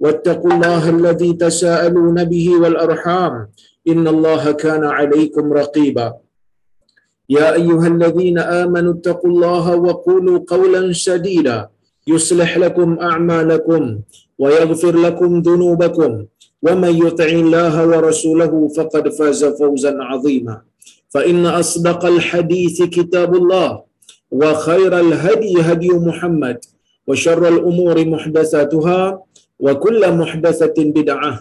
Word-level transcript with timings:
واتقوا 0.00 0.52
الله 0.52 0.90
الذي 0.90 1.32
تساءلون 1.32 2.24
به 2.24 2.46
والأرحام. 2.60 3.48
إن 3.88 4.08
الله 4.08 4.52
كان 4.52 4.84
عليكم 4.84 5.52
رقيبا. 5.52 6.08
يا 7.30 7.54
أيها 7.54 7.86
الذين 7.86 8.38
آمنوا 8.38 8.92
اتقوا 8.92 9.30
الله 9.30 9.76
وقولوا 9.76 10.38
قولا 10.48 10.92
سديدا. 10.92 11.68
يصلح 12.06 12.58
لكم 12.58 12.98
أعمالكم 12.98 13.98
ويغفر 14.38 14.94
لكم 14.96 15.30
ذنوبكم. 15.42 16.24
ومن 16.62 16.92
يطع 17.06 17.30
الله 17.44 17.74
ورسوله 17.86 18.68
فقد 18.76 19.08
فاز 19.08 19.44
فوزا 19.44 19.92
عظيما. 20.10 20.56
فإن 21.08 21.46
أصدق 21.46 22.04
الحديث 22.04 22.82
كتاب 22.82 23.34
الله 23.34 23.70
وخير 24.30 25.00
الهدي 25.00 25.60
هدي 25.60 25.90
محمد 26.08 26.58
وشر 27.08 27.48
الأمور 27.48 27.96
محدثاتها 28.04 29.22
wa 29.66 29.72
kullu 29.84 30.08
muhdatsatin 30.20 30.94
bid'ah 30.96 31.36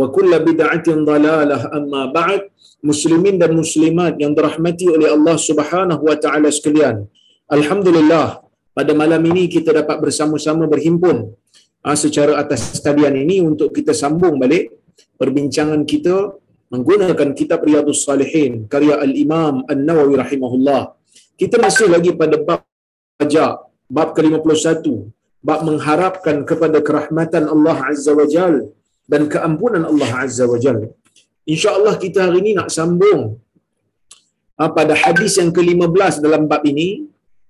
wa 0.00 0.06
kullu 0.16 0.36
bid'atin 0.48 1.06
dalalah. 1.08 1.70
Amma 1.78 2.02
ba'd 2.18 2.50
muslimin 2.82 3.36
dan 3.42 3.54
muslimat 3.54 4.18
yang 4.22 4.32
dirahmati 4.36 4.86
oleh 4.96 5.08
Allah 5.16 5.36
Subhanahu 5.48 6.02
wa 6.10 6.16
taala 6.24 6.48
sekalian. 6.58 7.06
Alhamdulillah 7.56 8.42
pada 8.76 8.92
malam 8.94 9.22
ini 9.30 9.50
kita 9.50 9.70
dapat 9.80 9.98
bersama-sama 10.04 10.64
berhimpun 10.70 11.16
ha, 11.84 11.98
secara 11.98 12.38
atas 12.42 12.78
talian 12.84 13.14
ini 13.24 13.42
untuk 13.42 13.74
kita 13.76 13.92
sambung 14.02 14.38
balik 14.42 14.70
perbincangan 15.20 15.82
kita 15.92 16.16
menggunakan 16.70 17.28
kitab 17.34 17.66
Riyadhus 17.66 18.06
Salihin 18.06 18.70
karya 18.72 18.94
al-Imam 19.02 19.66
An-Nawawi 19.66 20.14
rahimahullah. 20.22 20.94
Kita 21.34 21.58
masih 21.58 21.90
lagi 21.90 22.14
pada 22.14 22.36
bab 22.38 22.62
pajak 23.18 23.52
bab 23.90 24.08
ke-51 24.16 24.86
bab 25.48 25.60
mengharapkan 25.68 26.36
kepada 26.50 26.78
kerahmatan 26.88 27.44
Allah 27.54 27.76
Azza 27.90 28.12
wa 28.20 28.26
Jal 28.34 28.54
dan 29.12 29.22
keampunan 29.32 29.84
Allah 29.90 30.10
Azza 30.24 30.44
wa 30.52 30.58
Jal. 30.64 30.80
InsyaAllah 31.52 31.94
kita 32.04 32.28
hari 32.28 32.38
ini 32.42 32.52
nak 32.58 32.68
sambung 32.78 33.20
ah, 34.60 34.70
pada 34.78 34.94
hadis 35.04 35.34
yang 35.40 35.50
ke-15 35.56 36.20
dalam 36.26 36.44
bab 36.50 36.62
ini 36.72 36.90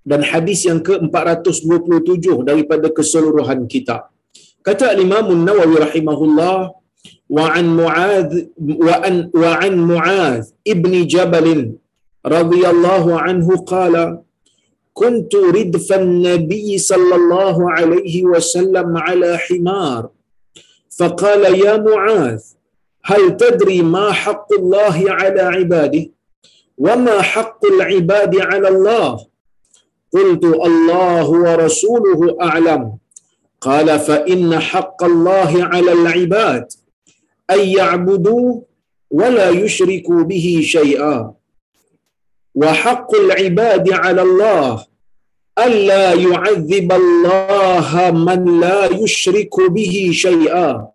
dan 0.09 0.21
hadis 0.31 0.59
yang 0.69 0.79
ke-427 0.87 2.25
daripada 2.49 2.87
keseluruhan 2.97 3.69
kita. 3.73 3.97
Kata 4.67 4.93
Imam 5.05 5.27
Nawawi 5.47 5.77
rahimahullah 5.85 6.57
wa 7.37 7.45
an 7.59 7.65
Muadz 7.79 8.31
wa 8.87 8.95
an 9.07 9.15
wa 9.43 9.51
an 9.65 9.73
Muadz 9.89 10.53
ibni 10.73 10.99
Jabal 11.13 11.47
radhiyallahu 12.35 13.17
anhu 13.27 13.53
qala 13.73 14.03
كنت 14.93 15.35
ردف 15.35 15.93
النبي 15.93 16.77
صلى 16.77 17.15
الله 17.15 17.71
عليه 17.71 18.23
وسلم 18.23 18.97
على 18.97 19.37
حمار. 19.37 20.09
فقال 20.97 21.59
يا 21.65 21.77
معاذ 21.77 22.41
هل 23.03 23.37
تدري 23.37 23.81
ما 23.81 24.11
حق 24.11 24.53
الله 24.53 24.97
على 25.07 25.41
عباده؟ 25.41 26.05
وما 26.77 27.21
حق 27.21 27.65
العباد 27.65 28.41
على 28.41 28.67
الله؟ 28.67 29.25
قلت 30.13 30.43
الله 30.43 31.29
ورسوله 31.29 32.37
أعلم. 32.41 32.97
قال 33.61 33.99
فإن 33.99 34.59
حق 34.59 35.03
الله 35.03 35.63
على 35.63 35.91
العباد 35.93 36.65
أن 37.51 37.59
يعبدوه 37.59 38.63
ولا 39.11 39.49
يشركوا 39.49 40.23
به 40.23 40.61
شيئا. 40.63 41.33
وحق 42.55 43.09
العباد 43.15 43.85
على 43.93 44.21
الله 44.21 44.85
ألا 45.65 46.13
يعذب 46.13 46.89
الله 46.91 48.11
من 48.11 48.41
لا 48.59 48.85
يشرك 49.01 49.55
به 49.75 49.95
شيئا. 50.13 50.87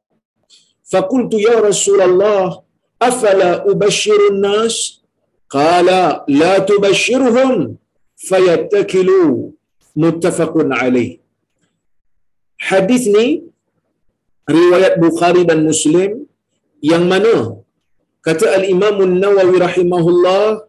فقلت 0.93 1.33
يا 1.35 1.57
رسول 1.69 2.01
الله 2.03 2.63
أفلا 3.03 3.71
أبشر 3.71 4.21
الناس؟ 4.31 5.03
قال 5.51 5.89
لا 6.29 6.55
تبشرهم 6.59 7.77
فيتكلوا. 8.17 9.57
متفق 9.97 10.55
عليه. 10.57 11.13
Hadis 12.57 13.05
ni 13.09 13.45
riwayat 14.49 14.97
Bukhari 14.97 15.45
dan 15.49 15.65
Muslim 15.65 16.25
yang 16.81 17.05
mana 17.05 17.61
kata 18.25 18.57
Al-Imam 18.59 18.97
An-Nawawi 19.07 19.57
rahimahullah 19.61 20.65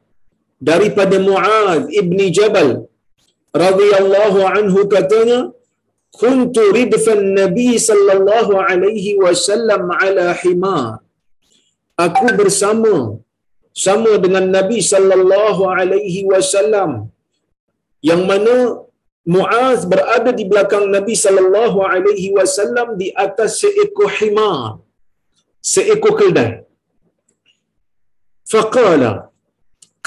daripada 0.69 1.17
Muaz 1.27 1.89
ibni 2.01 2.27
Jabal 2.37 2.69
radhiyallahu 3.63 4.39
anhu 4.57 4.79
katanya 4.95 5.39
kuntu 6.19 6.63
ridfan 6.77 7.23
nabi 7.39 7.69
sallallahu 7.89 8.53
alaihi 8.69 9.17
wasallam 9.25 9.83
ala 10.05 10.27
himar. 10.41 11.03
Aku 12.05 12.27
bersama 12.39 12.95
sama 13.73 14.11
dengan 14.23 14.45
nabi 14.57 14.79
sallallahu 14.93 15.69
alaihi 15.77 16.25
wasallam 16.31 16.91
yang 18.09 18.23
mana 18.29 18.57
Muaz 19.35 19.83
berada 19.91 20.31
di 20.31 20.43
belakang 20.47 20.87
Nabi 20.87 21.11
sallallahu 21.11 21.83
alaihi 21.83 22.31
wasallam 22.35 22.95
di 22.95 23.11
atas 23.23 23.59
seekor 23.59 24.07
himar 24.17 24.79
seekor 25.59 26.13
keldai 26.19 26.63
faqala 28.51 29.26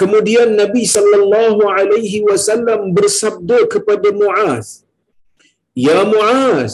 Kemudian 0.01 0.51
Nabi 0.61 0.83
sallallahu 0.95 1.63
alaihi 1.79 2.25
wasallam 2.29 2.81
bersabda 2.97 3.59
kepada 3.73 4.09
Muaz, 4.21 4.67
"Ya 5.89 6.01
Muaz, 6.13 6.73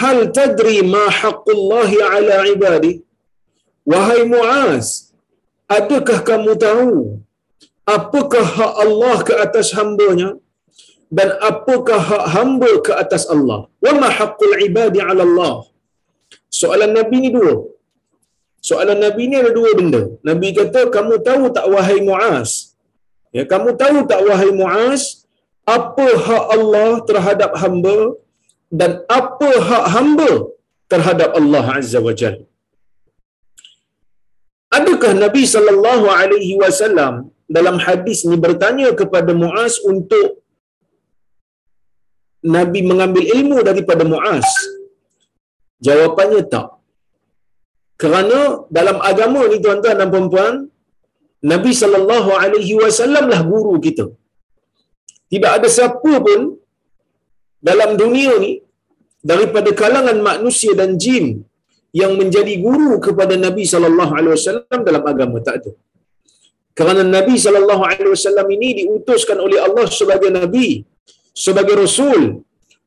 hal 0.00 0.18
tadri 0.38 0.78
ma 0.94 1.04
haqqullah 1.20 1.90
ala 2.14 2.38
ibadi?" 2.54 2.92
Wahai 3.92 4.22
Muaz, 4.32 4.86
adakah 5.76 6.18
kamu 6.28 6.52
tahu 6.66 6.94
apakah 7.96 8.44
hak 8.58 8.72
Allah 8.84 9.16
ke 9.28 9.34
atas 9.44 9.68
hamba-Nya 9.78 10.30
dan 11.18 11.28
apakah 11.50 12.00
hak 12.10 12.24
hamba 12.34 12.70
ke 12.86 12.92
atas 13.02 13.24
Allah? 13.34 13.60
Wa 13.84 13.92
ma 14.00 14.08
haqqul 14.18 14.54
ibadi 14.68 15.00
ala 15.10 15.22
Allah? 15.28 15.54
Soalan 16.60 16.92
Nabi 16.98 17.16
ni 17.24 17.30
dua. 17.36 17.54
Soalan 18.68 18.98
Nabi 19.04 19.22
ni 19.30 19.36
ada 19.42 19.50
dua 19.58 19.70
benda. 19.78 20.02
Nabi 20.28 20.48
kata, 20.58 20.80
kamu 20.96 21.14
tahu 21.28 21.44
tak 21.56 21.66
wahai 21.74 21.98
Muaz? 22.08 22.50
Ya, 23.36 23.44
kamu 23.52 23.70
tahu 23.82 23.98
tak 24.10 24.20
wahai 24.26 24.50
Muaz, 24.60 25.02
apa 25.76 26.06
hak 26.26 26.44
Allah 26.56 26.90
terhadap 27.08 27.52
hamba 27.62 27.98
dan 28.80 28.92
apa 29.18 29.50
hak 29.68 29.84
hamba 29.94 30.30
terhadap 30.92 31.30
Allah 31.38 31.64
Azza 31.78 32.00
wa 32.06 32.14
Jalla? 32.20 32.44
Adakah 34.78 35.12
Nabi 35.24 35.42
sallallahu 35.54 36.06
alaihi 36.20 36.58
wasallam 36.62 37.14
dalam 37.56 37.76
hadis 37.86 38.20
ni 38.30 38.36
bertanya 38.46 38.88
kepada 39.00 39.32
Muaz 39.42 39.74
untuk 39.92 40.42
Nabi 42.56 42.80
mengambil 42.90 43.24
ilmu 43.36 43.58
daripada 43.68 44.02
Muaz? 44.12 44.48
Jawapannya 45.86 46.42
tak. 46.54 46.75
Kerana 48.02 48.38
dalam 48.78 48.96
agama 49.10 49.40
ni 49.50 49.58
tuan-tuan 49.64 49.96
dan 50.00 50.08
puan-puan, 50.14 50.54
Nabi 51.52 51.72
sallallahu 51.80 52.30
alaihi 52.42 52.74
wasallam 52.82 53.24
lah 53.32 53.40
guru 53.52 53.74
kita. 53.86 54.06
Tidak 55.32 55.50
ada 55.56 55.68
siapa 55.76 56.12
pun 56.26 56.40
dalam 57.68 57.90
dunia 58.02 58.32
ni 58.44 58.52
daripada 59.30 59.70
kalangan 59.80 60.18
manusia 60.30 60.72
dan 60.80 60.90
jin 61.04 61.26
yang 62.00 62.12
menjadi 62.20 62.54
guru 62.66 62.92
kepada 63.06 63.34
Nabi 63.46 63.64
sallallahu 63.72 64.12
alaihi 64.18 64.34
wasallam 64.36 64.78
dalam 64.88 65.04
agama 65.12 65.38
tak 65.46 65.56
ada. 65.60 65.72
Kerana 66.78 67.02
Nabi 67.16 67.34
sallallahu 67.44 67.82
alaihi 67.90 68.12
wasallam 68.14 68.46
ini 68.56 68.68
diutuskan 68.80 69.38
oleh 69.46 69.58
Allah 69.66 69.86
sebagai 69.98 70.30
nabi, 70.40 70.68
sebagai 71.44 71.74
rasul 71.84 72.20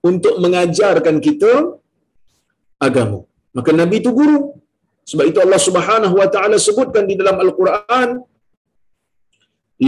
untuk 0.09 0.35
mengajarkan 0.43 1.15
kita 1.27 1.53
agama. 2.87 3.19
Maka 3.57 3.71
nabi 3.81 3.95
itu 4.01 4.11
guru. 4.19 4.39
Sebab 5.09 5.25
itu 5.31 5.39
Allah 5.45 5.61
Subhanahu 5.67 6.15
wa 6.21 6.27
taala 6.33 6.57
sebutkan 6.67 7.03
di 7.09 7.15
dalam 7.19 7.37
Al-Quran 7.45 8.09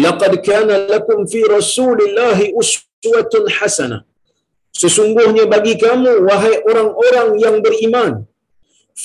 laqad 0.04 0.34
kana 0.48 0.76
lakum 0.94 1.20
fi 1.32 1.42
rasulillahi 1.56 2.46
uswatun 2.62 3.46
hasanah 3.58 4.02
sesungguhnya 4.82 5.46
bagi 5.54 5.74
kamu 5.84 6.12
wahai 6.28 6.56
orang-orang 6.70 7.30
yang 7.44 7.56
beriman 7.66 8.14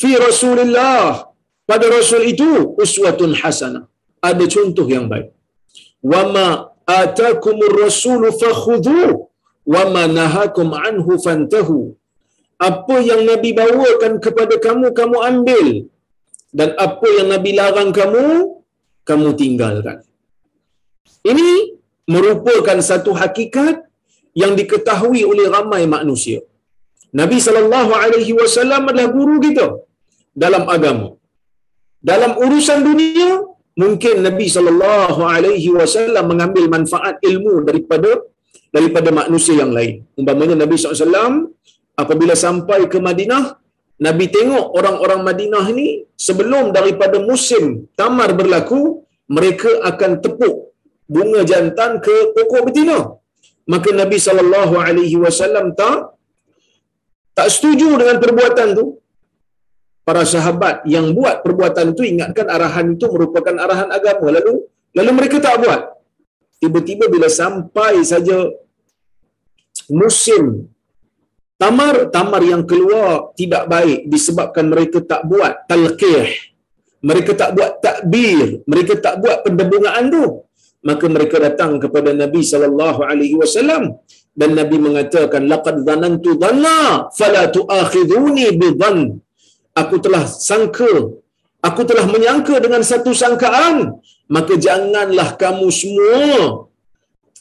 fi 0.00 0.10
rasulillah 0.26 1.26
pada 1.70 1.86
rasul 1.96 2.22
itu 2.32 2.50
uswatun 2.84 3.34
hasanah 3.40 3.84
ada 4.28 4.44
contoh 4.54 4.86
yang 4.94 5.06
baik. 5.12 5.28
Wama 6.12 6.46
atakumur 7.00 7.74
rasul 7.84 8.22
fakhudhu 8.40 9.28
wama 9.74 10.04
nahakum 10.18 10.68
anhu 10.88 11.12
fantahu. 11.26 11.78
Apa 12.68 12.96
yang 13.10 13.22
nabi 13.30 13.50
bawakan 13.60 14.12
kepada 14.24 14.54
kamu 14.66 14.86
kamu 14.98 15.16
ambil 15.30 15.66
dan 16.58 16.68
apa 16.86 17.08
yang 17.18 17.28
nabi 17.34 17.50
larang 17.60 17.90
kamu 17.98 18.26
kamu 19.08 19.28
tinggalkan 19.40 19.98
ini 21.30 21.50
merupakan 22.14 22.78
satu 22.90 23.12
hakikat 23.20 23.76
yang 24.42 24.52
diketahui 24.60 25.22
oleh 25.30 25.46
ramai 25.56 25.82
manusia. 25.96 26.38
Nabi 27.20 27.38
sallallahu 27.46 27.92
alaihi 28.04 28.32
wasallam 28.40 28.88
adalah 28.90 29.08
guru 29.16 29.36
kita 29.46 29.66
dalam 30.44 30.64
agama. 30.76 31.08
Dalam 32.10 32.32
urusan 32.44 32.80
dunia, 32.88 33.28
mungkin 33.82 34.16
Nabi 34.26 34.46
sallallahu 34.56 35.20
alaihi 35.34 35.70
wasallam 35.78 36.24
mengambil 36.32 36.64
manfaat 36.74 37.16
ilmu 37.30 37.54
daripada 37.68 38.10
daripada 38.76 39.10
manusia 39.20 39.54
yang 39.62 39.72
lain. 39.78 39.94
Umpamanya 40.20 40.56
Nabi 40.62 40.76
SAW 40.76 41.34
apabila 42.02 42.34
sampai 42.44 42.80
ke 42.92 42.98
Madinah, 43.06 43.44
Nabi 43.96 44.25
tengok 44.28 44.64
orang-orang 44.78 45.20
Madinah 45.28 45.64
ini 45.72 46.04
sebelum 46.26 46.64
daripada 46.76 47.16
musim 47.28 47.88
tamar 47.96 48.37
berlaku, 48.37 48.81
mereka 49.37 49.70
akan 49.90 50.20
tepuk 50.25 50.54
bunga 51.14 51.40
jantan 51.50 51.93
ke 52.04 52.16
pokok 52.37 52.62
betina. 52.69 52.98
Maka 53.72 53.88
Nabi 54.00 54.19
sallallahu 54.26 54.75
alaihi 54.87 55.16
wasallam 55.25 55.72
tak 55.81 56.14
tak 57.38 57.48
setuju 57.54 57.88
dengan 58.00 58.16
perbuatan 58.22 58.69
tu. 58.78 58.87
Para 60.06 60.22
sahabat 60.22 60.87
yang 60.94 61.06
buat 61.19 61.42
perbuatan 61.42 61.90
itu 61.92 62.02
ingatkan 62.06 62.46
arahan 62.46 62.94
itu 62.94 63.06
merupakan 63.10 63.54
arahan 63.64 63.90
agama 63.90 64.28
lalu 64.37 64.54
lalu 64.99 65.10
mereka 65.19 65.37
tak 65.46 65.56
buat. 65.62 65.81
Tiba-tiba 66.62 67.10
bila 67.14 67.26
sampai 67.26 68.06
saja 68.06 68.38
musim 69.90 70.70
tamar 71.62 72.08
tamar 72.14 72.42
yang 72.52 72.62
keluar 72.70 73.32
tidak 73.40 73.64
baik 73.72 74.00
disebabkan 74.12 74.66
mereka 74.72 74.98
tak 75.12 75.22
buat 75.30 75.52
talqih. 75.70 76.28
Mereka 77.08 77.32
tak 77.40 77.50
buat 77.56 77.72
takbir. 77.84 78.64
Mereka 78.70 78.92
tak 79.04 79.14
buat 79.22 79.38
pendebungan 79.44 80.04
tu. 80.14 80.24
Maka 80.88 81.04
mereka 81.10 81.36
datang 81.42 81.72
kepada 81.82 82.10
Nabi 82.22 82.40
sallallahu 82.52 83.00
alaihi 83.10 83.36
wasallam 83.42 83.98
dan 84.40 84.50
Nabi 84.58 84.76
mengatakan 84.86 85.42
laqad 85.52 85.76
dhanantu 85.86 86.30
dhanna 86.42 87.10
fala 87.18 87.42
tu'akhiduni 87.56 88.46
bi 88.60 88.68
dhann 88.80 88.98
aku 89.80 89.96
telah 90.04 90.24
sangka 90.48 90.92
aku 91.68 91.82
telah 91.90 92.06
menyangka 92.14 92.56
dengan 92.64 92.82
satu 92.90 93.10
sangkaan. 93.22 93.76
Maka 94.26 94.58
janganlah 94.58 95.38
kamu 95.38 95.66
semua 95.70 96.65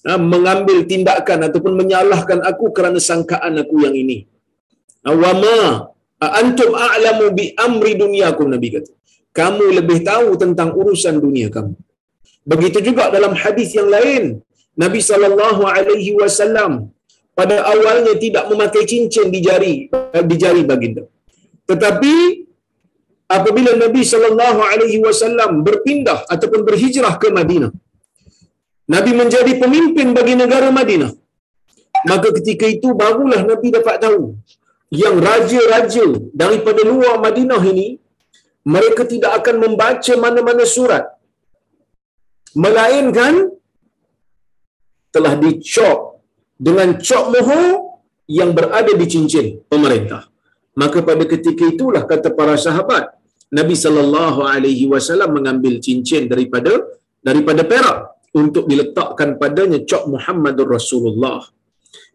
mengambil 0.06 0.78
tindakan 0.92 1.50
ataupun 1.50 1.74
menyalahkan 1.82 2.40
aku 2.50 2.66
kerana 2.78 3.02
sangkaan 3.10 3.58
aku 3.64 3.76
yang 3.86 3.96
ini. 4.04 4.18
Awama 5.12 5.58
antum 6.40 6.72
a'lamu 6.88 7.26
bi 7.38 7.46
amri 7.68 7.94
dunyakum 8.04 8.50
nabi 8.54 8.70
kata. 8.76 8.92
Kamu 9.40 9.66
lebih 9.78 10.00
tahu 10.10 10.30
tentang 10.44 10.70
urusan 10.82 11.16
dunia 11.26 11.48
kamu. 11.56 11.74
Begitu 12.52 12.80
juga 12.88 13.04
dalam 13.16 13.34
hadis 13.44 13.70
yang 13.78 13.90
lain, 13.96 14.24
Nabi 14.84 15.00
sallallahu 15.10 15.62
alaihi 15.76 16.12
wasallam 16.20 16.72
pada 17.40 17.56
awalnya 17.74 18.14
tidak 18.24 18.46
memakai 18.52 18.84
cincin 18.92 19.28
di 19.36 19.40
jari 19.48 19.74
eh, 20.16 20.24
di 20.30 20.36
jari 20.44 20.62
baginda. 20.72 21.04
Tetapi 21.70 22.16
apabila 23.38 23.72
Nabi 23.84 24.02
sallallahu 24.12 24.60
alaihi 24.72 25.00
wasallam 25.06 25.52
berpindah 25.68 26.20
ataupun 26.34 26.62
berhijrah 26.68 27.14
ke 27.24 27.30
Madinah, 27.38 27.72
Nabi 28.94 29.12
menjadi 29.18 29.54
pemimpin 29.62 30.14
bagi 30.18 30.34
negara 30.38 30.70
Madinah. 30.70 31.12
Maka 32.10 32.30
ketika 32.38 32.66
itu 32.70 32.94
barulah 32.94 33.42
Nabi 33.52 33.74
dapat 33.74 33.98
tahu 34.06 34.38
yang 34.94 35.18
raja-raja 35.28 36.06
daripada 36.42 36.82
luar 36.86 37.18
Madinah 37.26 37.62
ini 37.74 37.88
mereka 38.74 39.04
tidak 39.14 39.32
akan 39.42 39.56
membaca 39.64 40.14
mana-mana 40.26 40.66
surat 40.76 41.06
melainkan 42.64 43.34
telah 45.16 45.34
dicop 45.44 45.98
dengan 46.68 46.90
cop 47.08 47.26
mohon 47.34 47.66
yang 48.38 48.52
berada 48.58 48.94
di 49.02 49.06
cincin 49.14 49.48
pemerintah. 49.72 50.22
Maka 50.82 51.00
pada 51.08 51.24
ketika 51.34 51.64
itulah 51.74 52.04
kata 52.12 52.30
para 52.40 52.56
sahabat 52.66 53.04
Nabi 53.58 53.76
sallallahu 53.84 54.40
alaihi 54.54 54.86
wasallam 54.94 55.32
mengambil 55.38 55.80
cincin 55.86 56.28
daripada 56.32 56.74
daripada 57.28 57.64
perak 57.72 58.15
untuk 58.42 58.64
diletakkan 58.72 59.30
padanya 59.42 59.80
cop 59.90 60.04
Muhammadur 60.14 60.70
Rasulullah. 60.78 61.40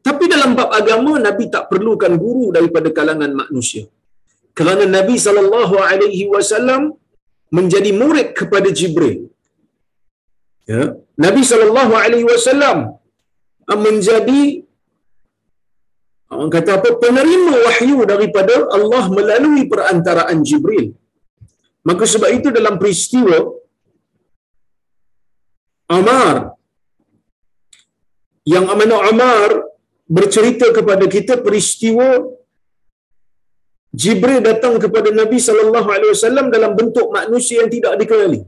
Tapi 0.06 0.24
dalam 0.32 0.50
bab 0.58 0.70
agama 0.80 1.12
Nabi 1.26 1.44
tak 1.54 1.64
perlukan 1.72 2.12
guru 2.24 2.46
daripada 2.56 2.88
kalangan 2.98 3.32
manusia. 3.42 3.84
Kerana 4.58 4.84
Nabi 4.96 5.16
sallallahu 5.26 5.76
alaihi 5.90 6.24
wasallam 6.34 6.82
menjadi 7.58 7.90
murid 8.00 8.28
kepada 8.40 8.68
Jibril 8.78 9.18
ya 10.72 10.82
Nabi 11.24 11.42
sallallahu 11.50 11.94
alaihi 12.02 12.26
wasallam 12.32 12.78
menjadi 13.86 14.42
orang 16.34 16.50
kata 16.54 16.70
apa 16.78 16.90
penerima 17.02 17.52
wahyu 17.66 17.98
daripada 18.12 18.54
Allah 18.76 19.04
melalui 19.18 19.62
perantaraan 19.72 20.38
Jibril 20.48 20.86
maka 21.88 22.04
sebab 22.12 22.30
itu 22.38 22.48
dalam 22.58 22.74
peristiwa 22.82 23.38
Amar 25.98 26.36
yang 28.52 28.66
mana 28.80 28.96
Amar 29.10 29.48
bercerita 30.16 30.66
kepada 30.76 31.04
kita 31.14 31.34
peristiwa 31.46 32.08
Jibril 34.00 34.38
datang 34.48 34.74
kepada 34.82 35.10
Nabi 35.20 35.38
sallallahu 35.46 35.88
alaihi 35.94 36.12
wasallam 36.14 36.46
dalam 36.54 36.72
bentuk 36.78 37.06
manusia 37.18 37.56
yang 37.62 37.70
tidak 37.74 37.94
dikenali. 38.00 38.40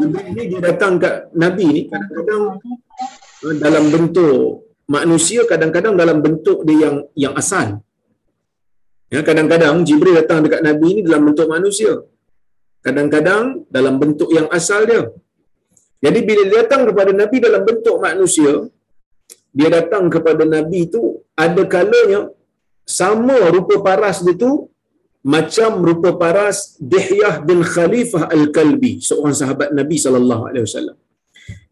Nabi 0.00 0.20
ni 0.36 0.42
dia 0.50 0.60
datang 0.68 0.92
kat 1.02 1.14
Nabi 1.42 1.66
ni 1.76 1.82
kadang-kadang 1.92 2.42
eh, 3.48 3.56
dalam 3.64 3.84
bentuk 3.94 4.36
manusia, 4.96 5.40
kadang-kadang 5.52 5.94
dalam 6.02 6.18
bentuk 6.26 6.58
dia 6.68 6.78
yang 6.84 6.96
yang 7.24 7.34
asal. 7.42 7.80
Ya, 9.14 9.20
kadang-kadang 9.28 9.82
Jibril 9.88 10.14
datang 10.20 10.38
dekat 10.44 10.62
Nabi 10.68 10.88
ni 10.96 11.00
dalam 11.08 11.22
bentuk 11.28 11.46
manusia. 11.54 11.92
Kadang-kadang 12.86 13.66
dalam 13.76 13.94
bentuk 14.02 14.30
yang 14.36 14.46
asal 14.58 14.86
dia. 14.90 15.02
Jadi 16.04 16.20
bila 16.28 16.42
dia 16.48 16.56
datang 16.64 16.82
kepada 16.88 17.12
Nabi 17.20 17.36
dalam 17.46 17.62
bentuk 17.68 17.96
manusia, 18.06 18.52
dia 19.58 19.68
datang 19.78 20.04
kepada 20.14 20.42
Nabi 20.56 20.80
tu 20.94 21.02
ada 21.44 21.62
kalanya 21.74 22.20
sama 23.00 23.36
rupa 23.54 23.74
paras 23.86 24.18
dia 24.26 24.34
tu 24.44 24.52
macam 25.34 25.70
rupa 25.88 26.10
paras 26.22 26.58
Dihyah 26.92 27.34
bin 27.48 27.60
Khalifah 27.72 28.32
Al-Kalbi, 28.36 28.92
seorang 29.08 29.34
sahabat 29.40 29.68
Nabi 29.78 29.96
sallallahu 30.04 30.42
alaihi 30.48 30.64
wasallam. 30.66 30.96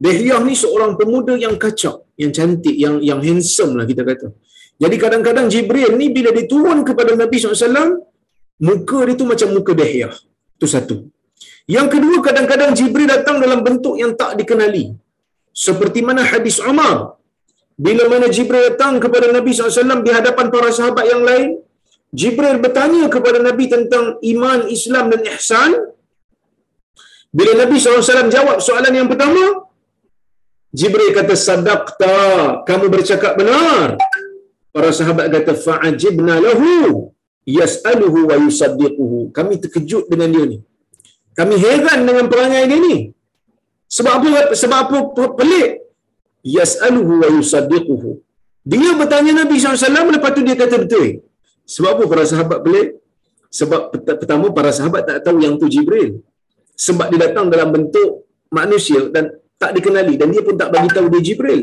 Dihyah 0.04 0.40
ni 0.48 0.54
seorang 0.62 0.92
pemuda 1.00 1.34
yang 1.44 1.54
kacak, 1.64 1.96
yang 2.22 2.32
cantik, 2.38 2.76
yang 2.84 2.96
yang 3.08 3.20
handsome 3.26 3.72
lah 3.78 3.86
kita 3.90 4.02
kata. 4.10 4.28
Jadi 4.82 4.96
kadang-kadang 5.04 5.46
Jibril 5.52 5.92
ni 6.00 6.06
bila 6.16 6.30
dia 6.36 6.46
turun 6.52 6.86
kepada 6.88 7.12
Nabi 7.22 7.36
SAW, 7.40 8.04
muka 8.68 8.98
dia 9.06 9.14
tu 9.20 9.26
macam 9.32 9.48
muka 9.56 9.72
Dihyah. 9.80 10.14
Itu 10.58 10.66
satu. 10.74 10.96
Yang 11.76 11.88
kedua, 11.94 12.16
kadang-kadang 12.26 12.70
Jibril 12.78 13.08
datang 13.14 13.36
dalam 13.44 13.60
bentuk 13.66 13.94
yang 14.02 14.12
tak 14.20 14.32
dikenali. 14.40 14.84
Seperti 15.64 16.00
mana 16.08 16.22
hadis 16.30 16.56
Umar. 16.70 16.96
Bila 17.86 18.04
mana 18.12 18.26
Jibril 18.36 18.62
datang 18.68 18.94
kepada 19.04 19.26
Nabi 19.36 19.50
SAW 19.52 20.00
di 20.06 20.12
hadapan 20.18 20.46
para 20.54 20.68
sahabat 20.78 21.04
yang 21.12 21.22
lain, 21.28 21.48
Jibril 22.20 22.56
bertanya 22.64 23.04
kepada 23.14 23.38
Nabi 23.48 23.64
tentang 23.74 24.04
iman, 24.32 24.58
Islam 24.76 25.04
dan 25.12 25.20
ihsan. 25.34 25.72
Bila 27.38 27.52
Nabi 27.62 27.76
SAW 27.76 28.32
jawab 28.36 28.58
soalan 28.66 28.94
yang 28.98 29.08
pertama, 29.12 29.68
Jibril 30.78 31.12
kata, 31.18 31.34
Sadaqta, 31.36 32.16
kamu 32.68 32.86
bercakap 32.94 33.36
benar. 33.40 34.00
Para 34.72 34.90
sahabat 34.98 35.28
kata, 35.34 35.52
Fa'ajibna 35.66 36.40
lahu, 36.46 37.12
yas'aluhu 37.58 38.32
wa 38.32 38.36
yusaddiquhu. 38.40 39.32
Kami 39.36 39.54
terkejut 39.62 40.08
dengan 40.12 40.28
dia 40.34 40.44
ni. 40.52 40.58
Kami 41.38 41.54
heran 41.64 41.98
dengan 42.08 42.26
perangai 42.32 42.62
dia 42.70 42.78
ni. 42.86 42.96
Sebab 43.96 44.12
apa? 44.18 44.28
Sebab 44.60 44.78
apa 44.84 44.96
pelik? 45.38 45.70
Yas'aluhu 46.56 47.12
wa 47.22 47.28
yusaddiquhu. 47.36 48.10
Dia 48.70 48.90
bertanya 49.00 49.32
Nabi 49.42 49.56
SAW, 49.56 50.12
lepas 50.16 50.30
tu 50.36 50.42
dia 50.46 50.56
kata 50.62 50.76
betul. 50.82 51.06
Sebab 51.74 51.90
apa 51.94 52.04
para 52.12 52.24
sahabat 52.30 52.58
pelik? 52.64 52.88
Sebab 53.58 53.80
pertama 54.20 54.46
para 54.56 54.70
sahabat 54.78 55.02
tak 55.08 55.18
tahu 55.26 55.38
yang 55.44 55.54
tu 55.60 55.68
Jibril. 55.74 56.10
Sebab 56.86 57.06
dia 57.10 57.20
datang 57.26 57.46
dalam 57.54 57.68
bentuk 57.76 58.10
manusia 58.58 59.00
dan 59.14 59.24
tak 59.62 59.70
dikenali 59.76 60.14
dan 60.20 60.28
dia 60.34 60.42
pun 60.46 60.54
tak 60.60 60.68
bagi 60.74 60.90
tahu 60.96 61.06
dia 61.12 61.22
Jibril. 61.28 61.62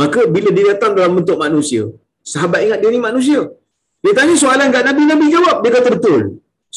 Maka 0.00 0.20
bila 0.34 0.48
dia 0.56 0.64
datang 0.74 0.92
dalam 0.98 1.12
bentuk 1.18 1.38
manusia, 1.44 1.82
sahabat 2.32 2.60
ingat 2.66 2.78
dia 2.82 2.90
ni 2.94 3.02
manusia. 3.08 3.40
Dia 4.02 4.12
tanya 4.18 4.34
soalan 4.42 4.68
kat 4.74 4.84
Nabi, 4.88 5.02
Nabi 5.12 5.26
jawab, 5.34 5.56
dia 5.62 5.70
kata 5.76 5.88
betul. 5.96 6.22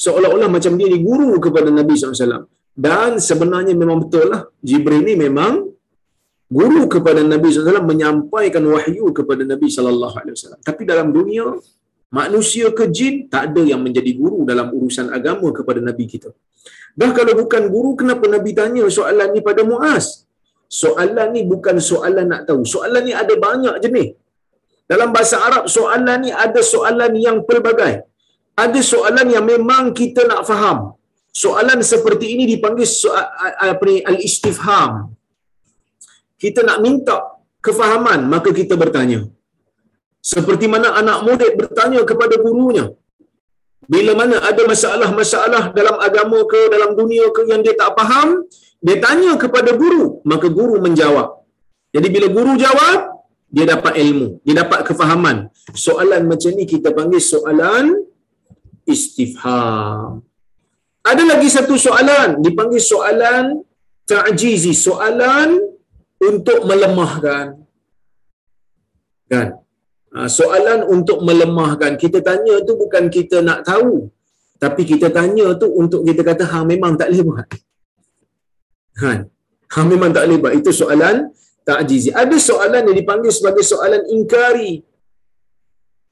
Seolah-olah 0.03 0.49
macam 0.55 0.73
dia 0.79 0.87
ni 0.93 0.99
guru 1.07 1.29
kepada 1.45 1.69
Nabi 1.79 1.93
SAW. 1.97 2.45
Dan 2.85 3.11
sebenarnya 3.27 3.73
memang 3.81 3.97
betul 4.03 4.25
lah. 4.33 4.41
Jibril 4.67 5.01
ni 5.09 5.13
memang 5.25 5.53
guru 6.57 6.81
kepada 6.93 7.21
Nabi 7.31 7.47
SAW 7.49 7.81
menyampaikan 7.91 8.63
wahyu 8.73 9.09
kepada 9.17 9.41
Nabi 9.51 9.67
SAW. 9.73 10.61
Tapi 10.67 10.81
dalam 10.91 11.09
dunia, 11.17 11.47
manusia 12.19 12.67
ke 12.77 12.85
jin, 12.97 13.15
tak 13.33 13.41
ada 13.51 13.61
yang 13.71 13.81
menjadi 13.85 14.11
guru 14.19 14.39
dalam 14.51 14.69
urusan 14.77 15.09
agama 15.17 15.49
kepada 15.57 15.81
Nabi 15.89 16.05
kita. 16.13 16.29
Dah 16.99 17.11
kalau 17.17 17.33
bukan 17.41 17.63
guru, 17.73 17.91
kenapa 17.99 18.25
Nabi 18.35 18.51
tanya 18.59 18.85
soalan 18.97 19.29
ni 19.35 19.41
pada 19.49 19.61
Muaz? 19.71 20.05
Soalan 20.81 21.27
ni 21.35 21.41
bukan 21.51 21.75
soalan 21.89 22.25
nak 22.31 22.41
tahu. 22.49 22.61
Soalan 22.73 23.01
ni 23.07 23.13
ada 23.23 23.33
banyak 23.45 23.75
jenis. 23.83 24.09
Dalam 24.91 25.09
bahasa 25.15 25.35
Arab, 25.47 25.63
soalan 25.75 26.17
ni 26.25 26.31
ada 26.45 26.61
soalan 26.73 27.11
yang 27.25 27.37
pelbagai. 27.47 27.93
Ada 28.63 28.79
soalan 28.91 29.27
yang 29.35 29.45
memang 29.53 29.83
kita 29.99 30.21
nak 30.31 30.41
faham. 30.49 30.77
Soalan 31.43 31.79
seperti 31.91 32.25
ini 32.33 32.43
dipanggil 32.51 32.87
soal, 33.01 33.25
apa 33.71 33.83
ni, 33.89 33.97
al-istifham. 34.11 35.13
Kita 36.43 36.59
nak 36.67 36.79
minta 36.85 37.17
kefahaman, 37.65 38.19
maka 38.33 38.49
kita 38.59 38.73
bertanya. 38.83 39.19
Seperti 40.33 40.65
mana 40.73 40.87
anak 41.01 41.19
murid 41.27 41.53
bertanya 41.61 42.01
kepada 42.09 42.35
gurunya. 42.45 42.85
Bila 43.93 44.11
mana 44.19 44.37
ada 44.49 44.61
masalah-masalah 44.71 45.63
dalam 45.77 45.95
agama 46.07 46.39
ke, 46.51 46.61
dalam 46.73 46.91
dunia 46.99 47.25
ke 47.35 47.41
yang 47.51 47.61
dia 47.65 47.75
tak 47.81 47.91
faham, 47.99 48.43
dia 48.85 48.97
tanya 49.05 49.31
kepada 49.43 49.71
guru, 49.81 50.19
maka 50.31 50.47
guru 50.57 50.75
menjawab. 50.85 51.27
Jadi 51.95 52.07
bila 52.15 52.27
guru 52.37 52.53
jawab, 52.65 52.97
dia 53.47 53.65
dapat 53.73 53.93
ilmu, 54.03 54.27
dia 54.45 54.55
dapat 54.61 54.79
kefahaman. 54.87 55.37
Soalan 55.85 56.27
macam 56.31 56.51
ni 56.57 56.65
kita 56.73 56.91
panggil 56.97 57.21
soalan 57.23 57.85
istifham. 58.87 60.23
Ada 61.03 61.23
lagi 61.23 61.47
satu 61.47 61.75
soalan, 61.75 62.39
dipanggil 62.43 62.81
soalan 62.83 63.63
ta'jizi, 64.07 64.73
soalan 64.75 65.59
untuk 66.19 66.63
melemahkan. 66.63 67.59
Kan? 69.27 69.47
Ha, 70.15 70.27
soalan 70.31 70.87
untuk 70.87 71.19
melemahkan. 71.27 71.99
Kita 71.99 72.23
tanya 72.23 72.63
tu 72.63 72.73
bukan 72.79 73.11
kita 73.11 73.43
nak 73.43 73.67
tahu. 73.67 74.07
Tapi 74.57 74.81
kita 74.87 75.13
tanya 75.13 75.53
tu 75.61 75.69
untuk 75.69 76.01
kita 76.07 76.25
kata, 76.25 76.43
ha 76.49 76.65
memang 76.65 76.97
tak 76.97 77.13
boleh 77.13 77.23
buat. 77.27 77.47
Kan? 78.97 79.19
Ha 79.73 79.79
memang 79.83 80.09
tak 80.15 80.25
boleh 80.25 80.39
buat. 80.41 80.53
Itu 80.55 80.71
soalan 80.73 81.29
ta'jizi. 81.67 82.09
Ada 82.15 82.35
soalan 82.39 82.81
yang 82.87 82.97
dipanggil 82.97 83.31
sebagai 83.35 83.61
soalan 83.61 84.01
ingkari. 84.09 84.81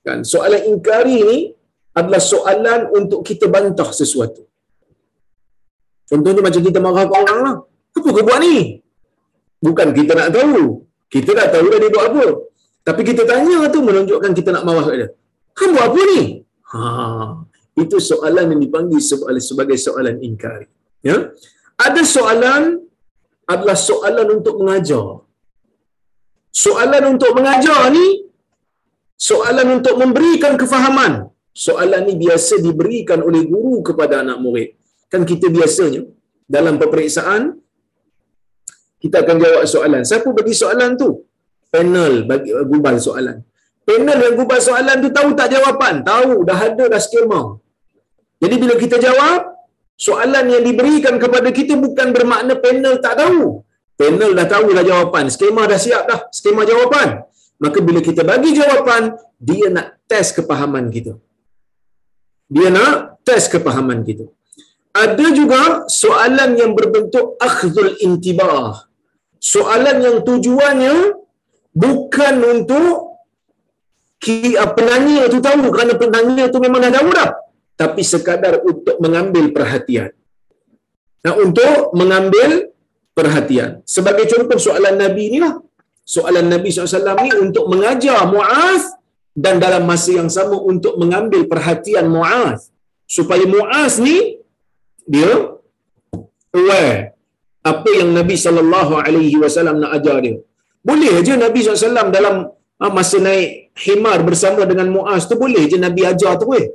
Kan? 0.06 0.22
Soalan 0.22 0.62
ingkari 0.70 1.18
ni 1.26 1.40
adalah 2.00 2.22
soalan 2.32 2.80
untuk 2.98 3.20
kita 3.28 3.46
bantah 3.56 3.90
sesuatu. 4.00 4.44
Contohnya 6.10 6.42
macam 6.48 6.62
kita 6.68 6.80
marah 6.86 7.06
ke 7.10 7.14
orang 7.24 7.40
lah. 7.46 7.56
Apa 7.96 8.08
kau 8.16 8.26
buat 8.30 8.40
ni? 8.46 8.84
Bukan 9.66 9.88
kita 9.98 10.12
nak 10.20 10.30
tahu. 10.38 10.84
Kita 11.14 11.32
dah 11.38 11.48
tahu 11.56 11.66
dah 11.74 11.80
dia 11.84 11.92
buat 11.96 12.06
apa. 12.12 12.26
Tapi 12.88 13.02
kita 13.10 13.22
tanya 13.26 13.66
tu 13.74 13.80
menunjukkan 13.82 14.32
kita 14.38 14.50
nak 14.56 14.64
marah 14.68 14.86
kat 14.86 14.98
dia. 15.02 15.10
Kamu 15.58 15.72
buat 15.76 15.88
apa 15.90 16.02
ni? 16.12 16.22
Ha, 16.76 16.82
itu 17.82 17.98
soalan 18.10 18.46
yang 18.54 18.62
dipanggil 18.66 19.00
sebagai 19.50 19.78
soalan 19.86 20.20
ingkari. 20.28 20.68
Ya? 21.00 21.32
Ada 21.80 22.02
soalan 22.16 22.64
adalah 23.48 23.78
soalan 23.80 24.28
untuk 24.38 24.56
mengajar. 24.62 25.08
Soalan 26.52 27.04
untuk 27.16 27.32
mengajar 27.38 27.82
ni 27.96 28.08
soalan 29.16 29.80
untuk 29.80 29.96
memberikan 30.02 30.54
kefahaman. 30.62 31.14
Soalan 31.56 32.02
ni 32.08 32.16
biasa 32.24 32.60
diberikan 32.66 33.20
oleh 33.28 33.42
guru 33.52 33.80
kepada 33.88 34.20
anak 34.24 34.38
murid. 34.44 34.70
Kan 35.12 35.24
kita 35.32 35.48
biasanya 35.58 36.02
dalam 36.56 36.76
peperiksaan 36.82 37.42
kita 39.04 39.24
akan 39.24 39.38
jawab 39.44 39.64
soalan. 39.74 40.02
Siapa 40.10 40.30
bagi 40.38 40.54
soalan 40.62 40.92
tu? 41.02 41.10
Panel 41.74 42.14
bagi 42.30 42.50
uh, 42.58 42.66
gubal 42.72 42.98
soalan. 43.06 43.38
Panel 43.88 44.20
yang 44.26 44.36
gubal 44.40 44.60
soalan 44.68 44.98
tu 45.04 45.10
tahu 45.18 45.30
tak 45.40 45.48
jawapan? 45.56 46.02
Tahu, 46.12 46.32
dah 46.50 46.60
ada 46.68 46.86
dah 46.94 47.02
skema. 47.06 47.42
Jadi 48.44 48.56
bila 48.62 48.76
kita 48.84 48.98
jawab, 49.08 49.40
soalan 50.06 50.46
yang 50.54 50.64
diberikan 50.68 51.16
kepada 51.24 51.50
kita 51.60 51.74
bukan 51.86 52.08
bermakna 52.16 52.54
panel 52.66 52.96
tak 53.06 53.16
tahu. 53.22 53.62
Panel 54.00 54.32
dah 54.40 54.48
tahu 54.54 54.68
dah 54.78 54.86
jawapan. 54.92 55.26
Skema 55.36 55.64
dah 55.72 55.80
siap 55.86 56.04
dah. 56.10 56.20
Skema 56.38 56.68
jawapan. 56.72 57.24
Maka 57.64 57.80
bila 57.88 58.00
kita 58.04 58.22
bagi 58.32 58.52
jawapan, 58.60 59.16
dia 59.40 59.68
nak 59.76 59.88
test 60.10 60.36
kepahaman 60.36 60.92
kita. 60.92 61.16
Dia 62.46 62.70
nak 62.70 63.22
test 63.26 63.50
kepahaman 63.54 64.06
kita. 64.06 64.26
Ada 64.96 65.28
juga 65.36 65.62
soalan 65.92 66.56
yang 66.56 66.72
berbentuk 66.78 67.36
akhzul 67.42 68.00
intibah. 68.00 68.88
Soalan 69.42 69.98
yang 70.00 70.18
tujuannya 70.24 71.20
bukan 71.76 72.36
untuk 72.54 73.20
penanya 74.78 75.28
tu 75.28 75.44
tahu 75.44 75.68
kerana 75.76 75.94
penanya 76.00 76.48
tu 76.48 76.58
memang 76.64 76.80
dah 76.80 76.94
tahu 76.96 77.10
dah. 77.12 77.30
Tapi 77.76 78.02
sekadar 78.08 78.64
untuk 78.64 78.96
mengambil 79.04 79.52
perhatian. 79.52 80.16
Nah, 81.28 81.34
untuk 81.36 81.92
mengambil 81.92 82.72
perhatian. 83.12 83.84
Sebagai 83.84 84.30
contoh 84.32 84.56
soalan 84.56 84.96
Nabi 84.96 85.34
ni 85.34 85.40
lah. 85.44 85.60
Soalan 86.06 86.48
Nabi 86.54 86.70
SAW 86.70 87.18
ni 87.26 87.32
untuk 87.34 87.66
mengajar 87.68 88.30
Mu'az 88.30 88.94
dan 89.44 89.56
dalam 89.64 89.84
masa 89.92 90.12
yang 90.20 90.32
sama 90.38 90.56
untuk 90.72 90.96
mengambil 91.02 91.44
perhatian 91.52 92.08
Mu'az. 92.16 92.72
Supaya 93.16 93.44
Mu'az 93.54 94.00
ni, 94.06 94.40
dia 95.14 95.32
aware 96.56 97.14
apa 97.72 97.90
yang 98.00 98.10
Nabi 98.18 98.36
SAW 98.40 99.76
nak 99.84 99.92
ajar 99.98 100.18
dia. 100.26 100.36
Boleh 100.88 101.14
je 101.26 101.34
Nabi 101.46 101.60
SAW 101.66 102.10
dalam 102.18 102.36
ah, 102.80 102.92
masa 102.98 103.20
naik 103.28 103.76
himar 103.86 104.24
bersama 104.30 104.64
dengan 104.72 104.88
Mu'az 104.96 105.28
tu 105.30 105.36
boleh 105.44 105.64
je 105.72 105.78
Nabi 105.86 106.02
ajar 106.12 106.34
terus. 106.42 106.66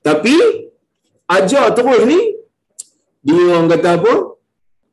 Tapi, 0.00 0.36
ajar 1.28 1.64
terus 1.76 2.02
ni, 2.08 2.20
dia 3.26 3.40
orang 3.52 3.68
kata 3.68 3.88
apa? 4.00 4.14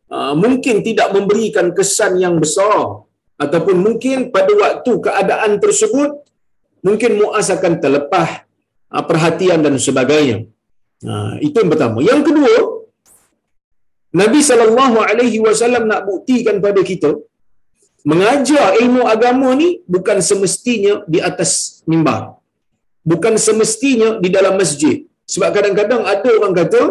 Uh, 0.08 0.34
mungkin 0.40 0.76
tidak 0.88 1.12
memberikan 1.16 1.68
kesan 1.76 2.16
yang 2.24 2.36
besar 2.40 3.04
ataupun 3.44 3.76
mungkin 3.86 4.32
pada 4.36 4.52
waktu 4.56 4.92
keadaan 5.04 5.60
tersebut 5.64 6.26
mungkin 6.88 7.12
Muaz 7.20 7.48
akan 7.56 7.74
terlepas 7.84 8.29
uh, 8.96 9.03
perhatian 9.10 9.60
dan 9.65 9.75
sebagainya. 9.88 10.38
Uh, 11.12 11.34
itu 11.48 11.56
yang 11.62 11.72
pertama. 11.74 12.00
Yang 12.10 12.22
kedua, 12.27 12.53
Nabi 14.22 14.39
sallallahu 14.50 14.98
alaihi 15.10 15.39
wasallam 15.46 15.84
nak 15.91 16.01
buktikan 16.10 16.58
pada 16.65 16.82
kita 16.91 17.12
mengajar 18.12 18.67
ilmu 18.82 19.01
agama 19.13 19.50
ni 19.62 19.70
bukan 19.96 20.17
semestinya 20.29 20.94
di 21.13 21.20
atas 21.29 21.51
mimbar. 21.91 22.22
Bukan 23.12 23.34
semestinya 23.48 24.10
di 24.24 24.29
dalam 24.38 24.56
masjid. 24.62 24.96
Sebab 25.34 25.50
kadang-kadang 25.56 26.01
ada 26.13 26.29
orang 26.39 26.56
kata, 26.60 26.82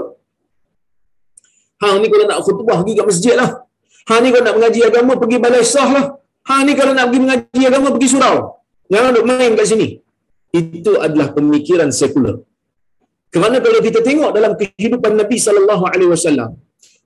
Ha 1.82 1.88
ni 2.00 2.08
kalau 2.12 2.24
nak 2.28 2.40
khutbah 2.44 2.76
pergi 2.80 2.92
kat 2.98 3.06
masjid 3.10 3.34
lah. 3.40 3.50
Ha 4.08 4.14
ni 4.24 4.28
kalau 4.32 4.44
nak 4.48 4.56
mengaji 4.58 4.80
agama 4.88 5.12
pergi 5.20 5.36
balai 5.44 5.64
sah 5.72 5.88
lah. 5.96 6.04
Ha 6.48 6.64
ni 6.64 6.72
kalau 6.78 6.92
nak 6.96 7.06
pergi 7.08 7.20
mengaji 7.24 7.64
agama 7.70 7.88
pergi 7.94 8.08
surau. 8.12 8.36
Jangan 8.92 9.10
duk 9.16 9.26
main 9.30 9.52
kat 9.58 9.66
sini. 9.72 9.88
Itu 10.60 10.92
adalah 11.06 11.28
pemikiran 11.36 11.90
sekular. 12.00 12.36
Kerana 13.34 13.58
kalau 13.64 13.80
kita 13.86 14.00
tengok 14.08 14.30
dalam 14.36 14.52
kehidupan 14.60 15.12
Nabi 15.20 15.36
sallallahu 15.46 15.84
alaihi 15.92 16.10
wasallam, 16.14 16.50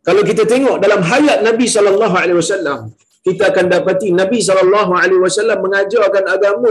kalau 0.09 0.23
kita 0.31 0.43
tengok 0.53 0.77
dalam 0.85 1.01
hayat 1.11 1.39
Nabi 1.49 1.67
sallallahu 1.75 2.17
alaihi 2.23 2.39
wasallam, 2.41 2.81
kita 3.27 3.43
akan 3.51 3.65
dapati 3.73 4.09
Nabi 4.21 4.39
sallallahu 4.49 4.93
alaihi 5.03 5.21
wasallam 5.25 5.59
mengajarkan 5.65 6.25
agama 6.35 6.71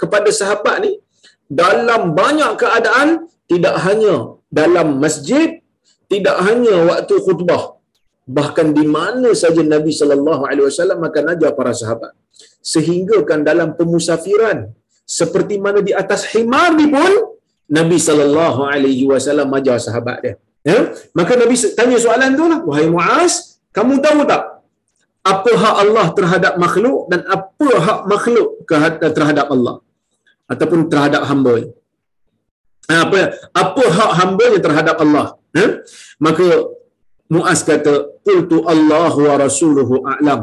kepada 0.00 0.30
sahabat 0.40 0.76
ni 0.84 0.92
dalam 1.62 2.14
banyak 2.20 2.52
keadaan 2.62 3.08
tidak 3.50 3.76
hanya 3.84 4.14
dalam 4.60 4.88
masjid 5.02 5.60
tidak 6.12 6.36
hanya 6.46 6.74
waktu 6.90 7.14
khutbah 7.26 7.62
bahkan 8.38 8.68
di 8.78 8.84
mana 8.96 9.30
saja 9.42 9.62
Nabi 9.74 9.92
sallallahu 10.00 10.42
alaihi 10.50 10.66
wasallam 10.70 11.00
akan 11.08 11.24
ajar 11.34 11.50
para 11.58 11.72
sahabat 11.80 12.12
sehingga 12.72 13.18
kan 13.30 13.40
dalam 13.50 13.68
pemusafiran 13.78 14.58
seperti 15.18 15.54
mana 15.64 15.80
di 15.88 15.92
atas 16.02 16.22
himar 16.32 16.70
ni 16.80 16.86
pun 16.94 17.12
Nabi 17.78 17.98
sallallahu 18.08 18.60
alaihi 18.74 19.04
wasallam 19.10 19.48
ajar 19.58 19.78
sahabat 19.86 20.16
dia. 20.24 20.34
Ya? 20.70 20.78
Maka 21.18 21.32
Nabi 21.42 21.54
tanya 21.78 21.98
soalan 22.04 22.30
tu 22.38 22.44
lah, 22.52 22.60
wahai 22.68 22.86
Muaz, 22.94 23.34
kamu 23.76 24.02
tahu 24.06 24.26
tak 24.30 24.42
apa 25.32 25.52
hak 25.62 25.74
Allah 25.84 26.06
terhadap 26.18 26.52
makhluk 26.64 27.00
dan 27.12 27.20
apa 27.36 27.68
hak 27.86 28.00
makhluk 28.12 28.48
terhadap 29.16 29.46
Allah 29.54 29.76
ataupun 30.48 30.88
terhadap 30.92 31.22
hamba 31.30 31.54
apa 32.88 33.20
apa 33.62 33.84
hak 33.96 34.12
hamba 34.18 34.46
terhadap 34.64 34.96
Allah 35.04 35.26
ha? 35.56 35.64
maka 36.26 36.46
Muaz 37.34 37.60
kata 37.70 37.92
qultu 38.26 38.56
Allah 38.72 39.12
wa 39.26 39.34
rasuluhu 39.44 39.94
a'lam. 40.12 40.40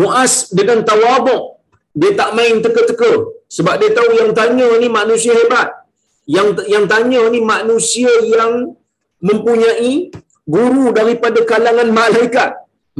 Muaz 0.00 0.32
dengan 0.58 0.80
tawabuk. 0.90 1.42
Dia 2.00 2.12
tak 2.20 2.30
main 2.38 2.56
teka-teka. 2.64 3.12
Sebab 3.56 3.74
dia 3.80 3.90
tahu 3.98 4.10
yang 4.20 4.30
tanya 4.38 4.68
ni 4.82 4.88
manusia 5.00 5.32
hebat. 5.40 5.68
Yang 6.36 6.48
yang 6.72 6.84
tanya 6.92 7.20
ni 7.34 7.40
manusia 7.54 8.12
yang 8.34 8.52
mempunyai 9.28 9.92
guru 10.54 10.86
daripada 10.98 11.40
kalangan 11.50 11.90
malaikat. 12.00 12.50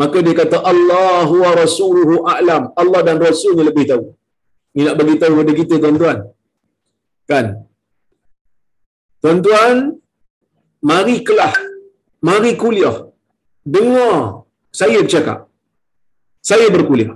Maka 0.01 0.19
dia 0.27 0.37
kata 0.43 0.59
Allah 0.73 1.29
wa 1.45 1.51
rasuluhu 1.63 2.15
a'lam. 2.33 2.63
Allah 2.83 3.01
dan 3.09 3.17
rasulnya 3.29 3.65
lebih 3.71 3.87
tahu. 3.91 4.05
Ni 4.77 4.83
nak 4.87 4.97
bagi 5.01 5.17
tahu 5.23 5.33
kepada 5.39 5.53
kita 5.61 5.75
tuan-tuan. 5.83 6.19
Kan? 7.31 7.47
Tuan-tuan 9.23 9.75
mari 10.91 11.17
kelah 11.27 11.55
mari 12.29 12.53
kuliah 12.63 12.97
dengar 13.75 14.17
saya 14.81 14.99
bercakap 15.05 15.39
saya 16.51 16.67
berkuliah 16.75 17.15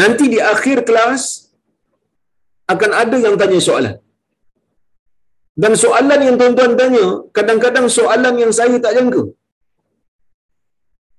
nanti 0.00 0.24
di 0.34 0.38
akhir 0.52 0.78
kelas 0.88 1.24
akan 2.74 2.92
ada 3.02 3.16
yang 3.26 3.36
tanya 3.40 3.60
soalan 3.68 3.96
dan 5.62 5.72
soalan 5.82 6.20
yang 6.26 6.36
tuan-tuan 6.40 6.74
tanya 6.80 7.06
kadang-kadang 7.36 7.86
soalan 7.98 8.34
yang 8.42 8.52
saya 8.60 8.76
tak 8.84 8.94
jangka 8.98 9.22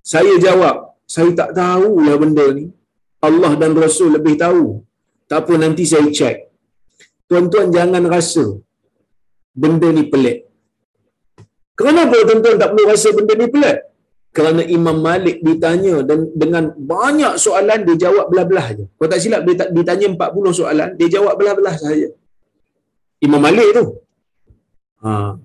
saya 0.02 0.34
jawab, 0.46 0.76
saya 1.14 1.32
tak 1.40 1.50
tahu 1.62 1.90
lah 2.06 2.18
benda 2.22 2.46
ni. 2.58 2.66
Allah 3.28 3.54
dan 3.62 3.72
Rasul 3.78 4.18
lebih 4.18 4.34
tahu. 4.44 4.82
Tak 5.30 5.46
apa 5.46 5.54
nanti 5.64 5.84
saya 5.92 6.10
cek. 6.18 6.38
Tuan-tuan 7.30 7.70
jangan 7.76 8.04
rasa 8.14 8.46
benda 9.62 9.90
ni 9.98 10.04
pelik. 10.12 10.51
Kenapa 11.86 12.18
tuan-tuan 12.28 12.56
tak 12.62 12.70
perlu 12.72 12.86
rasa 12.92 13.10
benda 13.18 13.34
ni 13.42 13.48
pelik? 13.54 13.78
Kerana 14.38 14.62
Imam 14.78 14.98
Malik 15.08 15.38
ditanya 15.48 15.96
dan 16.08 16.20
dengan 16.42 16.72
banyak 16.94 17.36
soalan 17.46 17.80
dia 17.88 17.96
jawab 18.08 18.26
belah-belah 18.32 18.66
aja. 18.72 18.86
Kau 18.98 19.10
tak 19.12 19.20
silap 19.24 19.42
dia 19.48 19.68
ditanya 19.78 20.08
40 20.16 20.60
soalan, 20.60 20.90
dia 21.00 21.08
jawab 21.16 21.34
belah-belah 21.40 21.76
saja. 21.84 22.10
Imam 23.26 23.42
Malik 23.44 23.70
tu. 23.78 23.86
Ha. 25.04 25.36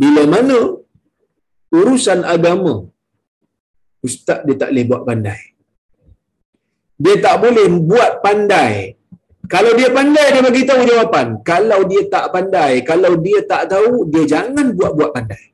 Bila 0.00 0.22
mana 0.34 0.58
urusan 1.78 2.20
agama 2.34 2.74
ustaz 4.06 4.40
dia 4.46 4.56
tak 4.60 4.70
boleh 4.72 4.86
buat 4.90 5.02
pandai. 5.08 5.40
Dia 7.04 7.16
tak 7.24 7.36
boleh 7.44 7.66
buat 7.90 8.12
pandai. 8.24 8.95
Kalau 9.54 9.72
dia 9.78 9.88
pandai, 9.96 10.26
dia 10.34 10.42
bagi 10.48 10.62
tahu 10.70 10.80
jawapan. 10.90 11.26
Kalau 11.50 11.80
dia 11.90 12.02
tak 12.14 12.24
pandai, 12.34 12.72
kalau 12.90 13.12
dia 13.26 13.40
tak 13.52 13.62
tahu, 13.72 13.92
dia 14.12 14.24
jangan 14.32 14.66
buat-buat 14.78 15.10
pandai. 15.16 15.44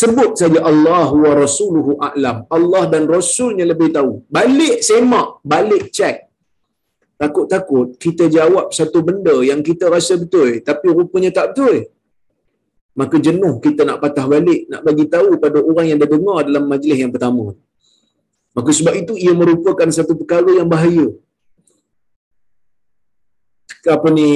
Sebut 0.00 0.38
saja 0.40 0.60
Allah 0.70 1.08
wa 1.22 1.32
rasuluhu 1.42 1.92
a'lam. 2.08 2.36
Allah 2.56 2.82
dan 2.92 3.04
Rasulnya 3.16 3.64
lebih 3.72 3.90
tahu. 3.96 4.12
Balik 4.36 4.76
semak, 4.88 5.28
balik 5.52 5.84
cek. 5.96 6.16
Takut-takut 7.20 7.98
kita 8.04 8.26
jawab 8.36 8.66
satu 8.78 8.98
benda 9.08 9.34
yang 9.50 9.60
kita 9.68 9.90
rasa 9.94 10.14
betul, 10.22 10.62
tapi 10.68 10.86
rupanya 10.98 11.30
tak 11.38 11.46
betul 11.52 11.90
maka 13.00 13.16
jenuh 13.26 13.54
kita 13.64 13.82
nak 13.88 13.98
patah 14.02 14.26
balik 14.32 14.60
nak 14.70 14.82
bagi 14.86 15.04
tahu 15.14 15.38
pada 15.44 15.58
orang 15.62 15.86
yang 15.90 15.98
dah 16.02 16.10
dengar 16.14 16.38
dalam 16.48 16.64
majlis 16.72 16.98
yang 17.02 17.12
pertama 17.14 17.46
maka 18.56 18.70
sebab 18.78 18.94
itu 18.98 19.14
ia 19.24 19.32
merupakan 19.40 19.88
satu 19.98 20.12
perkara 20.20 20.50
yang 20.58 20.68
bahaya 20.74 21.06
apa 23.94 24.08
ni 24.12 24.28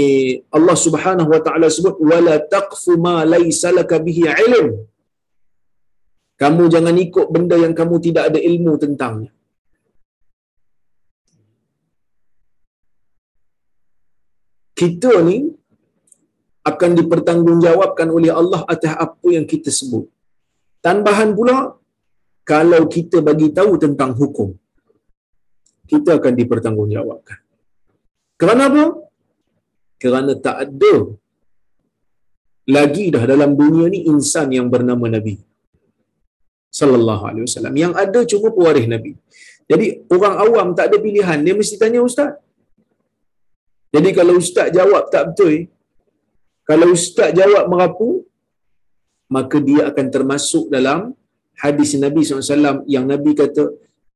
Allah 0.56 0.76
Subhanahu 0.86 1.28
wa 1.34 1.40
taala 1.46 1.68
sebut 1.76 1.96
wala 2.00 2.40
taqfu 2.54 2.96
ma 3.06 3.16
laysa 3.28 3.70
laka 3.78 4.00
bihi 4.06 4.24
ilm 4.46 4.68
kamu 6.42 6.62
jangan 6.74 6.96
ikut 7.06 7.26
benda 7.34 7.56
yang 7.64 7.74
kamu 7.76 7.96
tidak 8.06 8.32
ada 8.32 8.40
ilmu 8.50 8.72
tentangnya 8.84 9.30
kita 14.80 15.12
ni 15.28 15.38
akan 16.70 16.90
dipertanggungjawabkan 16.98 18.08
oleh 18.08 18.32
Allah 18.32 18.64
atas 18.64 18.92
apa 18.96 19.28
yang 19.36 19.44
kita 19.44 19.68
sebut. 19.68 20.08
Tambahan 20.80 21.36
pula, 21.36 21.76
kalau 22.44 22.88
kita 22.88 23.20
bagi 23.20 23.52
tahu 23.58 23.76
tentang 23.84 24.16
hukum, 24.16 24.56
kita 25.84 26.16
akan 26.18 26.32
dipertanggungjawabkan. 26.40 27.38
Kerana 28.40 28.62
apa? 28.72 28.84
Kerana 30.04 30.32
tak 30.46 30.56
ada 30.64 30.94
lagi 32.76 33.04
dah 33.14 33.24
dalam 33.32 33.50
dunia 33.60 33.86
ni 33.94 34.00
insan 34.12 34.48
yang 34.56 34.68
bernama 34.74 35.06
Nabi 35.16 35.34
sallallahu 36.78 37.24
alaihi 37.28 37.44
wasallam 37.48 37.74
yang 37.82 37.92
ada 38.02 38.20
cuma 38.32 38.48
pewaris 38.56 38.86
Nabi. 38.94 39.12
Jadi 39.70 39.86
orang 40.14 40.34
awam 40.44 40.68
tak 40.78 40.86
ada 40.88 40.96
pilihan, 41.04 41.38
dia 41.46 41.54
mesti 41.60 41.76
tanya 41.82 42.00
ustaz. 42.08 42.32
Jadi 43.94 44.10
kalau 44.18 44.34
ustaz 44.42 44.68
jawab 44.76 45.04
tak 45.14 45.24
betul, 45.30 45.54
kalau 46.68 46.86
ustaz 46.96 47.30
jawab 47.40 47.64
merapu, 47.72 48.10
maka 49.36 49.56
dia 49.68 49.82
akan 49.90 50.06
termasuk 50.16 50.64
dalam 50.76 51.00
hadis 51.62 51.90
Nabi 52.04 52.20
SAW 52.26 52.84
yang 52.94 53.06
Nabi 53.12 53.32
kata, 53.40 53.64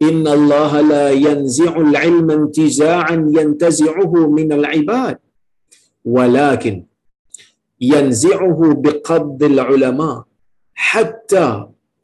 Inna 0.09 0.31
Allah 0.39 0.73
la 0.93 1.07
yanzi'ul 1.27 1.95
ilma 2.09 2.35
intiza'an 2.43 3.21
yantazi'uhu 3.39 4.19
minal 4.39 4.67
ibad. 4.83 5.17
Walakin 6.15 6.77
yanzi'uhu 7.93 8.67
biqaddil 8.85 9.59
ulama 9.75 10.11
hatta 10.89 11.47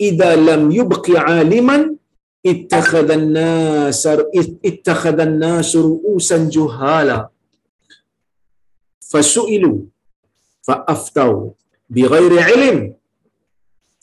idha 0.09 0.31
lam 0.49 0.63
yubqi 0.79 1.15
aliman 1.39 1.83
ittakhadha 2.53 3.15
an-nas 3.21 4.03
ittakhadha 4.71 5.25
an-nas 5.29 5.71
ru'usan 5.87 6.43
juhala 6.55 7.19
fasu'ilu 9.11 9.73
fa'aftau 10.67 11.35
bi 11.95 12.03
ghairi 12.15 12.39
ilm 12.57 12.79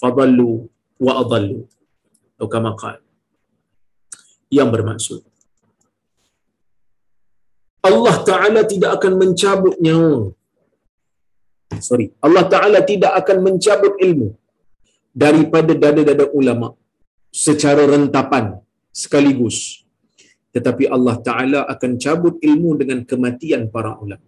fadallu 0.01 0.49
wa 1.05 1.11
adallu 1.21 1.59
atau 2.35 2.47
kama 2.53 2.71
qal 2.81 2.97
yang 4.57 4.69
bermaksud 4.73 5.21
Allah 7.89 8.15
Ta'ala 8.29 8.61
tidak 8.71 8.91
akan 8.97 9.13
mencabut 9.21 9.75
nyawa. 9.85 10.21
Sorry. 11.87 12.07
Allah 12.25 12.45
Ta'ala 12.53 12.79
tidak 12.91 13.13
akan 13.21 13.37
mencabut 13.47 13.93
ilmu 14.07 14.29
daripada 15.23 15.73
dada-dada 15.83 16.25
ulama 16.39 16.67
secara 17.45 17.83
rentapan 17.93 18.59
sekaligus. 19.01 19.57
Tetapi 20.55 20.83
Allah 20.95 21.15
Ta'ala 21.27 21.59
akan 21.73 21.91
cabut 22.03 22.35
ilmu 22.49 22.71
dengan 22.81 22.99
kematian 23.07 23.71
para 23.75 23.95
ulama. 24.03 24.27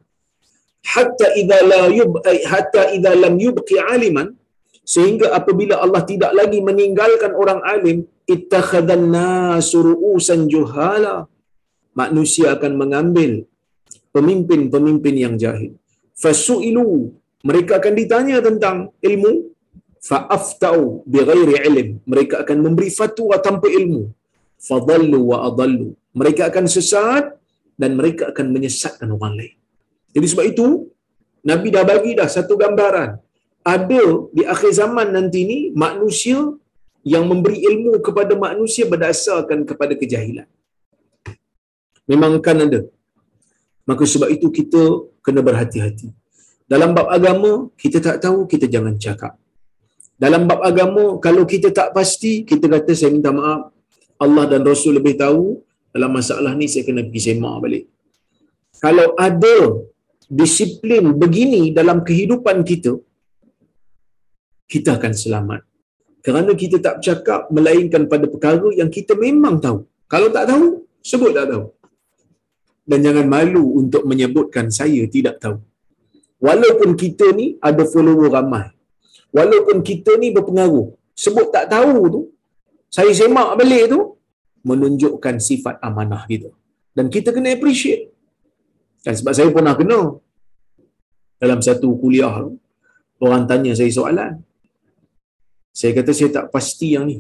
Hatta 0.94 1.28
idza 1.40 1.60
la 1.72 1.82
yub 2.00 2.20
eh, 2.28 2.44
hatta 2.54 2.92
idza 2.96 3.12
lam 3.24 3.36
yubqi 3.40 3.76
aliman 3.80 4.36
sehingga 4.94 5.32
apabila 5.40 5.80
Allah 5.84 6.04
tidak 6.12 6.32
lagi 6.40 6.60
meninggalkan 6.60 7.32
orang 7.42 7.60
alim 7.64 7.98
ittakhadhan 8.28 9.08
nasurusan 9.16 10.42
juhala 10.52 11.16
manusia 12.02 12.48
akan 12.56 12.74
mengambil 12.82 13.32
pemimpin-pemimpin 14.16 15.16
yang 15.26 15.36
jahil 15.44 15.74
fasuilu 16.24 17.14
mereka 17.50 17.80
akan 17.80 17.94
ditanya 18.00 18.38
tentang 18.48 18.78
ilmu 19.10 19.34
fa'aftau 20.10 21.08
bighairi 21.14 21.56
ilm 21.70 21.90
mereka 22.12 22.36
akan 22.44 22.58
memberi 22.66 22.90
fatwa 23.00 23.36
tanpa 23.48 23.68
ilmu 23.80 24.04
fadallu 24.70 25.20
wa 25.32 25.38
adallu 25.50 25.90
mereka 26.22 26.50
akan 26.50 26.66
sesat 26.76 27.26
dan 27.82 27.92
mereka 28.00 28.24
akan 28.32 28.48
menyesatkan 28.56 29.10
orang 29.18 29.34
lain 29.40 29.56
jadi 30.14 30.28
sebab 30.30 30.46
itu 30.54 30.68
Nabi 31.44 31.68
dah 31.76 31.84
bagi 31.84 32.12
dah 32.16 32.30
satu 32.30 32.56
gambaran. 32.56 33.20
Ada 33.64 34.04
di 34.36 34.44
akhir 34.54 34.72
zaman 34.80 35.12
nanti 35.16 35.44
ni 35.44 35.60
manusia 35.76 36.40
yang 37.04 37.28
memberi 37.28 37.60
ilmu 37.70 38.00
kepada 38.00 38.34
manusia 38.36 38.88
berdasarkan 38.88 39.68
kepada 39.68 39.94
kejahilan. 40.00 40.48
Memang 42.12 42.32
akan 42.40 42.58
ada. 42.66 42.82
Maka 43.90 44.04
sebab 44.14 44.30
itu 44.36 44.48
kita 44.60 44.82
kena 45.26 45.42
berhati-hati. 45.48 46.08
Dalam 46.72 46.90
bab 46.98 47.08
agama, 47.18 47.52
kita 47.82 47.98
tak 48.08 48.18
tahu, 48.24 48.40
kita 48.52 48.66
jangan 48.74 48.96
cakap. 49.06 49.34
Dalam 50.24 50.42
bab 50.50 50.60
agama, 50.70 51.06
kalau 51.26 51.44
kita 51.54 51.68
tak 51.80 51.90
pasti, 51.98 52.34
kita 52.50 52.66
kata 52.74 52.92
saya 53.00 53.12
minta 53.16 53.32
maaf. 53.40 53.62
Allah 54.24 54.46
dan 54.52 54.62
Rasul 54.72 54.94
lebih 55.00 55.16
tahu. 55.24 55.60
Dalam 55.94 56.12
masalah 56.18 56.52
ni 56.60 56.66
saya 56.72 56.84
kena 56.88 57.02
pergi 57.06 57.22
semak 57.26 57.56
balik. 57.64 57.84
Kalau 58.84 59.08
ada 59.28 59.58
disiplin 60.40 61.04
begini 61.22 61.62
dalam 61.80 62.02
kehidupan 62.08 62.58
kita, 62.70 62.94
kita 64.74 64.98
akan 64.98 65.14
selamat. 65.24 65.62
Kerana 66.26 66.52
kita 66.62 66.80
tak 66.86 66.94
bercakap 66.98 67.42
melainkan 67.56 68.04
pada 68.12 68.26
perkara 68.34 68.68
yang 68.80 68.90
kita 68.98 69.14
memang 69.26 69.56
tahu. 69.66 69.80
Kalau 70.14 70.28
tak 70.36 70.46
tahu, 70.52 70.68
sebut 71.04 71.32
tak 71.38 71.46
tahu. 71.52 71.64
Dan 72.84 73.00
jangan 73.06 73.26
malu 73.32 73.80
untuk 73.80 74.04
menyebutkan 74.10 74.68
saya 74.68 75.02
tidak 75.16 75.40
tahu. 75.44 75.58
Walaupun 76.44 77.00
kita 77.00 77.32
ni 77.32 77.56
ada 77.64 77.84
follower 77.88 78.28
ramai. 78.38 78.68
Walaupun 79.32 79.80
kita 79.90 80.20
ni 80.20 80.36
berpengaruh. 80.36 80.92
Sebut 81.16 81.48
tak 81.56 81.72
tahu 81.74 81.96
tu, 82.16 82.22
saya 82.92 83.12
semak 83.16 83.56
balik 83.60 83.84
tu, 83.94 84.00
menunjukkan 84.68 85.36
sifat 85.40 85.80
amanah 85.88 86.24
kita. 86.32 86.52
Dan 86.92 87.08
kita 87.08 87.32
kena 87.36 87.56
appreciate. 87.56 88.12
Dan 89.04 89.14
sebab 89.20 89.34
saya 89.36 89.50
pernah 89.56 89.76
kena 89.80 90.00
dalam 91.42 91.60
satu 91.60 91.88
kuliah 92.00 92.36
orang 93.24 93.44
tanya 93.50 93.72
saya 93.80 93.92
soalan. 93.92 94.34
Saya 95.74 95.92
kata 95.98 96.12
saya 96.16 96.30
tak 96.38 96.46
pasti 96.54 96.94
yang 96.96 97.08
ni. 97.10 97.18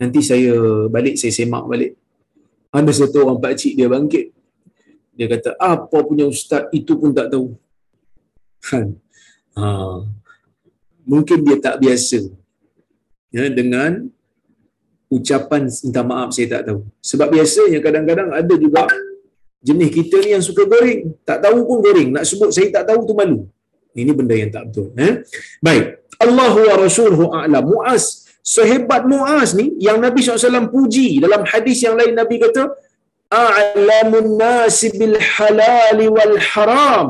Nanti 0.00 0.20
saya 0.24 0.52
balik, 0.88 1.14
saya 1.20 1.32
semak 1.32 1.64
balik. 1.68 1.92
Ada 2.72 2.92
satu 3.00 3.28
orang 3.28 3.38
pakcik 3.44 3.76
dia 3.78 3.86
bangkit. 3.86 4.39
Dia 5.20 5.28
kata, 5.28 5.52
apa 5.60 6.00
punya 6.00 6.24
ustaz 6.24 6.72
itu 6.72 6.96
pun 6.96 7.12
tak 7.12 7.28
tahu. 7.28 7.52
Kan? 8.64 8.96
Ha. 9.52 10.00
Mungkin 11.04 11.44
dia 11.44 11.60
tak 11.60 11.76
biasa 11.76 12.24
ya, 13.28 13.52
dengan 13.52 14.08
ucapan 15.12 15.68
minta 15.68 16.00
maaf 16.00 16.32
saya 16.32 16.48
tak 16.56 16.72
tahu. 16.72 16.80
Sebab 17.04 17.28
biasanya 17.36 17.84
kadang-kadang 17.84 18.32
ada 18.32 18.54
juga 18.56 18.88
jenis 19.60 19.90
kita 19.92 20.16
ni 20.24 20.32
yang 20.32 20.44
suka 20.48 20.64
goreng. 20.64 21.12
Tak 21.28 21.44
tahu 21.44 21.68
pun 21.68 21.78
goreng. 21.84 22.08
Nak 22.16 22.24
sebut 22.24 22.48
saya 22.48 22.72
tak 22.72 22.88
tahu 22.88 23.04
tu 23.04 23.12
malu. 23.12 23.44
Ini 23.92 24.12
benda 24.16 24.32
yang 24.32 24.48
tak 24.48 24.72
betul. 24.72 24.88
Eh? 24.96 25.20
Baik. 25.60 26.00
Allahu 26.16 26.58
wa 26.64 26.76
rasuluhu 26.80 27.24
a'lam. 27.36 27.64
Mu'az. 27.68 28.24
Sehebat 28.40 29.04
Mu'az 29.04 29.52
ni 29.52 29.76
yang 29.84 30.00
Nabi 30.00 30.24
SAW 30.24 30.72
puji 30.72 31.20
dalam 31.20 31.44
hadis 31.44 31.84
yang 31.84 31.92
lain 32.00 32.16
Nabi 32.16 32.40
kata 32.40 32.72
a'lamun 33.30 34.28
nasi 34.42 34.88
bil 34.98 35.16
halali 35.32 36.06
wal 36.16 36.36
haram. 36.50 37.08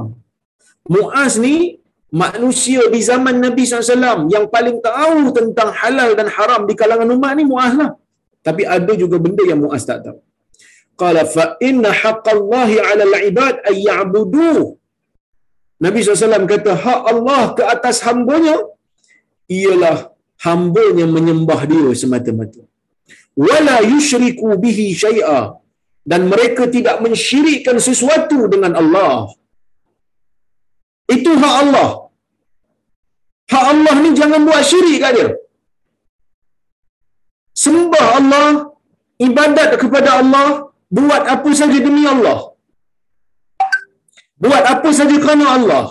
Mu'az 0.96 1.34
ni 1.44 1.56
manusia 2.22 2.82
di 2.94 3.00
zaman 3.10 3.36
Nabi 3.46 3.62
SAW 3.68 4.26
yang 4.34 4.46
paling 4.54 4.78
tahu 4.88 5.30
tentang 5.38 5.70
halal 5.80 6.10
dan 6.18 6.28
haram 6.36 6.62
di 6.70 6.74
kalangan 6.80 7.08
umat 7.16 7.32
ni 7.38 7.44
Mu'az 7.52 7.74
lah. 7.80 7.90
Tapi 8.46 8.62
ada 8.76 8.92
juga 9.02 9.16
benda 9.24 9.44
yang 9.50 9.60
Mu'az 9.64 9.84
tak 9.90 10.00
tahu. 10.06 10.18
Qala 11.00 11.22
fa 11.34 11.44
inna 11.68 11.90
haqqallahi 12.02 12.76
'ala 12.86 13.02
al-'ibad 13.08 13.54
ay 13.70 13.76
ya'budu. 13.88 14.54
Nabi 15.84 15.98
SAW 16.04 16.44
kata 16.54 16.72
hak 16.84 17.00
Allah 17.12 17.42
ke 17.56 17.62
atas 17.74 17.98
hambanya 18.06 18.56
ialah 19.58 19.98
hambanya 20.46 21.06
menyembah 21.14 21.60
dia 21.70 21.88
semata-mata. 22.02 22.62
Wala 23.46 23.76
yushriku 23.92 24.48
bihi 24.64 24.86
syai'a 25.04 25.40
dan 26.06 26.30
mereka 26.32 26.64
tidak 26.70 26.96
mensyirikkan 27.04 27.76
sesuatu 27.88 28.48
dengan 28.52 28.72
Allah. 28.80 29.28
Itu 31.10 31.30
hak 31.42 31.54
Allah. 31.62 31.90
Hak 33.52 33.64
Allah 33.72 33.94
ni 34.02 34.10
jangan 34.14 34.46
buat 34.46 34.62
syirik 34.62 34.98
kat 35.02 35.12
dia. 35.18 35.28
Sembah 37.64 38.06
Allah, 38.18 38.48
ibadat 39.18 39.74
kepada 39.82 40.22
Allah, 40.22 40.70
buat 40.88 41.22
apa 41.34 41.50
saja 41.60 41.78
demi 41.82 42.06
Allah. 42.06 42.54
Buat 44.40 44.64
apa 44.74 44.88
saja 44.98 45.16
kerana 45.20 45.46
Allah. 45.58 45.86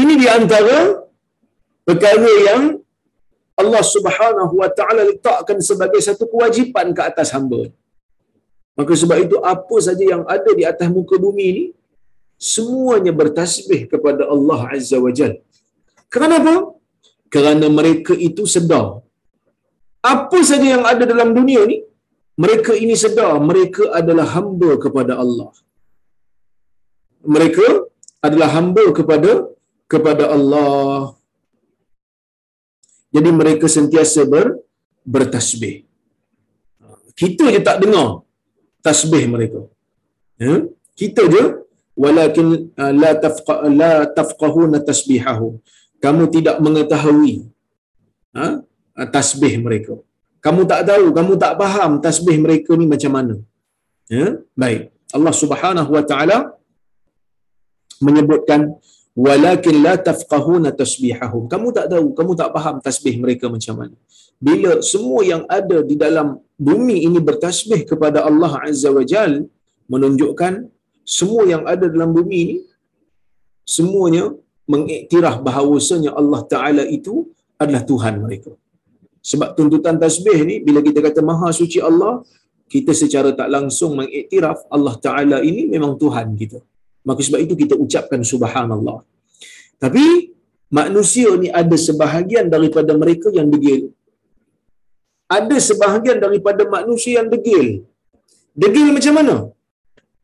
Ini 0.00 0.14
di 0.22 0.26
antara 0.26 0.78
perkara 1.84 2.30
yang 2.48 2.62
Allah 3.62 3.82
Subhanahu 3.94 4.54
wa 4.62 4.68
taala 4.78 5.02
letakkan 5.10 5.58
sebagai 5.70 6.00
satu 6.06 6.24
kewajipan 6.32 6.86
ke 6.96 7.02
atas 7.10 7.30
hamba. 7.34 7.62
Maka 8.78 8.92
sebab 9.00 9.18
itu 9.26 9.36
apa 9.54 9.76
saja 9.86 10.04
yang 10.12 10.22
ada 10.36 10.50
di 10.58 10.64
atas 10.70 10.88
muka 10.96 11.16
bumi 11.24 11.44
ini 11.52 11.64
semuanya 12.52 13.12
bertasbih 13.20 13.80
kepada 13.92 14.22
Allah 14.34 14.60
Azza 14.76 14.98
wa 15.04 15.12
Jal. 15.18 15.34
Kenapa? 16.14 16.54
Kerana 17.34 17.66
mereka 17.78 18.12
itu 18.28 18.44
sedar. 18.54 18.86
Apa 20.14 20.38
saja 20.50 20.66
yang 20.74 20.84
ada 20.92 21.04
dalam 21.12 21.30
dunia 21.38 21.62
ni, 21.70 21.78
mereka 22.44 22.72
ini 22.84 22.94
sedar 23.04 23.32
mereka 23.50 23.84
adalah 24.00 24.26
hamba 24.34 24.70
kepada 24.84 25.14
Allah. 25.22 25.50
Mereka 27.34 27.66
adalah 28.26 28.48
hamba 28.56 28.84
kepada 28.98 29.32
kepada 29.92 30.24
Allah. 30.36 31.14
Jadi 33.14 33.30
mereka 33.40 33.66
sentiasa 33.76 34.22
ber, 34.32 34.46
bertasbih. 35.14 35.86
Kita 37.20 37.46
je 37.54 37.60
tak 37.68 37.78
dengar 37.82 38.26
tasbih 38.82 39.24
mereka. 39.34 39.60
Ya? 40.44 40.66
Kita 40.98 41.22
je 41.34 41.64
walakin 42.02 42.46
uh, 42.82 42.92
la 43.02 43.10
tafqa 43.24 43.54
la 43.80 43.92
tafqahuna 44.18 44.78
tasbihahum 44.88 45.54
kamu 46.02 46.24
tidak 46.34 46.56
mengetahui 46.64 47.34
ha, 48.36 48.46
tasbih 49.16 49.54
mereka 49.66 49.94
kamu 50.44 50.66
tak 50.70 50.82
tahu 50.90 51.06
kamu 51.18 51.32
tak 51.42 51.54
faham 51.60 51.92
tasbih 52.06 52.36
mereka 52.44 52.74
ni 52.80 52.86
macam 52.94 53.12
mana 53.16 53.36
ya 54.10 54.26
baik 54.62 54.90
Allah 55.16 55.34
Subhanahu 55.42 55.90
wa 55.96 56.04
taala 56.10 56.38
menyebutkan 58.06 58.74
walakin 59.14 59.76
la 59.86 59.94
tafqahuna 60.08 60.70
tasbihahum 60.82 61.42
kamu 61.52 61.68
tak 61.76 61.86
tahu 61.92 62.06
kamu 62.18 62.32
tak 62.40 62.50
faham 62.56 62.76
tasbih 62.86 63.14
mereka 63.24 63.46
macam 63.46 63.74
mana 63.80 63.96
bila 64.46 64.82
semua 64.92 65.20
yang 65.32 65.42
ada 65.58 65.78
di 65.90 65.94
dalam 66.04 66.28
bumi 66.68 66.96
ini 67.06 67.18
bertasbih 67.28 67.86
kepada 67.90 68.26
Allah 68.28 68.52
Azza 68.66 68.90
wa 68.90 69.04
Jal 69.12 69.46
menunjukkan 69.92 70.54
semua 71.16 71.42
yang 71.52 71.62
ada 71.72 71.86
dalam 71.94 72.10
bumi 72.16 72.36
ini 72.44 72.56
semuanya 73.64 74.24
mengiktiraf 74.72 75.36
bahawasanya 75.46 76.10
Allah 76.20 76.40
Taala 76.52 76.84
itu 76.88 77.14
adalah 77.60 77.82
Tuhan 77.90 78.14
mereka. 78.24 78.52
Sebab 79.24 79.56
tuntutan 79.56 79.96
tasbih 79.96 80.38
ni 80.48 80.56
bila 80.66 80.80
kita 80.84 81.00
kata 81.00 81.20
maha 81.24 81.48
suci 81.60 81.80
Allah, 81.80 82.20
kita 82.68 82.92
secara 82.92 83.32
tak 83.32 83.48
langsung 83.52 83.96
mengiktiraf 84.00 84.68
Allah 84.74 84.94
Taala 85.04 85.38
ini 85.50 85.68
memang 85.74 85.96
Tuhan 86.02 86.32
kita. 86.36 86.60
Maka 87.08 87.20
sebab 87.26 87.40
itu 87.44 87.54
kita 87.62 87.74
ucapkan 87.84 88.20
subhanallah. 88.32 88.98
Tapi 89.82 90.04
manusia 90.80 91.30
ni 91.42 91.48
ada 91.62 91.76
sebahagian 91.86 92.46
daripada 92.54 92.92
mereka 93.02 93.28
yang 93.38 93.48
degil. 93.54 93.92
Ada 95.38 95.56
sebahagian 95.68 96.18
daripada 96.24 96.62
manusia 96.76 97.12
yang 97.20 97.28
degil. 97.34 97.66
Degil 98.62 98.88
macam 98.96 99.14
mana? 99.18 99.36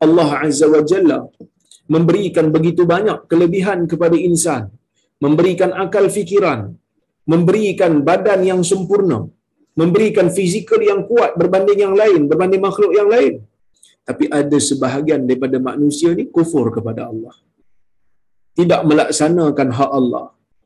Allah 0.05 0.29
Azza 0.45 0.65
wa 0.73 0.81
Jalla 0.89 1.19
memberikan 1.93 2.47
begitu 2.55 2.81
banyak 2.93 3.17
kelebihan 3.31 3.79
kepada 3.91 4.17
insan, 4.29 4.61
memberikan 5.23 5.71
akal 5.83 6.05
fikiran, 6.17 6.59
memberikan 7.31 8.01
badan 8.07 8.41
yang 8.49 8.61
sempurna, 8.71 9.19
memberikan 9.81 10.27
fizikal 10.37 10.81
yang 10.91 11.01
kuat 11.09 11.31
berbanding 11.41 11.79
yang 11.85 11.95
lain, 12.01 12.21
berbanding 12.31 12.63
makhluk 12.67 12.91
yang 12.99 13.09
lain. 13.15 13.33
Tapi 14.11 14.25
ada 14.39 14.57
sebahagian 14.69 15.23
daripada 15.29 15.57
manusia 15.69 16.11
ni 16.19 16.25
kufur 16.35 16.67
kepada 16.75 17.07
Allah. 17.11 17.35
Tidak 18.59 18.81
melaksanakan 18.89 19.67
hak 19.79 19.91
Allah. 19.99 20.25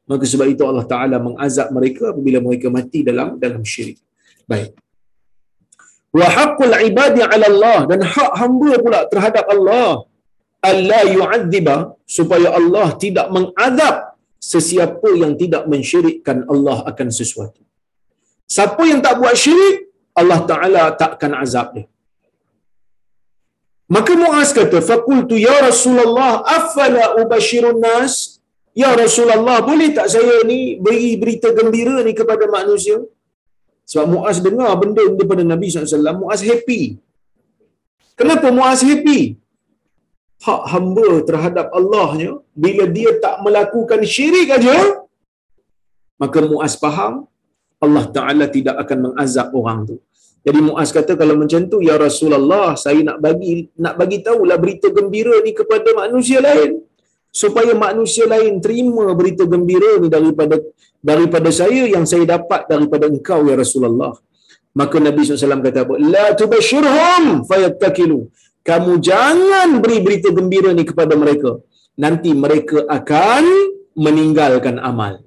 Maka 0.09 0.25
sebab 0.31 0.47
itu 0.53 0.63
Allah 0.69 0.85
Taala 0.93 1.17
mengazab 1.27 1.69
mereka 1.77 2.03
apabila 2.13 2.39
mereka 2.47 2.67
mati 2.77 2.99
dalam 3.09 3.37
dalam 3.43 3.61
syirik. 3.73 3.99
Baik 4.51 4.73
wa 6.17 6.27
haqqul 6.37 6.75
ibadi 6.89 7.21
'ala 7.27 7.45
Allah 7.51 7.79
dan 7.91 7.99
hak 8.15 8.31
hamba 8.41 8.71
pula 8.83 8.99
terhadap 9.11 9.45
Allah 9.55 9.89
alla 10.69 10.99
yu'adziba 11.17 11.75
supaya 12.17 12.49
Allah 12.59 12.87
tidak 13.03 13.27
mengazab 13.35 13.95
sesiapa 14.53 15.09
yang 15.21 15.33
tidak 15.41 15.63
mensyirikkan 15.71 16.37
Allah 16.53 16.77
akan 16.89 17.07
sesuatu. 17.19 17.61
Siapa 18.55 18.81
yang 18.89 18.99
tak 19.05 19.15
buat 19.21 19.35
syirik, 19.43 19.77
Allah 20.21 20.39
Taala 20.49 20.83
takkan 21.01 21.33
azab 21.43 21.67
dia. 21.75 21.85
Maka 23.85 24.11
Muaz 24.21 24.49
kata, 24.59 24.77
"Faqultu 24.89 25.35
ya 25.47 25.57
Rasulullah, 25.67 26.41
afala 26.57 27.03
ubashirun 27.21 27.77
nas?" 27.77 28.41
Ya 28.83 28.91
Rasulullah, 29.01 29.57
boleh 29.69 29.89
tak 29.97 30.07
saya 30.13 30.37
ni 30.49 30.59
beri 30.85 31.15
berita 31.21 31.49
gembira 31.57 31.95
ni 32.07 32.11
kepada 32.19 32.45
manusia? 32.55 32.97
Sebab 33.91 34.05
Muaz 34.13 34.37
dengar 34.47 34.71
benda 34.81 35.03
daripada 35.17 35.43
Nabi 35.51 35.67
SAW, 35.69 36.21
Muaz 36.21 36.41
happy. 36.49 36.81
Kenapa 38.19 38.47
Muaz 38.57 38.81
happy? 38.89 39.21
Hak 40.45 40.61
hamba 40.73 41.09
terhadap 41.29 41.67
Allahnya, 41.79 42.31
bila 42.63 42.83
dia 42.97 43.11
tak 43.25 43.35
melakukan 43.45 44.01
syirik 44.13 44.49
aja, 44.57 44.75
maka 46.19 46.43
Muaz 46.51 46.75
faham, 46.83 47.13
Allah 47.85 48.05
Ta'ala 48.17 48.45
tidak 48.55 48.75
akan 48.83 48.97
mengazab 49.05 49.47
orang 49.59 49.79
tu. 49.89 49.97
Jadi 50.45 50.59
Muaz 50.61 50.89
kata 50.97 51.17
kalau 51.21 51.35
macam 51.41 51.61
tu 51.71 51.77
ya 51.81 51.95
Rasulullah 51.97 52.77
saya 52.77 53.01
nak 53.07 53.17
bagi 53.25 53.65
nak 53.83 53.97
bagi 53.97 54.21
tahulah 54.21 54.57
berita 54.61 54.93
gembira 54.97 55.41
ni 55.45 55.51
kepada 55.59 55.89
manusia 56.01 56.37
lain 56.47 56.85
supaya 57.41 57.73
manusia 57.73 58.25
lain 58.33 58.61
terima 58.65 59.05
berita 59.19 59.43
gembira 59.53 59.91
ni 60.01 60.07
daripada 60.15 60.61
daripada 61.09 61.49
saya 61.49 61.83
yang 61.95 62.05
saya 62.11 62.25
dapat 62.35 62.61
daripada 62.69 63.05
engkau 63.09 63.41
ya 63.49 63.57
Rasulullah. 63.63 64.13
Maka 64.75 64.99
Nabi 64.99 65.23
SAW 65.23 65.65
kata 65.65 65.79
apa? 65.87 65.95
La 66.13 66.25
tubashirhum 66.39 67.47
fayattakilu. 67.49 68.27
Kamu 68.69 68.91
jangan 68.99 69.79
beri 69.83 69.97
berita 70.05 70.29
gembira 70.37 70.69
ni 70.77 70.83
kepada 70.89 71.13
mereka. 71.15 71.51
Nanti 71.95 72.35
mereka 72.35 72.83
akan 72.97 73.43
meninggalkan 73.95 74.75
amal. 74.81 75.23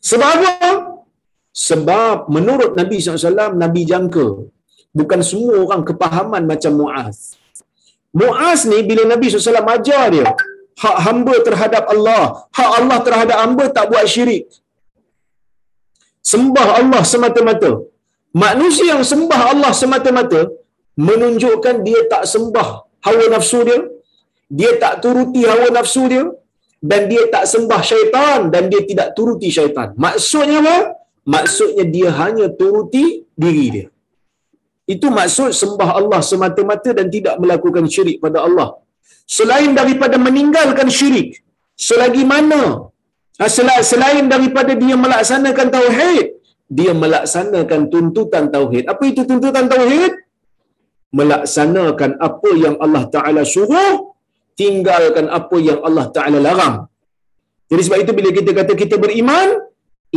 Sebab 0.00 0.30
apa? 0.40 0.87
Sebab 1.66 2.30
menurut 2.34 2.72
Nabi 2.80 2.96
SAW, 3.02 3.58
Nabi 3.64 3.82
jangka. 3.90 4.26
Bukan 4.98 5.20
semua 5.30 5.56
orang 5.64 5.82
kepahaman 5.88 6.42
macam 6.50 6.72
Mu'az. 6.80 7.18
Mu'az 8.20 8.60
ni 8.70 8.78
bila 8.90 9.02
Nabi 9.12 9.26
SAW 9.28 9.66
ajar 9.76 10.04
dia, 10.14 10.26
hak 10.82 10.96
hamba 11.06 11.34
terhadap 11.46 11.84
Allah, 11.94 12.22
hak 12.58 12.70
Allah 12.78 12.98
terhadap 13.06 13.38
hamba 13.42 13.64
tak 13.76 13.86
buat 13.90 14.06
syirik. 14.14 14.44
Sembah 16.32 16.68
Allah 16.80 17.02
semata-mata. 17.12 17.70
Manusia 18.44 18.86
yang 18.94 19.04
sembah 19.12 19.40
Allah 19.52 19.72
semata-mata 19.80 20.40
menunjukkan 21.08 21.76
dia 21.86 22.00
tak 22.12 22.24
sembah 22.32 22.68
hawa 23.06 23.24
nafsu 23.34 23.60
dia, 23.68 23.78
dia 24.58 24.70
tak 24.82 24.94
turuti 25.02 25.42
hawa 25.50 25.68
nafsu 25.78 26.04
dia 26.12 26.24
dan 26.90 27.00
dia 27.10 27.22
tak 27.34 27.44
sembah 27.52 27.80
syaitan 27.90 28.38
dan 28.52 28.62
dia 28.70 28.82
tidak 28.90 29.08
turuti 29.16 29.48
syaitan. 29.56 29.88
Maksudnya 30.06 30.58
apa? 30.62 30.76
Maksudnya 31.34 31.84
dia 31.94 32.10
hanya 32.20 32.46
turuti 32.60 33.04
diri 33.42 33.66
dia. 33.74 33.86
Itu 34.94 35.06
maksud 35.18 35.50
sembah 35.60 35.90
Allah 36.00 36.20
semata-mata 36.30 36.90
dan 36.98 37.06
tidak 37.14 37.34
melakukan 37.42 37.84
syirik 37.94 38.16
pada 38.24 38.38
Allah. 38.46 38.68
Selain 39.36 39.70
daripada 39.80 40.16
meninggalkan 40.26 40.88
syirik, 40.98 41.30
selagi 41.86 42.24
mana 42.32 42.62
ha, 43.38 43.44
selain 43.90 44.24
daripada 44.34 44.72
dia 44.82 44.96
melaksanakan 45.04 45.66
tauhid, 45.76 46.26
dia 46.78 46.92
melaksanakan 47.02 47.80
tuntutan 47.92 48.44
tauhid. 48.54 48.84
Apa 48.92 49.02
itu 49.12 49.22
tuntutan 49.28 49.68
tauhid? 49.74 50.12
Melaksanakan 51.18 52.10
apa 52.28 52.50
yang 52.64 52.76
Allah 52.84 53.04
Taala 53.14 53.42
suruh, 53.54 54.16
tinggalkan 54.56 55.28
apa 55.38 55.56
yang 55.68 55.80
Allah 55.84 56.06
Taala 56.16 56.40
larang. 56.48 56.76
Jadi 57.68 57.82
sebab 57.84 57.98
itu 58.04 58.12
bila 58.16 58.30
kita 58.32 58.50
kata 58.56 58.72
kita 58.72 58.96
beriman, 58.96 59.67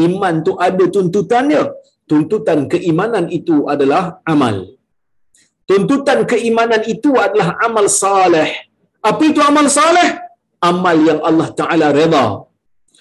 iman 0.06 0.36
tu 0.46 0.54
ada 0.68 0.86
tuntutannya. 0.96 1.64
Tuntutan 2.10 2.68
keimanan 2.72 3.32
itu 3.32 3.56
adalah 3.74 4.20
amal. 4.28 4.56
Tuntutan 5.70 6.28
keimanan 6.32 6.84
itu 6.94 7.12
adalah 7.16 7.56
amal 7.64 7.88
saleh. 7.88 8.50
Apa 9.00 9.22
itu 9.32 9.40
amal 9.40 9.66
saleh? 9.72 10.10
Amal 10.60 10.98
yang 11.10 11.20
Allah 11.30 11.48
Taala 11.60 11.88
redha. 11.96 12.26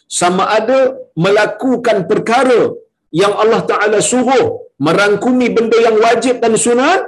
Sama 0.06 0.44
ada 0.58 0.94
melakukan 1.24 2.06
perkara 2.10 2.60
yang 3.10 3.34
Allah 3.42 3.62
Taala 3.70 3.98
suruh, 3.98 4.70
merangkumi 4.86 5.50
benda 5.56 5.78
yang 5.86 5.96
wajib 5.98 6.38
dan 6.42 6.54
sunat 6.54 7.00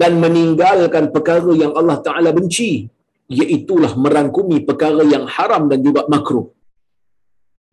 dan 0.00 0.16
meninggalkan 0.24 1.12
perkara 1.14 1.52
yang 1.62 1.72
Allah 1.78 1.98
Taala 2.06 2.30
benci, 2.38 2.88
iaitulah 3.28 3.92
merangkumi 4.04 4.64
perkara 4.68 5.04
yang 5.04 5.24
haram 5.28 5.68
dan 5.70 5.80
juga 5.84 6.08
makruh. 6.12 6.48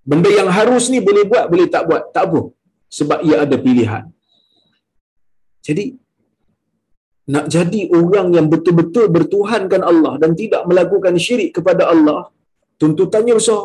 Benda 0.09 0.29
yang 0.39 0.49
harus 0.57 0.85
ni 0.93 0.99
boleh 1.07 1.23
buat, 1.31 1.45
boleh 1.51 1.67
tak 1.75 1.83
buat, 1.89 2.03
tak 2.15 2.25
apa. 2.27 2.41
Sebab 2.97 3.19
ia 3.27 3.37
ada 3.45 3.55
pilihan. 3.65 4.03
Jadi, 5.67 5.85
nak 7.33 7.45
jadi 7.55 7.81
orang 7.99 8.27
yang 8.37 8.47
betul-betul 8.53 9.05
bertuhankan 9.15 9.81
Allah 9.91 10.13
dan 10.21 10.31
tidak 10.41 10.61
melakukan 10.69 11.15
syirik 11.25 11.49
kepada 11.57 11.83
Allah, 11.93 12.19
tuntutannya 12.81 13.33
besar. 13.39 13.63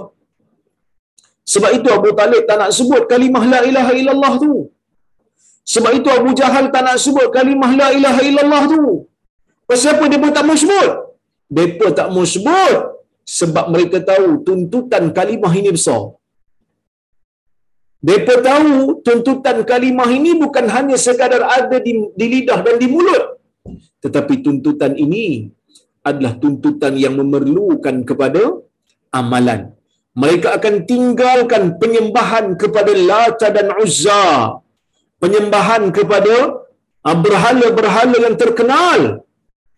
Sebab 1.52 1.70
itu 1.78 1.88
Abu 1.98 2.10
Talib 2.20 2.42
tak 2.48 2.56
nak 2.62 2.70
sebut 2.78 3.02
kalimah 3.12 3.44
la 3.52 3.60
ilaha 3.70 3.92
illallah 4.00 4.32
tu. 4.44 4.54
Sebab 5.72 5.92
itu 5.98 6.08
Abu 6.18 6.30
Jahal 6.40 6.64
tak 6.74 6.82
nak 6.86 6.96
sebut 7.04 7.28
kalimah 7.36 7.70
la 7.80 7.88
ilaha 7.98 8.20
illallah 8.28 8.62
tu. 8.72 8.82
Pasal 9.68 9.92
apa 9.94 10.04
dia 10.12 10.30
tak 10.36 10.44
mau 10.48 10.56
sebut? 10.62 10.90
Mereka 11.56 11.86
tak 11.98 12.08
mau 12.14 12.24
sebut 12.34 12.76
sebab 13.38 13.64
mereka 13.74 13.98
tahu 14.10 14.28
tuntutan 14.46 15.04
kalimah 15.18 15.52
ini 15.60 15.70
besar. 15.76 16.02
Mereka 18.00 18.34
tahu 18.48 19.04
tuntutan 19.06 19.60
kalimah 19.70 20.08
ini 20.18 20.32
bukan 20.42 20.66
hanya 20.74 20.96
sekadar 20.96 21.44
ada 21.44 21.76
di, 21.86 21.92
di 22.18 22.26
lidah 22.32 22.58
dan 22.64 22.76
di 22.80 22.88
mulut. 22.88 23.24
Tetapi 24.00 24.40
tuntutan 24.44 24.96
ini 24.96 25.52
adalah 26.00 26.32
tuntutan 26.42 26.96
yang 26.96 27.14
memerlukan 27.20 27.96
kepada 28.08 28.42
amalan. 29.12 29.76
Mereka 30.16 30.48
akan 30.58 30.74
tinggalkan 30.90 31.76
penyembahan 31.76 32.56
kepada 32.56 32.92
Lata 32.96 33.48
dan 33.52 33.68
Uzza. 33.76 34.58
Penyembahan 35.20 35.92
kepada 35.92 36.64
berhala-berhala 37.04 38.16
yang 38.16 38.36
terkenal 38.40 39.00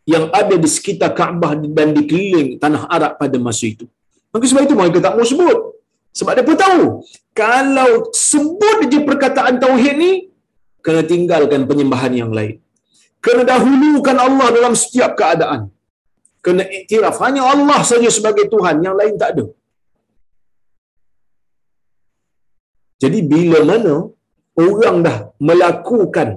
yang 0.07 0.31
ada 0.31 0.55
di 0.55 0.69
sekitar 0.71 1.11
Kaabah 1.19 1.59
dan 1.59 1.91
di 1.95 2.03
keliling 2.07 2.51
tanah 2.63 2.87
Arab 2.87 3.19
pada 3.19 3.37
masa 3.43 3.67
itu. 3.67 3.87
Maka 4.31 4.47
sebab 4.47 4.63
itu 4.67 4.75
mereka 4.79 4.99
tak 5.03 5.15
mau 5.19 5.27
sebut. 5.27 5.59
Sebab 6.19 6.33
dia 6.37 6.45
pun 6.49 6.59
tahu, 6.65 6.83
kalau 7.43 7.91
sebut 8.13 8.79
je 8.93 9.01
perkataan 9.09 9.57
Tauhid 9.65 9.97
ni, 10.05 10.13
kena 10.85 11.03
tinggalkan 11.13 11.65
penyembahan 11.71 12.13
yang 12.21 12.33
lain. 12.39 12.61
Kena 13.25 13.43
dahulukan 13.53 14.19
Allah 14.27 14.49
dalam 14.57 14.75
setiap 14.83 15.13
keadaan. 15.21 15.61
Kena 16.45 16.63
iktiraf, 16.79 17.17
hanya 17.25 17.43
Allah 17.55 17.81
saja 17.91 18.11
sebagai 18.17 18.45
Tuhan, 18.55 18.83
yang 18.87 18.97
lain 19.01 19.15
tak 19.23 19.31
ada. 19.35 19.45
Jadi 23.03 23.19
bila 23.33 23.59
mana 23.71 23.95
orang 24.67 24.97
dah 25.07 25.17
melakukan, 25.49 26.29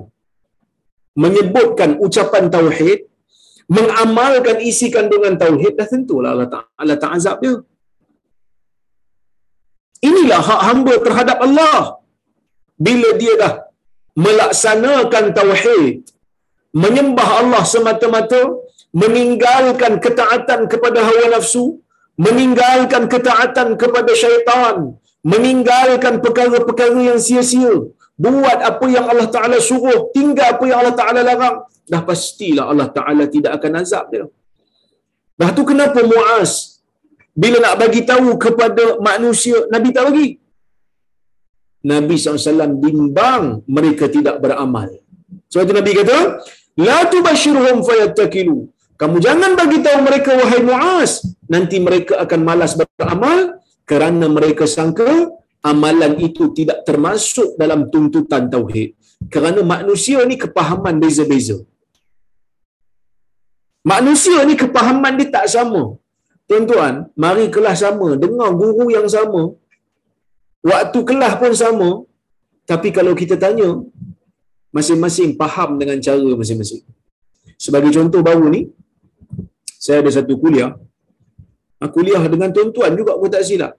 menyebutkan 1.24 1.90
ucapan 2.06 2.46
Tauhid, 2.56 3.00
mengamalkan 3.78 4.58
isi 4.70 4.88
kandungan 4.96 5.36
Tauhid, 5.44 5.74
dah 5.80 5.88
tentulah 5.90 6.32
Allah 6.34 6.50
Ta'ala 6.54 6.94
tak 7.04 7.12
azab 7.18 7.38
dia. 7.44 7.56
Inilah 10.02 10.42
hak 10.50 10.62
hamba 10.68 10.94
terhadap 11.06 11.38
Allah. 11.48 11.80
Bila 12.76 13.10
dia 13.22 13.34
dah 13.40 13.54
melaksanakan 14.16 15.26
tauhid, 15.32 16.04
menyembah 16.76 17.30
Allah 17.42 17.64
semata-mata, 17.64 18.42
meninggalkan 18.92 20.00
ketaatan 20.04 20.68
kepada 20.72 21.00
hawa 21.08 21.26
nafsu, 21.36 21.80
meninggalkan 22.16 23.08
ketaatan 23.12 23.76
kepada 23.76 24.12
syaitan, 24.16 25.00
meninggalkan 25.24 26.20
perkara-perkara 26.24 27.00
yang 27.10 27.20
sia-sia, 27.20 27.76
buat 28.16 28.60
apa 28.64 28.86
yang 28.88 29.06
Allah 29.12 29.28
Ta'ala 29.28 29.58
suruh, 29.60 30.12
tinggal 30.16 30.56
apa 30.56 30.64
yang 30.64 30.80
Allah 30.84 30.96
Ta'ala 30.96 31.20
larang, 31.28 31.58
dah 31.92 32.02
pastilah 32.08 32.72
Allah 32.72 32.88
Ta'ala 32.88 33.28
tidak 33.28 33.60
akan 33.60 33.72
azab 33.84 34.06
dia. 34.12 34.26
Dah 35.36 35.52
tu 35.52 35.68
kenapa 35.68 36.00
Muaz 36.00 36.75
bila 37.36 37.58
nak 37.60 37.76
bagi 37.84 38.02
tahu 38.08 38.40
kepada 38.40 38.84
manusia, 39.04 39.68
Nabi 39.74 39.90
tak 39.96 40.04
bagi. 40.08 40.28
Nabi 41.92 42.16
SAW 42.18 42.80
bimbang 42.84 43.62
mereka 43.68 44.08
tidak 44.16 44.40
beramal. 44.44 44.90
Sebab 45.52 45.64
itu 45.68 45.74
Nabi 45.76 45.92
kata, 46.00 46.18
La 46.88 46.98
tubashirhum 47.12 47.84
fayattakilu. 47.88 48.58
Kamu 48.96 49.18
jangan 49.20 49.52
bagi 49.60 49.80
tahu 49.86 50.00
mereka, 50.08 50.32
wahai 50.40 50.62
Mu'az. 50.64 51.12
Nanti 51.52 51.78
mereka 51.88 52.24
akan 52.24 52.42
malas 52.48 52.74
beramal 52.80 53.60
kerana 53.84 54.26
mereka 54.38 54.64
sangka 54.76 55.12
amalan 55.72 56.14
itu 56.28 56.56
tidak 56.58 56.80
termasuk 56.88 57.60
dalam 57.62 57.92
tuntutan 57.94 58.48
Tauhid. 58.54 58.96
Kerana 59.34 59.60
manusia 59.76 60.24
ni 60.30 60.36
kepahaman 60.44 60.96
beza-beza. 61.04 61.58
Manusia 63.94 64.40
ni 64.50 64.56
kepahaman 64.64 65.14
dia 65.20 65.30
tak 65.36 65.46
sama. 65.56 65.84
Tuan-tuan, 66.50 66.94
mari 67.24 67.46
kelas 67.56 67.78
sama, 67.84 68.08
dengar 68.24 68.50
guru 68.62 68.86
yang 68.96 69.08
sama, 69.16 69.44
waktu 70.72 71.00
kelas 71.10 71.34
pun 71.42 71.54
sama, 71.64 71.90
tapi 72.72 72.90
kalau 72.98 73.14
kita 73.22 73.36
tanya, 73.44 73.70
masing-masing 74.76 75.32
faham 75.42 75.70
dengan 75.82 75.98
cara 76.06 76.32
masing-masing. 76.42 76.84
Sebagai 77.66 77.92
contoh 77.98 78.22
baru 78.30 78.46
ni, 78.56 78.62
saya 79.86 79.98
ada 80.04 80.12
satu 80.18 80.34
kuliah, 80.44 80.72
ah, 81.82 81.90
kuliah 81.96 82.24
dengan 82.34 82.50
tuan-tuan 82.56 82.94
juga 83.00 83.14
pun 83.22 83.30
tak 83.36 83.46
silap. 83.50 83.74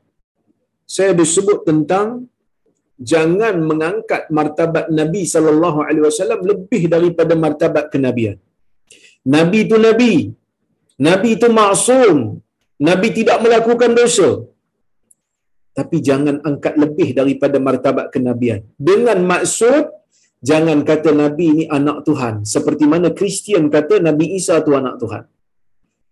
Saya 0.95 1.09
ada 1.15 1.25
sebut 1.35 1.59
tentang 1.69 2.07
jangan 3.13 3.55
mengangkat 3.69 4.23
martabat 4.39 4.87
Nabi 5.01 5.23
sallallahu 5.35 5.79
alaihi 5.87 6.05
wasallam 6.09 6.41
lebih 6.51 6.83
daripada 6.95 7.35
martabat 7.45 7.87
kenabian. 7.95 8.37
Nabi 9.37 9.59
itu 9.67 9.77
nabi. 9.89 10.13
Nabi 11.07 11.29
itu 11.37 11.49
maksum. 11.61 12.19
Nabi 12.77 13.09
tidak 13.19 13.41
melakukan 13.45 13.97
dosa. 13.97 14.45
Tapi 15.77 16.01
jangan 16.01 16.41
angkat 16.41 16.75
lebih 16.81 17.13
daripada 17.13 17.57
martabat 17.61 18.09
kenabian. 18.09 18.65
Dengan 18.81 19.21
maksud, 19.21 19.93
jangan 20.41 20.81
kata 20.89 21.13
Nabi 21.13 21.45
ini 21.53 21.65
anak 21.69 22.09
Tuhan. 22.09 22.35
Seperti 22.49 22.85
mana 22.89 23.13
Kristian 23.13 23.69
kata 23.69 24.01
Nabi 24.01 24.37
Isa 24.41 24.57
itu 24.65 24.73
anak 24.73 24.97
Tuhan. 25.03 25.25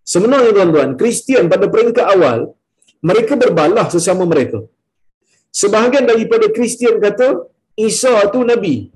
Sebenarnya 0.04 0.52
tuan-tuan, 0.52 0.90
Kristian 1.00 1.48
pada 1.48 1.64
peringkat 1.72 2.04
awal, 2.04 2.52
mereka 3.00 3.40
berbalah 3.40 3.88
sesama 3.88 4.28
mereka. 4.28 4.60
Sebahagian 5.48 6.04
daripada 6.04 6.52
Kristian 6.52 7.00
kata 7.00 7.48
Isa 7.88 8.12
itu 8.28 8.40
Nabi. 8.44 8.92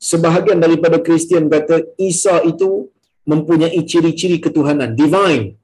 Sebahagian 0.00 0.56
daripada 0.64 0.96
Kristian 0.96 1.52
kata 1.52 1.84
Isa 2.00 2.40
itu 2.40 2.88
mempunyai 3.28 3.80
ciri-ciri 3.84 4.40
ketuhanan, 4.40 4.96
divine. 4.96 5.59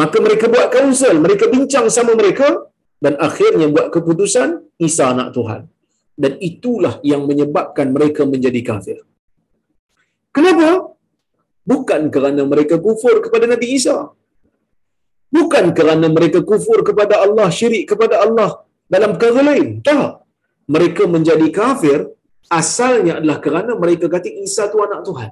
Maka 0.00 0.16
mereka 0.24 0.44
buat 0.48 0.68
kaunsul, 0.74 1.16
mereka 1.24 1.44
bincang 1.54 1.86
sama 1.96 2.12
mereka 2.20 2.48
dan 3.04 3.14
akhirnya 3.26 3.66
buat 3.74 3.86
keputusan 3.94 4.48
Isa 4.80 5.04
anak 5.12 5.28
Tuhan. 5.36 5.62
Dan 6.22 6.32
itulah 6.48 6.94
yang 7.10 7.22
menyebabkan 7.28 7.92
mereka 7.96 8.22
menjadi 8.32 8.60
kafir. 8.64 8.98
Kenapa? 10.36 10.96
Bukan 11.70 12.02
kerana 12.14 12.42
mereka 12.52 12.76
kufur 12.86 13.20
kepada 13.24 13.44
Nabi 13.52 13.66
Isa. 13.76 13.96
Bukan 15.32 15.64
kerana 15.76 16.06
mereka 16.16 16.40
kufur 16.50 16.78
kepada 16.88 17.24
Allah, 17.24 17.48
syirik 17.58 17.84
kepada 17.92 18.20
Allah 18.24 18.50
dalam 18.94 19.16
perkara 19.16 19.40
lain. 19.50 19.80
Tak. 19.80 20.24
Mereka 20.74 21.08
menjadi 21.14 21.48
kafir 21.52 21.98
asalnya 22.48 23.12
adalah 23.18 23.38
kerana 23.44 23.72
mereka 23.82 24.06
kata 24.14 24.28
Isa 24.28 24.68
tu 24.72 24.78
anak 24.86 25.00
Tuhan. 25.08 25.30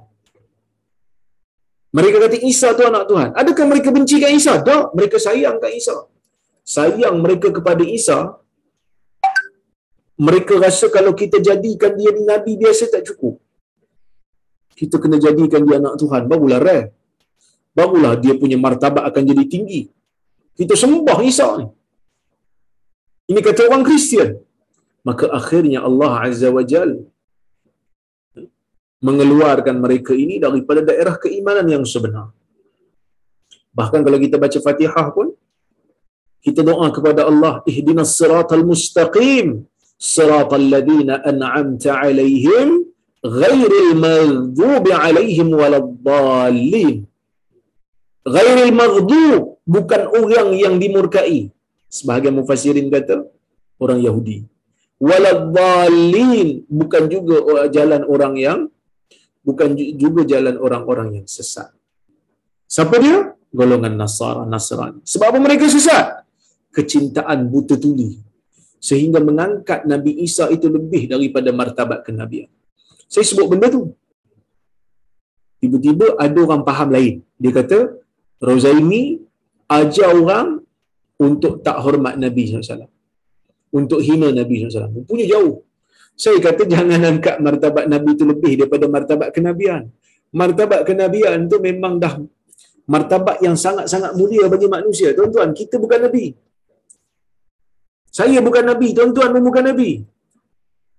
Mereka 1.97 2.17
kata 2.23 2.37
Isa 2.51 2.67
tu 2.77 2.83
anak 2.87 3.03
Tuhan. 3.11 3.29
Adakah 3.41 3.65
mereka 3.71 3.89
benci 3.95 4.15
kat 4.23 4.31
Isa? 4.39 4.53
Tak. 4.69 4.95
Mereka 4.97 5.17
sayang 5.25 5.59
kat 5.63 5.71
Isa. 5.79 5.95
Sayang 6.75 7.15
mereka 7.19 7.51
kepada 7.57 7.83
Isa. 7.83 8.19
Mereka 10.15 10.53
rasa 10.63 10.87
kalau 10.95 11.11
kita 11.21 11.37
jadikan 11.47 11.91
dia 11.99 12.11
ni 12.15 12.23
Nabi 12.31 12.51
biasa 12.61 12.87
tak 12.93 13.03
cukup. 13.09 13.35
Kita 14.79 14.95
kena 15.03 15.17
jadikan 15.25 15.61
dia 15.67 15.77
anak 15.83 15.95
Tuhan. 16.01 16.31
Barulah 16.31 16.59
rare. 16.63 16.95
Barulah 17.75 18.13
dia 18.23 18.33
punya 18.39 18.55
martabat 18.55 19.03
akan 19.09 19.23
jadi 19.31 19.43
tinggi. 19.53 19.81
Kita 20.55 20.73
sembah 20.79 21.19
Isa 21.27 21.47
ni. 21.59 21.67
Ini 23.31 23.39
kata 23.47 23.67
orang 23.67 23.83
Kristian. 23.87 24.39
Maka 25.07 25.25
akhirnya 25.39 25.79
Allah 25.87 26.11
Azza 26.23 26.47
wa 26.55 26.63
Jal 26.71 27.10
mengeluarkan 29.07 29.75
mereka 29.83 30.13
ini 30.23 30.37
daripada 30.45 30.81
daerah 30.89 31.15
keimanan 31.23 31.67
yang 31.73 31.83
sebenar. 31.93 32.29
Bahkan 33.77 33.99
kalau 34.05 34.17
kita 34.21 34.35
baca 34.43 34.59
Fatihah 34.65 35.07
pun, 35.15 35.27
kita 36.45 36.61
doa 36.69 36.87
kepada 36.95 37.21
Allah, 37.29 37.53
ihdinas 37.71 38.13
siratal 38.19 38.65
mustaqim, 38.71 39.47
siratal 39.97 40.65
ladina 40.73 41.21
an'amta 41.31 41.97
alaihim, 42.01 42.69
ghairil 43.41 43.91
maghdubi 44.05 44.91
alaihim 45.05 45.49
waladdallin. 45.61 46.97
Ghairil 48.35 48.73
maghdub, 48.81 49.41
bukan 49.75 50.01
orang 50.21 50.49
yang 50.63 50.75
dimurkai. 50.83 51.49
Sebahagian 51.97 52.37
mufassirin 52.37 52.87
kata, 52.93 53.17
orang 53.83 53.99
Yahudi. 54.07 54.37
Waladdallin, 55.09 56.49
bukan 56.69 57.03
juga 57.13 57.65
jalan 57.77 58.01
orang 58.05 58.35
yang 58.37 58.59
bukan 59.41 59.73
juga 59.75 60.21
jalan 60.25 60.55
orang-orang 60.57 61.21
yang 61.21 61.27
sesat. 61.27 61.69
Siapa 62.69 62.95
dia? 63.03 63.35
Golongan 63.51 63.99
Nasara, 63.99 64.47
Nasrani. 64.47 65.03
Sebab 65.03 65.27
apa 65.35 65.39
mereka 65.43 65.67
sesat? 65.67 66.23
Kecintaan 66.71 67.51
buta 67.51 67.75
tuli. 67.75 68.15
Sehingga 68.79 69.19
mengangkat 69.19 69.83
Nabi 69.85 70.23
Isa 70.23 70.47
itu 70.55 70.71
lebih 70.71 71.11
daripada 71.11 71.51
martabat 71.51 71.99
kenabian. 72.07 72.49
Saya 73.11 73.27
sebut 73.27 73.51
benda 73.51 73.67
tu. 73.67 73.91
Tiba-tiba 75.61 76.17
ada 76.17 76.39
orang 76.41 76.63
faham 76.65 76.89
lain. 76.95 77.15
Dia 77.37 77.51
kata, 77.53 77.79
Rozaimi 78.41 79.21
ajar 79.69 80.09
orang 80.15 80.63
untuk 81.21 81.61
tak 81.61 81.77
hormat 81.85 82.17
Nabi 82.17 82.49
SAW. 82.49 82.89
Untuk 83.69 83.99
hina 84.01 84.33
Nabi 84.33 84.65
SAW. 84.65 85.05
Punya 85.05 85.27
jauh. 85.29 85.61
Saya 86.23 86.37
kata 86.45 86.63
jangan 86.73 87.01
angkat 87.11 87.35
martabat 87.45 87.85
Nabi 87.93 88.09
itu 88.13 88.25
lebih 88.31 88.53
daripada 88.59 88.85
martabat 88.95 89.29
kenabian. 89.35 89.89
Martabat 90.39 90.81
kenabian 90.87 91.49
tu 91.51 91.57
memang 91.67 91.97
dah 92.03 92.13
martabat 92.93 93.37
yang 93.45 93.55
sangat-sangat 93.63 94.11
mulia 94.19 94.45
bagi 94.53 94.67
manusia. 94.75 95.09
Tuan-tuan, 95.17 95.49
kita 95.59 95.75
bukan 95.83 95.99
Nabi. 96.05 96.25
Saya 98.17 98.37
bukan 98.47 98.63
Nabi, 98.69 98.87
tuan-tuan 98.97 99.29
pun 99.33 99.43
bukan 99.49 99.63
Nabi. 99.71 99.91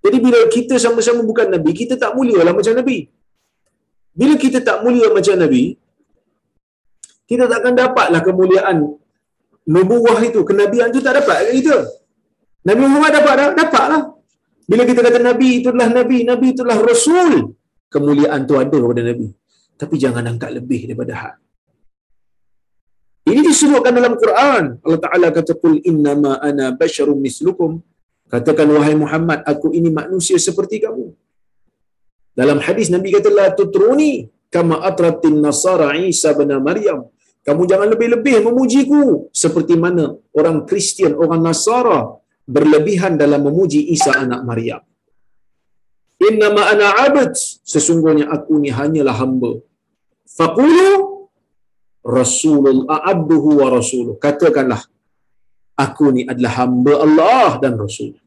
Jadi 0.02 0.18
bila 0.18 0.38
kita 0.50 0.74
sama-sama 0.84 1.22
bukan 1.30 1.46
Nabi, 1.54 1.70
kita 1.80 1.94
tak 2.02 2.12
mulia 2.18 2.40
lah 2.42 2.54
macam 2.58 2.74
Nabi. 2.74 2.98
Bila 4.20 4.34
kita 4.44 4.58
tak 4.68 4.82
mulia 4.84 5.06
macam 5.16 5.36
Nabi, 5.38 5.78
kita 7.30 7.44
takkan 7.52 7.72
dapatlah 7.78 8.20
kemuliaan 8.26 8.76
nubuah 9.68 10.18
itu, 10.28 10.40
kenabian 10.42 10.90
itu 10.90 11.00
tak 11.04 11.22
dapat 11.22 11.54
kita. 11.54 11.76
Nabi 12.66 12.82
Muhammad 12.90 13.12
dapat 13.18 13.34
dah? 13.38 13.48
Dapat 13.62 13.84
lah. 13.92 14.02
Bila 14.72 14.88
kita 14.88 15.04
kata 15.04 15.20
Nabi 15.20 15.48
itulah 15.60 15.88
Nabi, 15.92 16.24
Nabi 16.24 16.46
itulah 16.56 16.80
Rasul, 16.80 17.52
kemuliaan 17.92 18.48
tu 18.48 18.56
ada 18.56 18.72
kepada 18.72 19.02
Nabi. 19.04 19.28
Tapi 19.76 19.94
jangan 20.00 20.24
angkat 20.32 20.50
lebih 20.56 20.88
daripada 20.88 21.12
had. 21.12 21.36
Ini 23.28 23.40
disebutkan 23.44 23.92
dalam 23.92 24.16
Quran. 24.16 24.80
Allah 24.80 25.00
Ta'ala 25.04 25.28
kata, 25.28 25.60
Qul 25.60 25.76
innama 25.84 26.40
ana 26.40 26.72
basyarum 26.72 27.20
mislukum. 27.20 27.84
Katakan, 28.32 28.64
wahai 28.72 28.96
Muhammad, 28.96 29.44
aku 29.44 29.76
ini 29.76 29.92
manusia 29.92 30.40
seperti 30.40 30.80
kamu. 30.80 31.12
Dalam 32.32 32.56
hadis 32.64 32.88
Nabi 32.88 33.12
kata, 33.12 33.28
La 33.28 33.52
tutruni 33.52 34.32
kama 34.48 34.80
atratin 34.88 35.36
nasara 35.44 35.92
Isa 36.00 36.32
bin 36.32 36.48
Maryam. 36.64 37.12
Kamu 37.44 37.68
jangan 37.68 37.92
lebih-lebih 37.92 38.40
memujiku. 38.48 39.28
Seperti 39.36 39.76
mana 39.76 40.16
orang 40.32 40.64
Kristian, 40.64 41.12
orang 41.18 41.42
Nasara 41.42 42.21
berlebihan 42.46 43.14
dalam 43.22 43.46
memuji 43.46 43.80
Isa 43.94 44.12
anak 44.14 44.42
Maryam. 44.42 44.82
Innama 46.22 46.70
ana 46.70 46.88
abd, 47.06 47.34
sesungguhnya 47.66 48.30
aku 48.30 48.62
ni 48.62 48.70
hanyalah 48.70 49.14
hamba. 49.18 49.58
Faqulu 50.38 50.90
Rasulullah 52.02 53.02
abduhu 53.12 53.62
wa 53.62 53.68
rasuluh. 53.70 54.14
Katakanlah 54.18 54.82
aku 55.78 56.14
ni 56.14 56.22
adalah 56.26 56.52
hamba 56.62 56.94
Allah 57.06 57.50
dan 57.62 57.74
Rasul. 57.78 58.18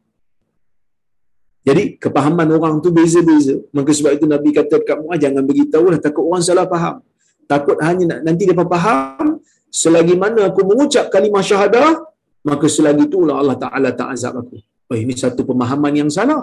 Jadi 1.66 1.98
kepahaman 1.98 2.48
orang 2.56 2.78
tu 2.84 2.94
beza-beza. 2.94 3.58
Maka 3.74 3.90
sebab 3.90 4.12
itu 4.16 4.24
Nabi 4.24 4.54
kata 4.54 4.80
dekat 4.80 5.02
Muaz 5.02 5.18
jangan 5.18 5.42
beritahu 5.42 5.86
lah 5.92 5.98
takut 5.98 6.24
orang 6.28 6.44
salah 6.44 6.66
faham. 6.70 7.02
Takut 7.50 7.76
hanya 7.82 8.22
nanti 8.22 8.46
dia 8.46 8.54
faham 8.54 9.42
selagi 9.70 10.14
mana 10.14 10.50
aku 10.50 10.62
mengucap 10.62 11.10
kalimah 11.10 11.42
syahadah 11.42 12.06
maka 12.48 12.66
selagi 12.76 13.04
itulah 13.10 13.36
Allah 13.42 13.56
Ta'ala 13.64 13.90
tak 14.00 14.08
azab 14.14 14.34
aku. 14.42 14.56
Oh, 14.90 14.96
ini 15.02 15.14
satu 15.22 15.42
pemahaman 15.48 15.92
yang 16.00 16.10
salah. 16.16 16.42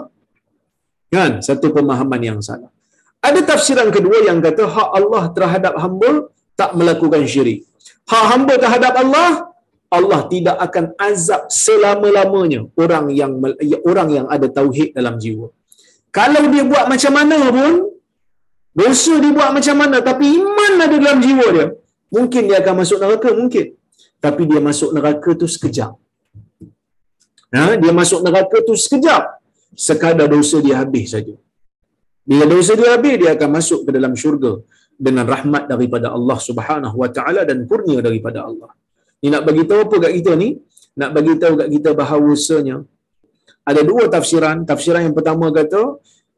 Kan? 1.14 1.32
Satu 1.48 1.66
pemahaman 1.76 2.20
yang 2.28 2.40
salah. 2.48 2.70
Ada 3.28 3.40
tafsiran 3.50 3.88
kedua 3.96 4.18
yang 4.28 4.38
kata 4.46 4.64
hak 4.74 4.88
Allah 4.98 5.22
terhadap 5.36 5.74
hamba 5.82 6.10
tak 6.60 6.70
melakukan 6.78 7.24
syirik. 7.32 7.64
Hak 8.12 8.24
hamba 8.30 8.54
terhadap 8.64 8.92
Allah, 9.02 9.30
Allah 9.96 10.20
tidak 10.32 10.56
akan 10.66 10.84
azab 11.08 11.42
selama-lamanya 11.64 12.60
orang 12.82 13.06
yang 13.20 13.32
orang 13.90 14.08
yang 14.16 14.26
ada 14.34 14.46
tauhid 14.58 14.92
dalam 14.98 15.16
jiwa. 15.24 15.48
Kalau 16.18 16.42
dia 16.52 16.64
buat 16.72 16.84
macam 16.92 17.12
mana 17.18 17.38
pun, 17.56 17.72
dosa 18.76 19.14
dia 19.24 19.32
buat 19.38 19.50
macam 19.56 19.76
mana 19.82 19.96
tapi 20.08 20.24
iman 20.40 20.72
ada 20.84 20.96
dalam 21.04 21.18
jiwa 21.24 21.46
dia, 21.56 21.66
mungkin 22.12 22.42
dia 22.50 22.58
akan 22.60 22.74
masuk 22.82 22.98
neraka, 23.02 23.30
mungkin 23.40 23.66
tapi 24.24 24.42
dia 24.50 24.60
masuk 24.68 24.90
neraka 24.96 25.30
tu 25.40 25.46
sekejap. 25.54 25.92
Ha? 27.54 27.64
dia 27.82 27.92
masuk 28.00 28.20
neraka 28.26 28.56
tu 28.68 28.74
sekejap. 28.84 29.24
Sekadar 29.86 30.26
dosa 30.34 30.56
dia 30.66 30.76
habis 30.82 31.06
saja. 31.14 31.34
Bila 32.30 32.44
dosa 32.52 32.72
dia 32.80 32.88
habis, 32.94 33.14
dia 33.20 33.30
akan 33.36 33.50
masuk 33.58 33.80
ke 33.86 33.90
dalam 33.96 34.12
syurga 34.22 34.52
dengan 35.06 35.24
rahmat 35.34 35.64
daripada 35.72 36.06
Allah 36.16 36.38
Subhanahu 36.48 36.96
Wa 37.02 37.10
Taala 37.16 37.42
dan 37.50 37.58
kurnia 37.70 37.98
daripada 38.06 38.38
Allah. 38.48 38.70
Ni 39.20 39.28
nak 39.34 39.42
bagi 39.48 39.64
tahu 39.68 39.80
apa 39.86 39.96
kat 40.04 40.12
kita 40.18 40.32
ni? 40.42 40.48
Nak 41.00 41.10
bagi 41.16 41.34
tahu 41.42 41.54
kat 41.60 41.68
kita 41.74 41.90
bahawasanya 42.00 42.76
ada 43.70 43.80
dua 43.90 44.04
tafsiran. 44.14 44.56
Tafsiran 44.70 45.02
yang 45.06 45.16
pertama 45.18 45.46
kata 45.58 45.82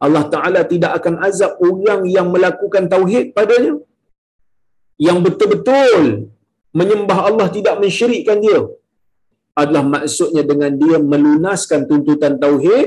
Allah 0.06 0.24
Taala 0.34 0.60
tidak 0.72 0.92
akan 0.98 1.14
azab 1.28 1.52
orang 1.68 2.02
yang 2.16 2.28
melakukan 2.34 2.84
tauhid 2.94 3.26
padanya. 3.36 3.74
Yang 5.06 5.18
betul-betul 5.26 6.02
menyembah 6.80 7.18
Allah 7.28 7.48
tidak 7.56 7.76
mensyirikkan 7.82 8.38
dia. 8.44 8.60
Adalah 9.60 9.84
maksudnya 9.94 10.42
dengan 10.50 10.72
dia 10.82 10.96
melunaskan 11.12 11.80
tuntutan 11.90 12.32
tauhid 12.44 12.86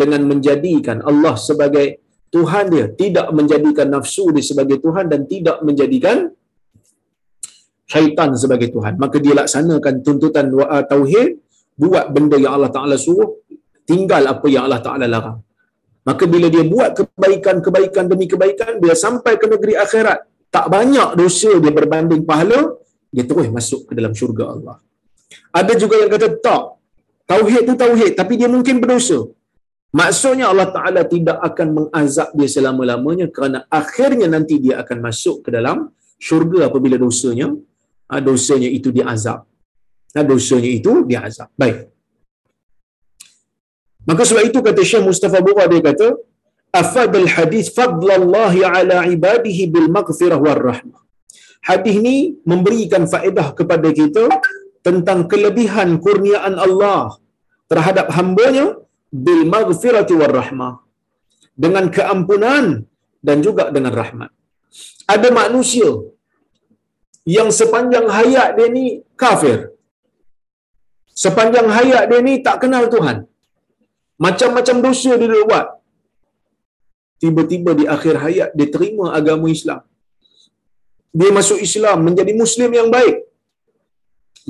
dengan 0.00 0.24
menjadikan 0.30 1.04
Allah 1.10 1.34
sebagai 1.48 1.86
Tuhan 2.34 2.64
dia 2.72 2.86
tidak 3.02 3.26
menjadikan 3.38 3.86
nafsu 3.96 4.24
dia 4.36 4.44
sebagai 4.50 4.76
Tuhan 4.84 5.04
dan 5.12 5.20
tidak 5.32 5.58
menjadikan 5.66 6.16
syaitan 7.92 8.32
sebagai 8.42 8.68
Tuhan. 8.74 8.94
Maka 9.02 9.16
dia 9.24 9.34
laksanakan 9.40 9.94
tuntutan 10.06 10.46
tauhid 10.92 11.28
buat 11.82 12.06
benda 12.14 12.36
yang 12.44 12.52
Allah 12.56 12.72
Taala 12.76 12.96
suruh 13.06 13.30
tinggal 13.88 14.22
apa 14.32 14.46
yang 14.54 14.62
Allah 14.68 14.80
Taala 14.86 15.06
larang. 15.14 15.38
Maka 16.08 16.24
bila 16.24 16.48
dia 16.54 16.64
buat 16.64 16.90
kebaikan-kebaikan 16.98 18.04
demi 18.08 18.24
kebaikan, 18.32 18.80
dia 18.80 18.96
sampai 18.96 19.36
ke 19.40 19.44
negeri 19.44 19.76
akhirat, 19.76 20.18
tak 20.48 20.66
banyak 20.72 21.08
dosa 21.20 21.52
dia 21.60 21.72
berbanding 21.78 22.24
pahala, 22.24 22.60
dia 23.14 23.24
terus 23.30 23.48
masuk 23.56 23.80
ke 23.88 23.92
dalam 23.98 24.12
syurga 24.18 24.44
Allah. 24.54 24.76
Ada 25.60 25.72
juga 25.82 25.94
yang 26.00 26.10
kata 26.14 26.28
tak. 26.46 26.64
Tauhid 27.28 27.62
tu 27.68 27.74
tauhid 27.84 28.12
tapi 28.20 28.40
dia 28.40 28.48
mungkin 28.48 28.80
berdosa. 28.82 29.18
Maksudnya 30.00 30.46
Allah 30.52 30.68
Taala 30.76 31.02
tidak 31.14 31.38
akan 31.48 31.68
mengazab 31.78 32.28
dia 32.38 32.48
selama-lamanya 32.56 33.26
kerana 33.34 33.58
akhirnya 33.80 34.28
nanti 34.34 34.60
dia 34.64 34.74
akan 34.82 34.98
masuk 35.08 35.36
ke 35.44 35.50
dalam 35.56 35.88
syurga 36.20 36.68
apabila 36.68 36.96
dosanya 37.00 37.48
ah, 38.12 38.20
dosanya 38.28 38.68
itu 38.78 38.88
diazab. 38.92 39.44
Nah, 40.14 40.24
dosanya 40.24 40.70
itu 40.78 40.92
diazab. 41.10 41.48
Baik. 41.60 41.78
Maka 44.08 44.22
sebab 44.28 44.42
itu 44.48 44.58
kata 44.64 44.80
Syekh 44.90 45.04
Mustafa 45.04 45.38
Bura 45.44 45.64
dia 45.68 45.84
kata 45.84 46.08
afadal 46.80 47.28
hadis 47.28 47.68
fadlallahi 47.76 48.60
ala 48.64 49.04
ibadihi 49.04 49.68
bil 49.68 49.88
maghfirah 49.96 50.40
war 50.40 50.60
rahmah. 50.70 51.00
Hadis 51.68 51.96
ni 52.06 52.16
memberikan 52.50 53.04
faedah 53.12 53.48
kepada 53.58 53.88
kita 54.00 54.24
tentang 54.86 55.20
kelebihan 55.30 55.88
kurniaan 56.04 56.54
Allah 56.66 57.02
terhadap 57.70 58.06
hambanya 58.16 58.66
bil 59.24 59.42
maghfirati 59.54 60.14
war 60.20 60.32
rahmah 60.40 60.74
dengan 61.64 61.84
keampunan 61.96 62.66
dan 63.26 63.38
juga 63.46 63.64
dengan 63.76 63.92
rahmat. 64.00 64.30
Ada 65.14 65.28
manusia 65.40 65.90
yang 67.36 67.50
sepanjang 67.58 68.06
hayat 68.16 68.48
dia 68.56 68.68
ni 68.76 68.84
kafir. 69.22 69.58
Sepanjang 71.24 71.68
hayat 71.76 72.04
dia 72.10 72.20
ni 72.28 72.34
tak 72.46 72.56
kenal 72.62 72.84
Tuhan. 72.94 73.18
Macam-macam 74.24 74.76
dosa 74.86 75.12
dia 75.20 75.44
buat. 75.50 75.66
Tiba-tiba 77.22 77.70
di 77.80 77.84
akhir 77.96 78.14
hayat 78.24 78.50
dia 78.58 78.68
terima 78.74 79.06
agama 79.18 79.46
Islam. 79.56 79.82
Dia 81.18 81.30
masuk 81.38 81.58
Islam 81.66 81.98
menjadi 82.06 82.32
Muslim 82.42 82.70
yang 82.78 82.88
baik. 82.96 83.16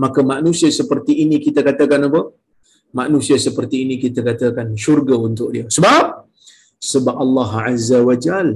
Maka 0.03 0.21
manusia 0.35 0.71
seperti 0.81 1.13
ini 1.25 1.37
kita 1.47 1.61
katakan 1.69 2.01
apa? 2.09 2.23
Manusia 3.01 3.37
seperti 3.47 3.77
ini 3.85 3.95
kita 4.05 4.21
katakan 4.29 4.67
syurga 4.85 5.17
untuk 5.29 5.49
dia. 5.55 5.65
Sebab? 5.77 6.05
Sebab 6.91 7.15
Allah 7.25 7.51
Azza 7.71 7.99
wa 8.09 8.17
Jal 8.25 8.49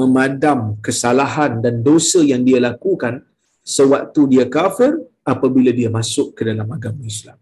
memadam 0.00 0.60
kesalahan 0.86 1.52
dan 1.64 1.74
dosa 1.88 2.20
yang 2.32 2.42
dia 2.48 2.58
lakukan 2.68 3.14
sewaktu 3.76 4.20
dia 4.32 4.44
kafir 4.56 4.92
apabila 5.32 5.70
dia 5.78 5.88
masuk 5.98 6.28
ke 6.36 6.42
dalam 6.48 6.68
agama 6.76 7.02
Islam. 7.14 7.38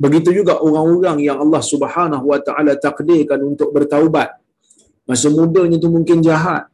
Begitu 0.00 0.30
juga 0.38 0.54
orang-orang 0.66 1.18
yang 1.28 1.38
Allah 1.44 1.60
Subhanahu 1.72 2.24
Wa 2.32 2.40
Taala 2.46 2.72
takdirkan 2.86 3.40
untuk 3.44 3.68
bertaubat. 3.76 4.32
Masa 5.04 5.28
mudanya 5.28 5.76
tu 5.76 5.90
mungkin 5.92 6.24
jahat. 6.24 6.64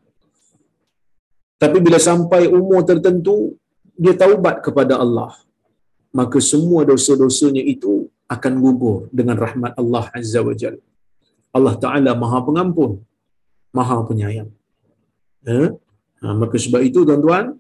Tapi 1.63 1.79
bila 1.87 1.99
sampai 2.09 2.43
umur 2.59 2.81
tertentu, 2.91 3.37
dia 4.03 4.15
taubat 4.23 4.57
kepada 4.67 4.95
Allah. 5.05 5.33
Maka 6.19 6.39
semua 6.51 6.81
dosa-dosanya 6.91 7.63
itu 7.75 7.93
akan 8.35 8.53
gugur 8.65 8.99
dengan 9.19 9.37
rahmat 9.45 9.73
Allah 9.81 10.05
Azza 10.19 10.41
wa 10.49 10.55
Jal. 10.61 10.77
Allah 11.57 11.75
Ta'ala 11.85 12.13
maha 12.23 12.39
pengampun, 12.49 13.01
maha 13.77 13.97
penyayang. 14.09 14.51
Eh? 15.49 15.69
Ha, 16.21 16.27
maka 16.41 16.57
sebab 16.65 16.81
itu 16.89 17.01
tuan-tuan, 17.09 17.57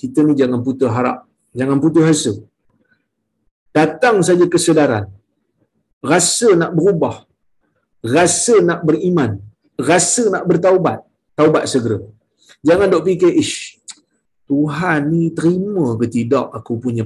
kita 0.00 0.20
ni 0.26 0.32
jangan 0.40 0.60
putus 0.66 0.90
harap. 0.96 1.18
Jangan 1.60 1.78
putus 1.82 2.04
asa 2.12 2.32
datang 3.78 4.16
saja 4.28 4.44
kesedaran 4.52 5.06
rasa 6.12 6.48
nak 6.60 6.70
berubah 6.78 7.16
rasa 8.16 8.54
nak 8.68 8.80
beriman 8.88 9.32
rasa 9.90 10.22
nak 10.34 10.44
bertaubat 10.50 10.98
taubat 11.38 11.64
segera 11.72 11.98
jangan 12.68 12.88
dok 12.92 13.04
fikir 13.08 13.32
ish 13.42 13.80
Tuhan 14.50 15.00
ni 15.12 15.30
terima 15.38 15.94
ke 16.00 16.06
tidak 16.16 16.46
aku 16.58 16.72
punya 16.84 17.04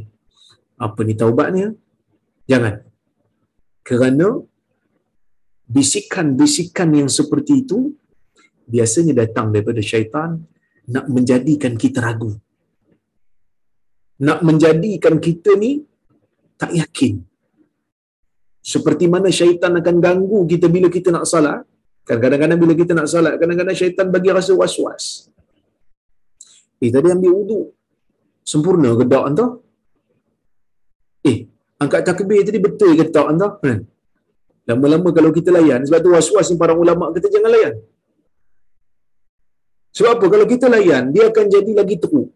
apa 0.87 1.01
ni 1.07 1.15
taubat 1.21 1.49
ni 1.55 1.63
jangan 2.51 2.75
kerana 3.89 4.29
bisikan-bisikan 5.75 6.89
yang 7.01 7.11
seperti 7.19 7.65
itu 7.65 7.79
biasanya 8.75 9.13
datang 9.23 9.53
daripada 9.53 9.81
syaitan 9.91 10.41
nak 10.95 11.07
menjadikan 11.15 11.75
kita 11.77 12.01
ragu 12.07 12.33
nak 14.27 14.41
menjadikan 14.47 15.19
kita 15.27 15.59
ni 15.59 15.83
tak 16.61 16.71
yakin. 16.71 17.15
Seperti 18.65 19.05
mana 19.11 19.29
syaitan 19.29 19.73
akan 19.81 19.97
ganggu 20.01 20.41
kita 20.53 20.67
bila 20.71 20.89
kita 20.89 21.09
nak 21.13 21.27
salat. 21.29 21.61
Kan 22.09 22.21
kadang-kadang 22.23 22.59
bila 22.61 22.73
kita 22.77 22.93
nak 22.97 23.09
salat, 23.13 23.35
kadang-kadang 23.41 23.77
syaitan 23.77 24.07
bagi 24.15 24.29
rasa 24.33 24.53
was-was. 24.61 25.29
Eh, 26.85 26.91
tadi 26.95 27.09
ambil 27.17 27.33
wudu. 27.39 27.61
Sempurna 28.53 28.93
ke 29.01 29.05
tak 29.13 29.25
entah? 29.31 29.51
Eh, 31.31 31.39
angkat 31.81 32.01
takbir 32.09 32.45
tadi 32.45 32.61
betul 32.67 32.93
ke 33.01 33.05
tak 33.17 33.27
entah? 33.33 33.53
Kan? 33.65 33.79
Lama-lama 34.69 35.09
kalau 35.17 35.31
kita 35.39 35.49
layan, 35.57 35.81
sebab 35.89 36.01
tu 36.05 36.11
was-was 36.13 36.49
ni 36.53 36.57
para 36.61 36.77
ulama' 36.83 37.09
kita 37.17 37.29
jangan 37.33 37.51
layan. 37.57 37.75
Sebab 39.97 40.11
apa? 40.17 40.27
Kalau 40.35 40.47
kita 40.53 40.67
layan, 40.75 41.09
dia 41.15 41.25
akan 41.31 41.45
jadi 41.55 41.73
lagi 41.81 41.97
teruk. 42.03 42.29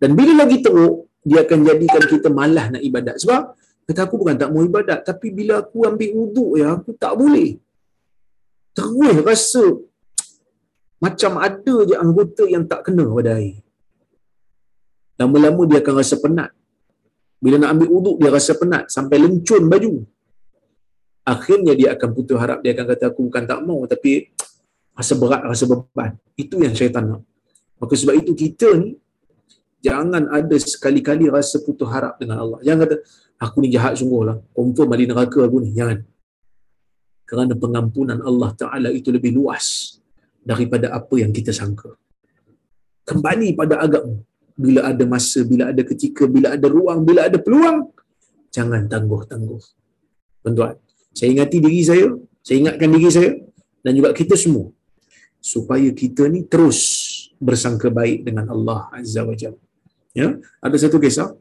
Dan 0.00 0.10
bila 0.18 0.32
lagi 0.42 0.58
teruk, 0.66 0.94
dia 1.22 1.38
akan 1.44 1.58
jadikan 1.68 2.02
kita 2.12 2.28
malas 2.38 2.66
nak 2.74 2.82
ibadat. 2.88 3.16
Sebab 3.22 3.40
kata 3.86 4.00
aku 4.04 4.14
bukan 4.20 4.36
tak 4.40 4.50
mau 4.52 4.62
ibadat, 4.66 5.00
tapi 5.08 5.30
bila 5.38 5.62
aku 5.64 5.86
ambil 5.88 6.10
wuduk 6.18 6.50
ya, 6.60 6.68
aku 6.76 6.90
tak 6.98 7.14
boleh. 7.20 7.56
Terus 8.76 9.16
rasa 9.28 9.64
macam 11.02 11.32
ada 11.42 11.74
je 11.82 11.94
anggota 11.98 12.46
yang 12.46 12.62
tak 12.70 12.86
kena 12.86 13.02
pada 13.10 13.34
air. 13.42 13.58
Lama-lama 15.18 15.66
dia 15.66 15.82
akan 15.82 15.94
rasa 15.98 16.14
penat. 16.22 16.54
Bila 17.42 17.58
nak 17.58 17.74
ambil 17.74 17.88
wuduk, 17.90 18.16
dia 18.22 18.30
rasa 18.30 18.54
penat 18.54 18.86
sampai 18.86 19.18
lencun 19.18 19.66
baju. 19.66 20.06
Akhirnya 21.26 21.74
dia 21.74 21.98
akan 21.98 22.08
putus 22.14 22.38
harap. 22.38 22.62
Dia 22.62 22.70
akan 22.78 22.86
kata, 22.94 23.04
aku 23.10 23.20
bukan 23.26 23.42
tak 23.50 23.60
mau, 23.66 23.82
tapi 23.90 24.30
rasa 24.94 25.18
berat, 25.18 25.42
rasa 25.42 25.66
beban. 25.66 26.14
Itu 26.38 26.62
yang 26.62 26.74
syaitan 26.78 27.10
nak. 27.10 27.22
Maka 27.82 27.98
sebab 27.98 28.14
itu 28.22 28.38
kita 28.38 28.78
ni, 28.78 28.94
jangan 29.82 30.30
ada 30.30 30.54
sekali-kali 30.54 31.26
rasa 31.26 31.58
putus 31.66 31.90
harap 31.90 32.14
dengan 32.22 32.46
Allah. 32.46 32.62
Jangan 32.62 32.78
kata, 32.86 32.96
aku 33.42 33.56
ni 33.58 33.74
jahat 33.74 33.98
sungguh 33.98 34.22
lah. 34.22 34.38
Confirm 34.54 34.94
ada 34.94 35.02
neraka 35.02 35.38
aku 35.42 35.66
ni. 35.66 35.74
Jangan. 35.74 35.98
Kerana 37.26 37.58
pengampunan 37.58 38.22
Allah 38.22 38.50
Ta'ala 38.54 38.94
itu 38.94 39.10
lebih 39.10 39.34
luas 39.34 39.98
daripada 40.42 40.90
apa 40.98 41.14
yang 41.22 41.30
kita 41.30 41.54
sangka. 41.54 41.94
Kembali 43.06 43.54
pada 43.54 43.82
agama. 43.82 44.18
Bila 44.52 44.84
ada 44.90 45.04
masa, 45.08 45.40
bila 45.48 45.72
ada 45.72 45.82
ketika, 45.82 46.28
bila 46.28 46.54
ada 46.54 46.68
ruang, 46.68 47.00
bila 47.08 47.26
ada 47.26 47.38
peluang, 47.40 47.88
jangan 48.52 48.84
tangguh-tangguh. 48.92 49.62
Tuan-tuan, 50.44 50.76
saya 51.16 51.28
ingati 51.32 51.56
diri 51.64 51.80
saya, 51.80 52.06
saya 52.44 52.56
ingatkan 52.60 52.88
diri 52.92 53.08
saya 53.08 53.30
dan 53.80 53.92
juga 53.96 54.12
kita 54.12 54.36
semua 54.36 54.68
supaya 55.42 55.88
kita 55.90 56.28
ni 56.30 56.46
terus 56.46 56.78
bersangka 57.42 57.88
baik 57.90 58.22
dengan 58.28 58.46
Allah 58.54 58.86
Azza 58.94 59.24
wa 59.26 59.34
Jalla. 59.34 59.58
Ya, 60.12 60.36
ada 60.60 60.76
satu 60.76 61.00
kisah. 61.00 61.32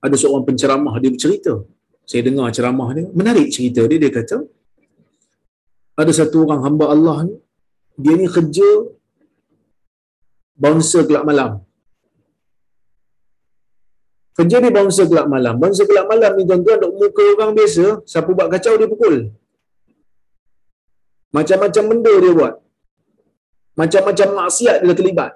Ada 0.00 0.16
seorang 0.16 0.46
penceramah 0.48 0.96
dia 1.02 1.10
bercerita. 1.12 1.60
Saya 2.08 2.24
dengar 2.24 2.48
ceramah 2.56 2.88
dia, 2.96 3.06
menarik 3.12 3.52
cerita 3.52 3.84
dia 3.84 3.98
dia 4.00 4.08
kata 4.08 4.46
ada 6.02 6.12
satu 6.20 6.36
orang 6.44 6.60
hamba 6.66 6.86
Allah 6.94 7.16
ni 7.28 7.34
dia 8.02 8.14
ni 8.20 8.26
kerja 8.36 8.68
bouncer 10.62 11.02
kelab 11.08 11.24
malam. 11.30 11.50
Kerja 14.38 14.56
dia 14.62 14.72
bouncer 14.76 15.04
kelab 15.10 15.26
malam. 15.34 15.54
Bouncer 15.62 15.84
kelab 15.90 16.06
malam 16.12 16.32
ni 16.38 16.42
tuan-tuan 16.48 16.78
duk 16.82 16.92
muka 17.00 17.24
orang 17.34 17.52
biasa, 17.58 17.84
siapa 18.10 18.30
buat 18.36 18.48
kacau 18.54 18.74
dia 18.80 18.88
pukul. 18.92 19.16
Macam-macam 21.36 21.84
benda 21.90 22.14
dia 22.24 22.32
buat. 22.38 22.54
Macam-macam 23.80 24.28
maksiat 24.40 24.76
dia 24.84 24.96
terlibat 25.00 25.30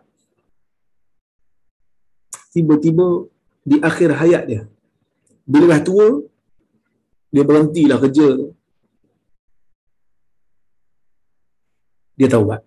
tiba-tiba 2.55 3.07
di 3.71 3.77
akhir 3.89 4.11
hayat 4.21 4.43
dia 4.51 4.63
bila 5.53 5.67
dah 5.73 5.81
tua 5.89 6.09
dia 7.35 7.45
berhentilah 7.49 7.99
kerja 8.05 8.27
dia 12.19 12.29
taubat 12.35 12.61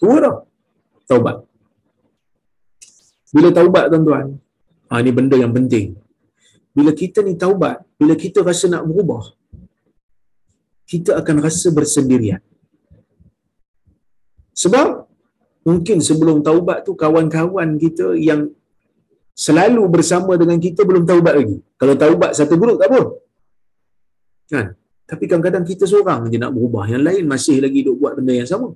tua 0.00 0.16
dah 0.24 0.36
taubat 1.10 1.36
bila 3.34 3.48
taubat 3.58 3.84
tuan-tuan 3.92 4.26
ha, 4.90 5.02
ni 5.06 5.12
benda 5.18 5.36
yang 5.44 5.52
penting 5.58 5.86
bila 6.76 6.90
kita 7.02 7.18
ni 7.28 7.34
taubat 7.44 7.76
bila 8.00 8.14
kita 8.24 8.38
rasa 8.48 8.66
nak 8.74 8.84
berubah 8.88 9.24
kita 10.92 11.10
akan 11.20 11.36
rasa 11.46 11.68
bersendirian 11.78 12.42
sebab 14.62 14.88
mungkin 15.68 15.98
sebelum 16.08 16.36
taubat 16.48 16.78
tu 16.86 16.92
kawan-kawan 17.02 17.70
kita 17.84 18.06
yang 18.28 18.42
selalu 19.44 19.82
bersama 19.94 20.32
dengan 20.40 20.58
kita 20.66 20.80
belum 20.88 21.04
taubat 21.10 21.34
lagi. 21.40 21.58
Kalau 21.80 21.94
taubat 22.02 22.30
satu 22.38 22.54
grup 22.60 22.76
tak 22.80 22.88
apa. 22.88 23.02
Kan? 24.52 24.66
Tapi 25.06 25.24
kadang-kadang 25.30 25.62
kita 25.62 25.86
seorang 25.86 26.26
je 26.26 26.38
nak 26.42 26.50
berubah. 26.50 26.90
Yang 26.90 27.02
lain 27.06 27.24
masih 27.30 27.62
lagi 27.62 27.86
duk 27.86 27.96
buat 28.02 28.18
benda 28.18 28.34
yang 28.34 28.48
sama. 28.50 28.74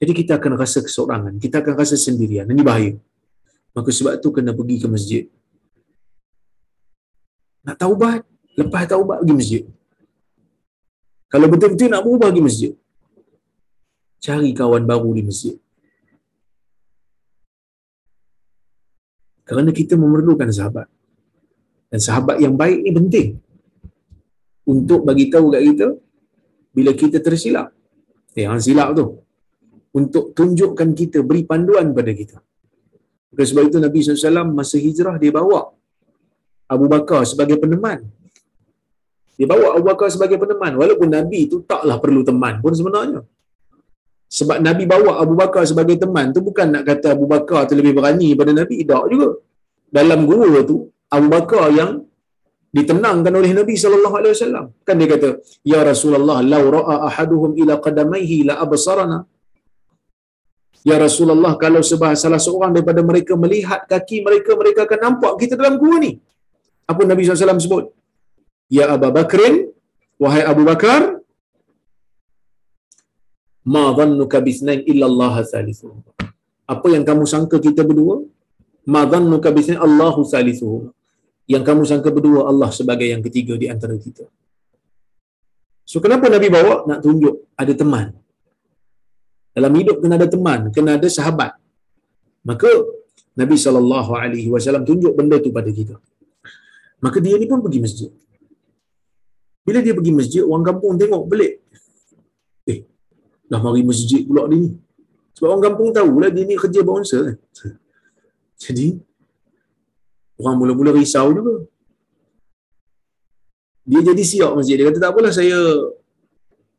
Jadi 0.00 0.12
kita 0.14 0.38
akan 0.38 0.52
rasa 0.54 0.78
keseorangan. 0.86 1.34
Kita 1.42 1.60
akan 1.60 1.74
rasa 1.74 1.98
sendirian. 1.98 2.46
Ini 2.46 2.62
bahaya. 2.62 2.94
Maka 3.74 3.90
sebab 3.90 4.22
tu 4.22 4.30
kena 4.30 4.54
pergi 4.54 4.76
ke 4.78 4.86
masjid. 4.86 5.22
Nak 7.66 7.76
taubat. 7.76 8.22
Lepas 8.54 8.86
taubat 8.86 9.18
pergi 9.20 9.34
masjid. 9.34 9.62
Kalau 11.30 11.46
betul-betul 11.50 11.88
nak 11.90 12.02
berubah 12.06 12.30
pergi 12.30 12.42
masjid. 12.46 12.72
Cari 14.20 14.50
kawan 14.54 14.84
baru 14.86 15.10
di 15.16 15.22
masjid. 15.26 15.56
Kerana 19.48 19.74
kita 19.74 19.98
memerlukan 19.98 20.46
sahabat. 20.54 20.86
Dan 21.90 21.98
sahabat 21.98 22.38
yang 22.38 22.54
baik 22.54 22.78
ni 22.86 22.90
penting. 22.94 23.28
Untuk 24.72 25.00
bagi 25.08 25.26
tahu 25.34 25.46
kat 25.54 25.62
kita 25.68 25.86
bila 26.76 26.90
kita 27.00 27.18
tersilap. 27.26 27.68
Eh, 28.38 28.46
yang 28.46 28.62
silap 28.66 28.88
tu. 28.98 29.06
Untuk 30.00 30.24
tunjukkan 30.38 30.88
kita, 31.00 31.18
beri 31.28 31.42
panduan 31.50 31.90
pada 31.98 32.12
kita. 32.20 32.38
Oleh 33.34 33.46
sebab 33.50 33.62
itu 33.70 33.78
Nabi 33.86 33.98
SAW 34.02 34.54
masa 34.58 34.76
hijrah 34.84 35.14
dia 35.22 35.32
bawa 35.38 35.60
Abu 36.74 36.86
Bakar 36.92 37.20
sebagai 37.30 37.56
peneman. 37.62 37.98
Dia 39.38 39.46
bawa 39.52 39.66
Abu 39.74 39.84
Bakar 39.90 40.08
sebagai 40.14 40.38
peneman. 40.42 40.72
Walaupun 40.80 41.08
Nabi 41.18 41.38
itu 41.50 41.56
taklah 41.70 41.96
perlu 42.02 42.22
teman 42.28 42.62
pun 42.62 42.72
sebenarnya. 42.80 43.22
Sebab 44.30 44.58
Nabi 44.62 44.84
bawa 44.86 45.18
Abu 45.22 45.34
Bakar 45.34 45.62
sebagai 45.70 45.96
teman 45.98 46.30
tu 46.34 46.40
bukan 46.48 46.70
nak 46.74 46.84
kata 46.86 47.18
Abu 47.18 47.26
Bakar 47.26 47.66
tu 47.66 47.74
lebih 47.80 47.98
berani 47.98 48.28
pada 48.38 48.52
Nabi. 48.54 48.76
Tak 48.86 49.04
juga. 49.10 49.28
Dalam 49.90 50.22
guru 50.22 50.54
tu, 50.70 50.76
Abu 51.10 51.26
Bakar 51.34 51.64
yang 51.74 52.06
ditenangkan 52.76 53.34
oleh 53.40 53.50
Nabi 53.58 53.74
sallallahu 53.82 54.16
alaihi 54.20 54.34
wasallam. 54.36 54.64
Kan 54.86 54.94
dia 55.00 55.08
kata, 55.12 55.28
"Ya 55.72 55.80
Rasulullah, 55.90 56.38
law 56.52 56.64
ra'a 56.76 56.96
ahaduhum 57.08 57.52
ila 57.62 57.74
qadamaihi 57.86 58.38
la 58.48 58.54
absarana." 58.64 59.18
Ya 60.88 60.96
Rasulullah, 61.06 61.52
kalau 61.64 61.80
sebah 61.90 62.10
salah 62.22 62.40
seorang 62.46 62.70
daripada 62.76 63.00
mereka 63.10 63.32
melihat 63.44 63.80
kaki 63.92 64.18
mereka, 64.26 64.50
mereka 64.60 64.80
akan 64.86 65.00
nampak 65.06 65.32
kita 65.42 65.54
dalam 65.60 65.74
gua 65.82 65.96
ni. 66.04 66.12
Apa 66.90 67.02
Nabi 67.10 67.22
SAW 67.26 67.66
sebut? 67.66 67.84
Ya 68.78 68.84
Abu 68.94 69.10
Bakrin, 69.16 69.54
wahai 70.22 70.42
Abu 70.52 70.62
Bakar, 70.70 71.00
ma 73.74 73.84
dhannuka 73.98 74.38
bithnain 74.46 74.80
illa 74.92 75.04
Allah 75.10 75.34
thalithuhum. 75.52 76.00
Apa 76.74 76.86
yang 76.94 77.04
kamu 77.08 77.24
sangka 77.32 77.58
kita 77.66 77.82
berdua? 77.90 78.16
Ma 78.94 79.02
dhannuka 79.12 79.50
bithnain 79.56 79.82
Allahu 79.88 80.22
thalithuhum. 80.32 80.82
Yang 81.52 81.62
kamu 81.68 81.82
sangka 81.90 82.10
berdua 82.16 82.40
Allah 82.50 82.70
sebagai 82.78 83.08
yang 83.12 83.22
ketiga 83.26 83.54
di 83.62 83.66
antara 83.74 83.94
kita. 84.06 84.24
So 85.90 85.98
kenapa 86.04 86.26
Nabi 86.34 86.48
bawa 86.56 86.74
nak 86.88 87.00
tunjuk 87.06 87.34
ada 87.62 87.72
teman? 87.80 88.06
Dalam 89.56 89.72
hidup 89.78 89.96
kena 90.02 90.14
ada 90.20 90.28
teman, 90.34 90.60
kena 90.74 90.90
ada 90.98 91.08
sahabat. 91.10 91.52
Maka 92.50 92.70
Nabi 93.40 93.56
sallallahu 93.64 94.10
alaihi 94.22 94.48
wasallam 94.54 94.86
tunjuk 94.90 95.12
benda 95.18 95.36
tu 95.44 95.50
pada 95.58 95.70
kita. 95.78 95.96
Maka 97.04 97.18
dia 97.24 97.34
ni 97.40 97.46
pun 97.50 97.60
pergi 97.64 97.80
masjid. 97.82 98.10
Bila 99.66 99.78
dia 99.84 99.94
pergi 99.98 100.12
masjid, 100.20 100.42
orang 100.46 100.64
kampung 100.70 100.94
tengok 101.00 101.22
pelik. 101.30 101.54
Eh, 102.70 102.80
dah 103.50 103.60
mari 103.64 103.82
masjid 103.90 104.22
pula 104.28 104.46
dia 104.50 104.58
ni. 104.62 104.70
Sebab 105.36 105.46
orang 105.50 105.64
kampung 105.66 105.88
tahu 105.98 106.12
lah 106.22 106.30
dia 106.36 106.44
ni 106.50 106.54
kerja 106.62 106.80
bouncer 106.86 107.20
kan. 107.26 107.36
Jadi, 108.60 108.86
orang 110.40 110.56
mula-mula 110.56 110.90
risau 110.96 111.30
juga. 111.30 111.68
Dia 113.84 114.00
jadi 114.00 114.22
siap 114.22 114.52
masjid. 114.56 114.80
Dia 114.80 114.88
kata, 114.88 114.98
tak 115.02 115.10
apalah 115.12 115.32
saya 115.32 115.58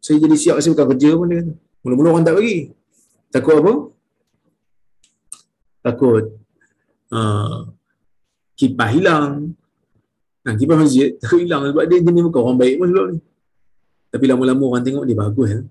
saya 0.02 0.18
jadi 0.18 0.36
siap, 0.38 0.56
saya 0.60 0.74
bukan 0.74 0.88
kerja 0.98 1.10
pun 1.14 1.28
dia 1.30 1.38
kata. 1.46 1.54
Mula-mula 1.86 2.08
orang 2.18 2.26
tak 2.26 2.36
bagi. 2.38 2.74
Takut 3.30 3.56
apa? 3.62 3.74
Takut 5.82 6.24
uh, 7.14 7.70
kipas 8.58 8.90
hilang. 8.94 9.54
Nah, 10.42 10.54
kipas 10.58 10.78
masjid 10.78 11.14
takut 11.22 11.42
hilang 11.42 11.70
sebab 11.70 11.84
dia 11.86 11.98
jenis 12.02 12.22
muka 12.26 12.40
orang 12.42 12.58
baik 12.58 12.76
pun 12.82 12.88
sebab 12.90 13.06
ni. 13.14 13.20
Tapi 14.12 14.26
lama-lama 14.28 14.64
orang 14.76 14.84
tengok 14.84 15.06
dia 15.08 15.18
bagus. 15.18 15.48
Ya? 15.50 15.62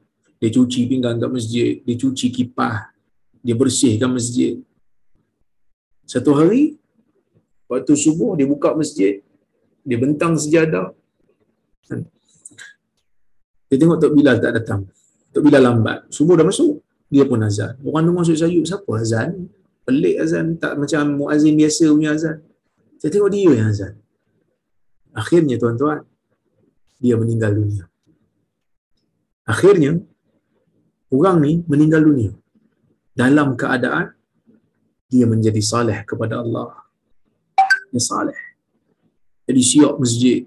Dia 0.41 0.49
cuci 0.57 0.80
pinggan 0.88 1.20
kat 1.20 1.30
masjid. 1.30 1.84
Dia 1.84 1.95
cuci 2.01 2.26
kipas. 2.32 2.88
Dia 3.45 3.53
bersihkan 3.53 4.09
masjid. 4.12 4.57
Satu 6.09 6.32
hari, 6.34 6.80
waktu 7.70 7.94
subuh 7.94 8.34
dia 8.34 8.50
buka 8.50 8.74
masjid. 8.74 9.22
Dia 9.86 9.96
bentang 9.96 10.34
sejadah. 10.34 10.92
Dia 13.70 13.76
tengok 13.78 14.02
Tok 14.02 14.12
Bilal 14.18 14.42
tak 14.42 14.58
datang. 14.58 14.90
Tok 15.30 15.42
Bilal 15.46 15.62
lambat. 15.62 16.10
Subuh 16.10 16.34
dah 16.34 16.42
masuk. 16.42 16.82
Dia 17.06 17.22
pun 17.22 17.38
azan. 17.46 17.78
Orang 17.86 18.10
dengar 18.10 18.26
masuk 18.26 18.34
sayuk. 18.34 18.66
Siapa 18.66 18.90
azan? 18.98 19.46
Pelik 19.86 20.18
azan. 20.18 20.58
Tak 20.58 20.74
macam 20.74 21.02
muazin 21.14 21.54
biasa 21.54 21.86
punya 21.94 22.10
azan. 22.18 22.42
Saya 22.98 23.10
tengok 23.14 23.30
dia 23.30 23.50
yang 23.54 23.70
azan. 23.70 23.94
Akhirnya 25.14 25.56
tuan-tuan, 25.58 26.06
dia 27.02 27.14
meninggal 27.18 27.56
dunia. 27.56 27.90
Akhirnya, 29.42 29.98
orang 31.10 31.36
ni 31.42 31.52
meninggal 31.66 32.06
dunia. 32.06 32.30
Dalam 33.10 33.58
keadaan, 33.58 34.14
dia 35.10 35.26
menjadi 35.26 35.58
saleh 35.58 36.06
kepada 36.06 36.38
Allah. 36.38 36.89
Dia 37.91 38.03
saleh. 38.03 38.38
Jadi 39.47 39.61
siap 39.61 39.99
masjid. 39.99 40.47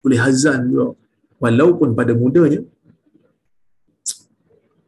Boleh 0.00 0.18
hazan 0.20 0.68
juga. 0.68 0.96
Walaupun 1.36 1.92
pada 1.92 2.16
mudanya, 2.16 2.64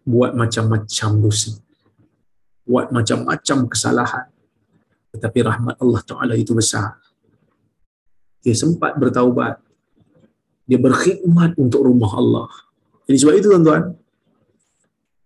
buat 0.08 0.32
macam-macam 0.32 1.10
dosa. 1.20 1.52
Buat 2.64 2.88
macam-macam 2.88 3.58
kesalahan. 3.68 4.26
Tetapi 5.12 5.38
rahmat 5.44 5.76
Allah 5.80 6.00
Ta'ala 6.04 6.34
itu 6.36 6.56
besar 6.56 6.96
dia 8.42 8.54
sempat 8.54 8.96
bertaubat 8.96 9.60
dia 10.68 10.80
berkhidmat 10.80 11.52
untuk 11.60 11.84
rumah 11.84 12.16
Allah 12.16 12.50
jadi 13.04 13.16
sebab 13.20 13.34
itu 13.36 13.46
tuan-tuan 13.52 13.84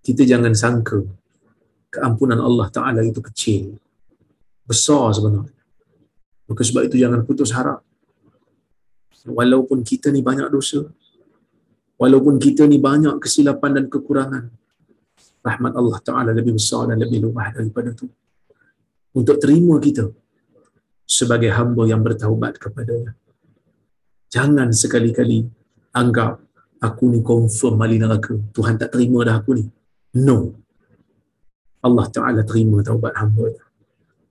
kita 0.03 0.27
jangan 0.27 0.53
sangka 0.59 1.07
keampunan 1.93 2.43
Allah 2.43 2.67
Ta'ala 2.73 3.07
itu 3.07 3.23
kecil 3.23 3.79
besar 4.67 5.13
sebenarnya 5.15 5.62
maka 6.53 6.63
sebab 6.69 6.83
itu 6.93 7.01
jangan 7.01 7.25
putus 7.25 7.51
harap 7.57 7.81
walaupun 9.25 9.81
kita 9.81 10.13
ni 10.13 10.21
banyak 10.21 10.53
dosa 10.53 10.85
walaupun 11.97 12.37
kita 12.37 12.69
ni 12.69 12.77
banyak 12.77 13.17
kesilapan 13.25 13.81
dan 13.81 13.85
kekurangan 13.89 14.45
rahmat 15.41 15.73
Allah 15.75 15.99
Ta'ala 16.05 16.31
lebih 16.37 16.61
besar 16.61 16.93
dan 16.93 17.01
lebih 17.01 17.25
luas 17.25 17.49
daripada 17.57 17.97
itu 17.97 18.07
untuk 19.17 19.37
terima 19.41 19.77
kita 19.81 20.09
sebagai 21.05 21.53
hamba 21.53 21.85
yang 21.85 22.01
bertaubat 22.01 22.57
kepadanya. 22.57 23.13
Jangan 24.33 24.73
sekali-kali 24.73 25.45
anggap 25.93 26.41
aku 26.81 27.05
ni 27.13 27.21
confirm 27.21 27.77
mali 27.77 28.01
neraka. 28.01 28.33
Tuhan 28.57 28.81
tak 28.81 28.97
terima 28.97 29.21
dah 29.29 29.37
aku 29.37 29.61
ni. 29.61 29.65
No. 30.17 30.57
Allah 31.85 32.07
Ta'ala 32.09 32.41
terima 32.49 32.81
taubat 32.81 33.13
hamba. 33.21 33.53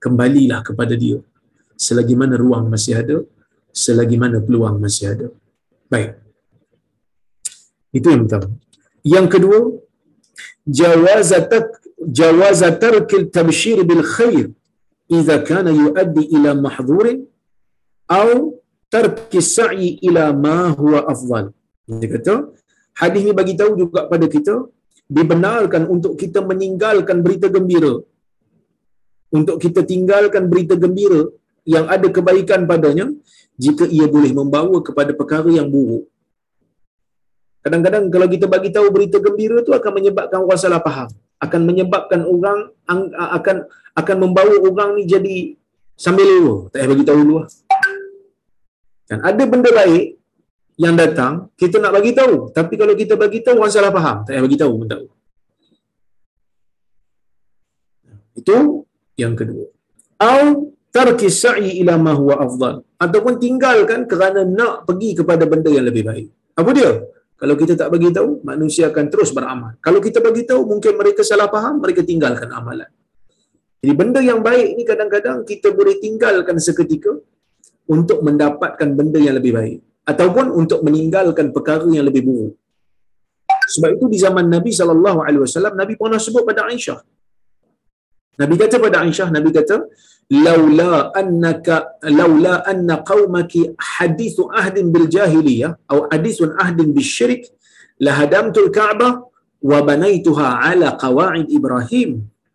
Kembalilah 0.02 0.66
kepada 0.66 0.98
dia. 0.98 1.22
Selagi 1.84 2.14
mana 2.20 2.34
ruang 2.42 2.64
masih 2.72 2.94
ada, 3.02 3.16
selagi 3.84 4.16
mana 4.22 4.38
peluang 4.46 4.76
masih 4.84 5.04
ada. 5.12 5.26
Baik. 5.92 6.10
Itu 7.98 8.06
yang 8.12 8.22
pertama. 8.24 8.48
Yang 9.14 9.26
kedua, 9.34 9.58
jawazatak 10.80 11.66
jawazatarkil 12.18 13.26
tabshir 13.36 13.78
bil 13.88 14.04
khair 14.14 14.46
idza 15.16 15.36
kana 15.48 15.70
yuaddi 15.82 16.22
ila 16.36 16.50
mahdhurin 16.66 17.18
au 18.20 18.30
tarki 18.94 19.40
sa'i 19.56 19.88
ila 20.08 20.24
ma 20.44 20.58
huwa 20.78 21.00
afdal. 21.12 21.46
Dia 22.00 22.08
kata, 22.14 22.34
hadis 23.00 23.22
ni 23.26 23.32
bagi 23.40 23.54
tahu 23.60 23.72
juga 23.82 24.00
pada 24.12 24.26
kita 24.34 24.54
dibenarkan 25.16 25.82
untuk 25.94 26.12
kita 26.22 26.40
meninggalkan 26.50 27.18
berita 27.24 27.46
gembira. 27.56 27.94
Untuk 29.38 29.56
kita 29.64 29.80
tinggalkan 29.92 30.44
berita 30.52 30.74
gembira 30.82 31.22
yang 31.62 31.86
ada 31.86 32.06
kebaikan 32.10 32.66
padanya 32.66 33.06
jika 33.54 33.86
ia 33.86 34.10
boleh 34.10 34.34
membawa 34.34 34.78
kepada 34.82 35.14
perkara 35.14 35.46
yang 35.50 35.70
buruk. 35.70 36.10
Kadang-kadang 37.62 38.10
kalau 38.10 38.26
kita 38.26 38.50
bagi 38.50 38.74
tahu 38.74 38.90
berita 38.90 39.22
gembira 39.22 39.62
tu 39.62 39.70
akan 39.70 39.92
menyebabkan 40.02 40.38
orang 40.42 40.58
salah 40.58 40.82
faham, 40.82 41.06
akan 41.38 41.60
menyebabkan 41.62 42.26
orang 42.26 42.74
akan 43.14 43.56
akan 43.94 44.16
membawa 44.18 44.54
orang 44.66 44.98
ni 44.98 45.06
jadi 45.06 45.54
sambil 45.94 46.26
lewa. 46.26 46.54
Tak 46.74 46.82
payah 46.82 46.88
bagi 46.90 47.04
tahu 47.06 47.18
dulu 47.22 47.34
lah. 47.38 47.48
Ada 49.12 49.42
benda 49.44 49.70
baik 49.70 50.18
yang 50.80 50.96
datang, 50.96 51.52
kita 51.54 51.78
nak 51.78 51.92
bagi 51.94 52.16
tahu. 52.16 52.50
Tapi 52.50 52.74
kalau 52.80 52.96
kita 52.96 53.14
bagi 53.14 53.44
tahu, 53.44 53.60
orang 53.60 53.70
salah 53.70 53.92
faham. 53.92 54.24
Tak 54.26 54.32
payah 54.34 54.42
bagi 54.42 54.58
tahu 54.58 54.72
pun 54.82 54.88
tahu. 54.88 55.06
Itu 58.32 58.56
yang 59.14 59.36
kedua. 59.36 59.68
au 60.18 60.72
tarki 60.92 61.28
sa'i 61.42 61.80
ila 61.80 61.96
ma 62.06 62.12
huwa 62.20 62.36
afdal. 62.46 62.84
Ataupun 63.04 63.40
tinggalkan 63.44 64.04
kerana 64.10 64.44
nak 64.58 64.84
pergi 64.88 65.10
kepada 65.18 65.44
benda 65.52 65.72
yang 65.76 65.86
lebih 65.88 66.04
baik. 66.10 66.28
Apa 66.60 66.70
dia? 66.76 66.92
Kalau 67.40 67.54
kita 67.58 67.74
tak 67.74 67.88
bagi 67.90 68.14
tahu 68.14 68.38
manusia 68.46 68.84
akan 68.92 69.06
terus 69.10 69.34
beramal. 69.36 69.72
Kalau 69.82 69.98
kita 69.98 70.22
bagi 70.22 70.46
tahu 70.46 70.62
mungkin 70.72 70.94
mereka 70.94 71.26
salah 71.26 71.48
faham 71.50 71.82
mereka 71.82 72.06
tinggalkan 72.06 72.46
amalan. 72.54 72.86
Jadi 73.82 73.94
benda 73.98 74.20
yang 74.22 74.40
baik 74.46 74.78
ni 74.78 74.86
kadang-kadang 74.86 75.42
kita 75.42 75.74
boleh 75.74 75.98
tinggalkan 75.98 76.54
seketika 76.62 77.18
untuk 77.90 78.22
mendapatkan 78.22 78.88
benda 78.94 79.18
yang 79.18 79.34
lebih 79.42 79.58
baik. 79.58 79.78
Ataupun 80.06 80.54
untuk 80.54 80.86
meninggalkan 80.86 81.50
perkara 81.50 81.82
yang 81.90 82.06
lebih 82.06 82.22
buruk. 82.22 82.54
Sebab 83.74 83.90
itu 83.98 84.06
di 84.06 84.18
zaman 84.22 84.46
Nabi 84.46 84.70
sallallahu 84.70 85.26
alaihi 85.26 85.42
wasallam 85.42 85.74
Nabi 85.74 85.98
pernah 85.98 86.22
sebut 86.22 86.46
pada 86.46 86.70
Aisyah 86.70 87.02
Nabi 88.40 88.54
kata 88.56 88.76
pada 88.84 89.04
Aisyah 89.04 89.28
Nabi 89.36 89.50
kata 89.52 89.76
laula 90.44 91.12
annaka 91.20 92.00
laula 92.18 92.54
anna 92.72 93.04
qaumaki 93.10 93.60
hadithu 93.76 94.48
ahdin 94.60 94.88
bil 94.94 95.08
jahiliyah 95.16 95.76
atau 95.84 96.08
hadithun 96.12 96.56
ahdin 96.64 96.88
bil 96.96 97.04
syirik 97.16 97.42
lahadamtul 98.06 98.70
ka'bah 98.78 99.12
wa 99.70 99.78
banaituha 99.88 100.48
ala 100.70 100.96
qawaid 101.04 101.46
ibrahim. 101.58 102.10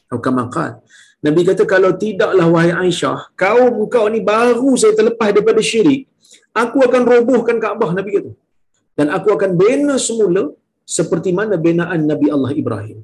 Atau 0.10 0.20
kama 0.26 0.50
qala 0.56 0.82
Nabi 1.26 1.42
kata 1.50 1.64
kalau 1.74 1.92
tidaklah 2.04 2.48
wahai 2.56 2.74
Aisyah 2.74 3.34
kau 3.38 4.06
ni 4.14 4.22
baru 4.32 4.72
saya 4.82 4.94
terlepas 4.98 5.30
daripada 5.36 5.62
syirik 5.62 6.10
aku 6.64 6.78
akan 6.88 7.04
robohkan 7.06 7.58
Kaabah 7.62 7.92
Nabi 7.94 8.10
kata. 8.18 8.32
Dan 8.98 9.14
aku 9.14 9.30
akan 9.38 9.52
bina 9.62 9.96
semula 10.02 10.44
seperti 10.98 11.30
mana 11.40 11.54
binaan 11.66 12.10
Nabi 12.10 12.28
Allah 12.34 12.52
Ibrahim 12.62 12.98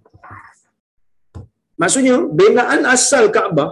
Maksudnya, 1.81 2.17
binaan 2.39 2.81
asal 2.95 3.33
Kaabah 3.35 3.69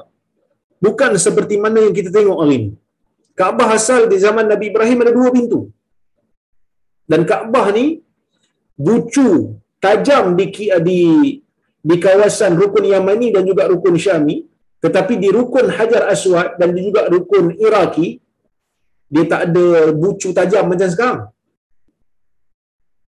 bukan 0.85 1.11
seperti 1.25 1.55
mana 1.63 1.79
yang 1.85 1.93
kita 1.99 2.09
tengok 2.09 2.37
hari 2.41 2.53
ini. 2.59 2.69
Kaabah 3.39 3.69
asal 3.77 4.09
di 4.11 4.17
zaman 4.25 4.45
Nabi 4.51 4.65
Ibrahim 4.73 4.97
ada 5.03 5.13
dua 5.13 5.29
pintu. 5.35 5.69
Dan 7.11 7.21
Kaabah 7.29 7.65
ni 7.77 7.85
bucu 8.75 9.55
tajam 9.83 10.33
di 10.39 10.45
di 10.87 10.99
di 11.81 11.95
kawasan 11.97 12.53
rukun 12.61 12.85
Yamani 12.93 13.33
dan 13.33 13.43
juga 13.49 13.65
rukun 13.71 13.97
Syami, 13.97 14.45
tetapi 14.83 15.13
di 15.17 15.29
rukun 15.33 15.69
Hajar 15.77 16.09
Aswad 16.13 16.57
dan 16.61 16.73
juga 16.77 17.09
rukun 17.09 17.57
Iraki 17.57 18.21
dia 19.11 19.27
tak 19.27 19.41
ada 19.51 19.91
bucu 19.91 20.31
tajam 20.31 20.71
macam 20.71 20.87
sekarang. 20.87 21.21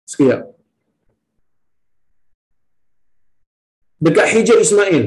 Sekejap. 0.08 0.59
Dekat 4.06 4.26
Hijr 4.32 4.58
Ismail. 4.64 5.04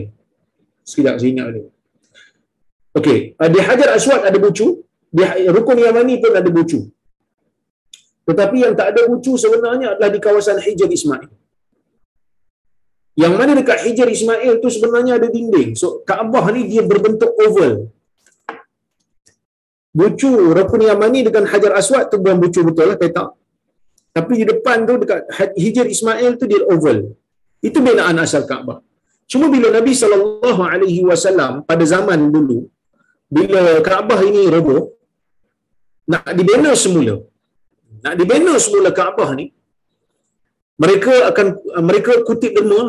Sekejap 0.90 1.16
saya 1.20 1.30
ingat 1.34 1.46
dulu. 1.50 1.62
Okey, 2.94 3.20
uh, 3.42 3.50
di 3.50 3.60
Hajar 3.68 3.90
Aswad 3.98 4.22
ada 4.30 4.38
bucu, 4.38 4.68
di 5.10 5.24
Rukun 5.56 5.78
Yamani 5.82 6.22
pun 6.24 6.34
ada 6.42 6.50
bucu. 6.58 6.80
Tetapi 8.30 8.58
yang 8.64 8.74
tak 8.80 8.94
ada 8.94 9.02
bucu 9.10 9.34
sebenarnya 9.44 9.88
adalah 9.98 10.12
di 10.14 10.20
kawasan 10.26 10.62
Hijr 10.66 10.90
Ismail. 10.98 11.32
Yang 13.14 13.34
mana 13.40 13.52
dekat 13.60 13.78
Hijr 13.86 14.08
Ismail 14.10 14.54
tu 14.64 14.70
sebenarnya 14.76 15.14
ada 15.20 15.28
dinding. 15.36 15.74
So 15.82 16.06
Kaabah 16.08 16.46
ni 16.56 16.62
dia 16.72 16.84
berbentuk 16.92 17.34
oval. 17.46 17.74
Bucu 19.94 20.30
Rukun 20.58 20.82
Yamani 20.90 21.22
dengan 21.28 21.46
Hajar 21.52 21.74
Aswad 21.78 22.10
tu 22.10 22.18
bukan 22.22 22.38
bucu 22.42 22.62
betul 22.66 22.94
lah, 22.94 22.98
petak. 22.98 23.30
Tapi 24.14 24.34
di 24.42 24.46
depan 24.52 24.86
tu 24.90 24.94
dekat 25.02 25.22
Hijr 25.58 25.86
Ismail 25.90 26.32
tu 26.42 26.46
dia 26.50 26.62
oval. 26.74 27.14
Itu 27.68 27.80
binaan 27.88 28.18
asal 28.26 28.44
Kaabah. 28.52 28.78
Cuma 29.32 29.46
bila 29.54 29.68
Nabi 29.78 29.94
sallallahu 30.02 30.62
alaihi 30.72 31.02
wasallam 31.10 31.54
pada 31.70 31.84
zaman 31.94 32.20
dulu 32.36 32.60
bila 33.36 33.62
Kaabah 33.88 34.20
ini 34.30 34.44
roboh 34.54 34.82
nak 36.12 36.28
dibina 36.38 36.72
semula. 36.84 37.16
Nak 38.04 38.16
dibina 38.20 38.54
semula 38.66 38.90
Kaabah 39.00 39.30
ni 39.40 39.46
mereka 40.84 41.14
akan 41.30 41.48
mereka 41.90 42.14
kutip 42.28 42.52
derma 42.58 42.84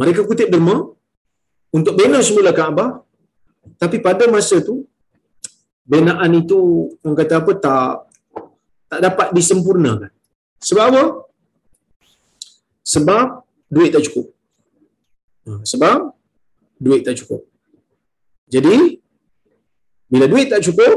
mereka 0.00 0.20
kutip 0.28 0.48
derma 0.52 0.76
untuk 1.76 1.94
bina 2.00 2.18
semula 2.28 2.50
Kaabah 2.58 2.88
tapi 3.82 3.96
pada 4.06 4.24
masa 4.34 4.56
tu 4.68 4.74
binaan 5.92 6.32
itu 6.42 6.58
orang 7.02 7.16
kata 7.20 7.34
apa 7.40 7.52
tak 7.64 7.86
tak 8.90 9.00
dapat 9.06 9.28
disempurnakan. 9.36 10.10
Sebab 10.68 10.84
apa? 10.90 11.04
Sebab 12.92 13.42
duit 13.74 13.90
tak 13.94 14.06
cukup. 14.06 14.26
Ha, 15.46 15.62
sebab 15.66 15.98
duit 16.78 17.02
tak 17.06 17.18
cukup. 17.18 17.42
Jadi, 18.54 19.02
bila 20.06 20.24
duit 20.30 20.46
tak 20.52 20.62
cukup, 20.62 20.94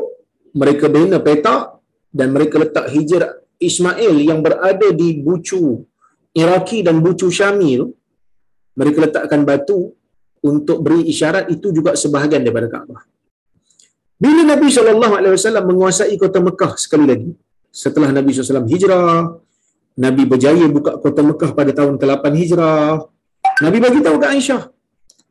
mereka 0.54 0.86
bina 0.86 1.18
petak 1.18 1.82
dan 2.14 2.30
mereka 2.36 2.62
letak 2.62 2.86
hijr 2.94 3.22
Ismail 3.58 4.14
yang 4.30 4.40
berada 4.46 4.88
di 4.94 5.20
bucu 5.26 5.84
Iraki 6.42 6.86
dan 6.86 7.02
bucu 7.02 7.28
Syami 7.34 7.72
tu, 7.82 7.88
mereka 8.78 8.98
letakkan 9.06 9.42
batu 9.44 9.92
untuk 10.46 10.78
beri 10.86 11.10
isyarat 11.12 11.52
itu 11.52 11.74
juga 11.76 11.98
sebahagian 11.98 12.46
daripada 12.46 12.72
Kaabah. 12.72 13.02
Bila 14.20 14.42
Nabi 14.46 14.68
SAW 14.72 15.68
menguasai 15.68 16.16
kota 16.16 16.40
Mekah 16.40 16.76
sekali 16.80 17.06
lagi, 17.12 17.32
setelah 17.72 18.10
Nabi 18.12 18.30
SAW 18.32 18.68
hijrah, 18.68 19.36
Nabi 20.00 20.24
berjaya 20.32 20.66
buka 20.76 20.92
kota 21.04 21.22
Mekah 21.30 21.52
pada 21.60 21.72
tahun 21.76 21.96
ke-8 22.02 22.24
Hijrah. 22.42 23.04
Nabi 23.66 23.78
bagi 23.86 24.00
tahu 24.06 24.18
ke 24.24 24.28
Aisyah. 24.32 24.62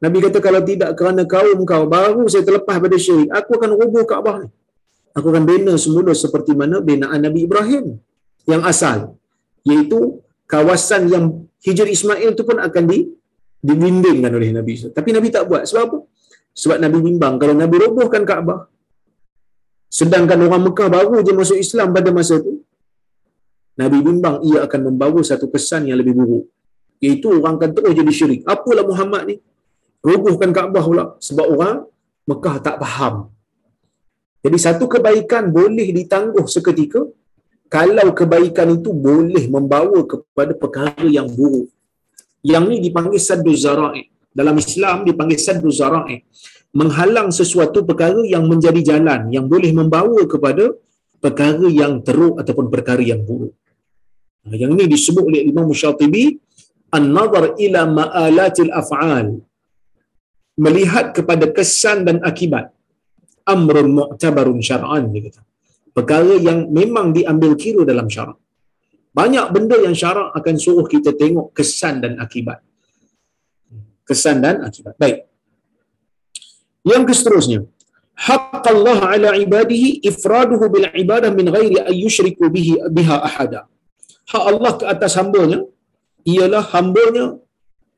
Nabi 0.04 0.18
kata 0.24 0.38
kalau 0.46 0.60
tidak 0.70 0.90
kerana 0.98 1.22
kaum 1.32 1.60
kau 1.70 1.84
baru 1.96 2.22
saya 2.32 2.44
terlepas 2.46 2.76
pada 2.84 2.96
syirik, 3.04 3.30
aku 3.38 3.50
akan 3.58 3.70
roboh 3.80 4.04
Kaabah 4.10 4.36
ni. 4.44 4.48
Aku 5.16 5.26
akan 5.32 5.44
bina 5.48 5.74
semula 5.84 6.12
seperti 6.14 6.52
mana 6.60 6.78
binaan 6.88 7.20
Nabi 7.26 7.48
Ibrahim 7.48 7.98
yang 8.46 8.62
asal. 8.62 9.18
Iaitu 9.66 10.22
kawasan 10.46 11.10
yang 11.10 11.24
Hijr 11.66 11.88
Ismail 11.96 12.38
tu 12.38 12.44
pun 12.46 12.62
akan 12.62 12.84
di 12.86 12.98
didindingkan 13.58 14.30
oleh 14.30 14.54
Nabi. 14.54 14.78
Tapi 14.78 15.10
Nabi 15.16 15.28
tak 15.34 15.50
buat. 15.50 15.66
Sebab 15.66 15.82
apa? 15.88 15.98
Sebab 16.54 16.76
Nabi 16.84 16.98
bimbang 17.02 17.34
kalau 17.42 17.54
Nabi 17.58 17.76
robohkan 17.82 18.22
Kaabah 18.22 18.70
sedangkan 19.88 20.38
orang 20.44 20.62
Mekah 20.68 20.88
baru 20.92 21.24
je 21.24 21.32
masuk 21.32 21.56
Islam 21.56 21.96
pada 21.96 22.12
masa 22.12 22.36
tu 22.44 22.57
Nabi 23.78 23.98
bimbang 24.02 24.42
ia 24.42 24.66
akan 24.66 24.80
membawa 24.90 25.20
satu 25.22 25.46
pesan 25.46 25.86
yang 25.86 25.98
lebih 26.02 26.18
buruk. 26.18 26.44
Iaitu 26.98 27.30
orang 27.30 27.54
akan 27.62 27.70
terus 27.78 27.92
jadi 27.94 28.12
syirik. 28.18 28.40
Apalah 28.42 28.82
Muhammad 28.82 29.22
ni? 29.30 29.36
Rubuhkan 30.02 30.50
Kaabah 30.50 30.84
pula. 30.84 31.04
Sebab 31.22 31.46
orang 31.54 31.76
Mekah 32.26 32.56
tak 32.58 32.76
faham. 32.82 33.30
Jadi 34.42 34.58
satu 34.58 34.84
kebaikan 34.90 35.54
boleh 35.54 35.88
ditangguh 35.94 36.46
seketika 36.50 37.06
kalau 37.68 38.08
kebaikan 38.18 38.68
itu 38.74 38.90
boleh 38.90 39.44
membawa 39.46 40.00
kepada 40.10 40.52
perkara 40.62 41.06
yang 41.06 41.28
buruk. 41.30 41.68
Yang 42.42 42.64
ni 42.70 42.76
dipanggil 42.86 43.20
saddu 43.20 43.52
zara'i. 43.54 44.08
Dalam 44.34 44.56
Islam 44.58 45.06
dipanggil 45.08 45.38
saddu 45.38 45.70
zara'i. 45.70 46.24
Menghalang 46.74 47.30
sesuatu 47.30 47.86
perkara 47.88 48.20
yang 48.34 48.44
menjadi 48.50 48.80
jalan 48.90 49.30
yang 49.34 49.46
boleh 49.52 49.70
membawa 49.70 50.20
kepada 50.32 50.74
perkara 51.22 51.66
yang 51.70 52.00
teruk 52.06 52.34
ataupun 52.40 52.66
perkara 52.74 53.02
yang 53.02 53.22
buruk. 53.28 53.54
Yang 54.46 54.70
ini 54.76 54.84
disebut 54.94 55.24
oleh 55.30 55.42
Imam 55.50 55.68
Syatibi 55.74 56.38
an-nazar 56.94 57.58
ila 57.58 57.80
ma'alatil 57.98 58.72
af'al. 58.72 59.28
Melihat 60.58 61.14
kepada 61.16 61.46
kesan 61.56 62.02
dan 62.06 62.18
akibat 62.30 62.74
amrun 63.54 63.88
mu'tabarun 63.98 64.60
syar'an 64.68 65.08
dia 65.12 65.22
kata. 65.26 65.42
Perkara 65.96 66.34
yang 66.48 66.70
memang 66.78 67.06
diambil 67.16 67.52
kira 67.62 67.82
dalam 67.82 68.06
syarak. 68.14 68.38
Banyak 69.18 69.46
benda 69.54 69.76
yang 69.86 69.96
syarak 70.00 70.28
akan 70.38 70.54
suruh 70.64 70.86
kita 70.94 71.10
tengok 71.22 71.50
kesan 71.56 71.98
dan 72.04 72.12
akibat. 72.24 72.60
Kesan 74.08 74.38
dan 74.44 74.62
akibat. 74.68 74.94
Baik. 75.02 75.26
Yang 76.86 77.02
seterusnya, 77.18 77.60
haqq 78.26 78.64
Allah 78.74 79.00
ala 79.12 79.30
ibadihi 79.44 79.88
ifraduhu 80.10 80.70
bil 80.74 80.86
ibadah 81.02 81.30
min 81.38 81.46
ghairi 81.56 81.78
an 81.82 81.94
yushriku 82.04 82.46
bihi 82.54 82.78
biha 82.96 83.16
ahada 83.28 83.60
hak 84.32 84.44
Allah 84.50 84.72
ke 84.80 84.84
atas 84.94 85.12
hambanya 85.20 85.58
ialah 86.32 86.64
hambanya 86.74 87.26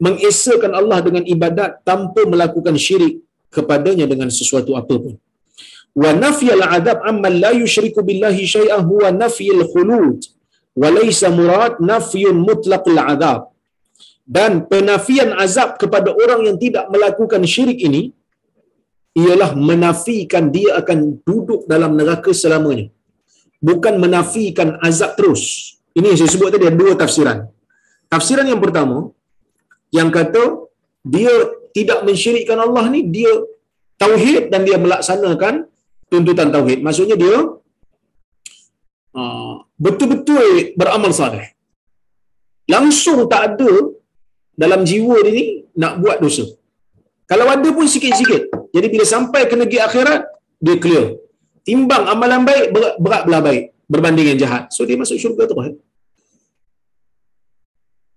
mengesakan 0.04 0.72
Allah 0.80 0.98
dengan 1.06 1.24
ibadat 1.34 1.70
tanpa 1.88 2.22
melakukan 2.32 2.76
syirik 2.86 3.14
kepadanya 3.54 4.06
dengan 4.12 4.28
sesuatu 4.38 4.72
apapun. 4.80 5.14
Wa 6.02 6.10
nafyal 6.24 6.62
adab 6.76 6.98
amma 7.10 7.28
la 7.44 7.50
yushriku 7.62 8.00
billahi 8.08 8.42
syai'an 8.54 8.82
huwa 8.90 9.10
nafyul 9.22 9.64
khulud 9.72 10.18
wa 10.82 10.88
laysa 10.98 11.28
murad 11.38 11.74
nafyun 11.92 12.36
mutlaqul 12.48 13.00
adab. 13.14 13.40
Dan 14.36 14.52
penafian 14.70 15.30
azab 15.44 15.74
kepada 15.82 16.14
orang 16.22 16.40
yang 16.48 16.56
tidak 16.64 16.86
melakukan 16.94 17.42
syirik 17.52 17.82
ini 17.88 18.02
ialah 19.18 19.50
menafikan 19.70 20.54
dia 20.54 20.78
akan 20.80 20.98
duduk 21.26 21.66
dalam 21.72 21.98
neraka 21.98 22.30
selamanya. 22.42 22.86
Bukan 23.68 23.98
menafikan 24.04 24.78
azab 24.88 25.18
terus. 25.18 25.42
Ini 25.98 26.06
yang 26.10 26.18
saya 26.20 26.30
sebut 26.34 26.48
tadi 26.54 26.64
ada 26.70 26.78
dua 26.82 26.92
tafsiran. 27.02 27.38
Tafsiran 28.12 28.46
yang 28.52 28.60
pertama 28.64 29.10
yang 29.98 30.08
kata 30.16 30.42
dia 31.14 31.32
tidak 31.76 31.98
mensyirikkan 32.06 32.58
Allah 32.64 32.84
ni 32.94 33.00
dia 33.16 33.30
tauhid 34.02 34.50
dan 34.52 34.60
dia 34.66 34.76
melaksanakan 34.84 35.54
tuntutan 36.10 36.48
tauhid. 36.54 36.78
Maksudnya 36.86 37.16
dia 37.22 37.36
uh, 39.18 39.54
betul-betul 39.84 40.74
beramal 40.78 41.12
saleh. 41.20 41.46
Langsung 42.70 43.26
tak 43.32 43.42
ada 43.54 43.72
dalam 44.54 44.82
jiwa 44.86 45.16
dia 45.26 45.32
ni 45.34 45.46
nak 45.74 45.98
buat 46.02 46.18
dosa. 46.22 46.46
Kalau 47.30 47.46
ada 47.46 47.68
pun 47.70 47.86
sikit-sikit. 47.86 48.42
Jadi 48.74 48.86
bila 48.90 49.04
sampai 49.06 49.46
ke 49.50 49.54
negeri 49.54 49.78
akhirat, 49.86 50.20
dia 50.58 50.76
clear. 50.82 51.14
Timbang 51.62 52.04
amalan 52.10 52.42
baik, 52.42 52.66
berat, 52.74 53.22
belah 53.26 53.42
baik. 53.48 53.64
Berbanding 53.90 54.34
yang 54.34 54.38
jahat. 54.38 54.70
So 54.70 54.86
dia 54.86 54.94
masuk 54.94 55.18
syurga 55.18 55.50
terus. 55.50 55.74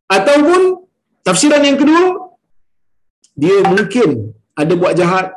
Ataupun 0.05 0.85
tafsiran 1.25 1.65
yang 1.65 1.81
kedua, 1.81 2.29
dia 3.33 3.65
mungkin 3.65 4.37
ada 4.53 4.73
buat 4.77 4.93
jahat, 4.93 5.33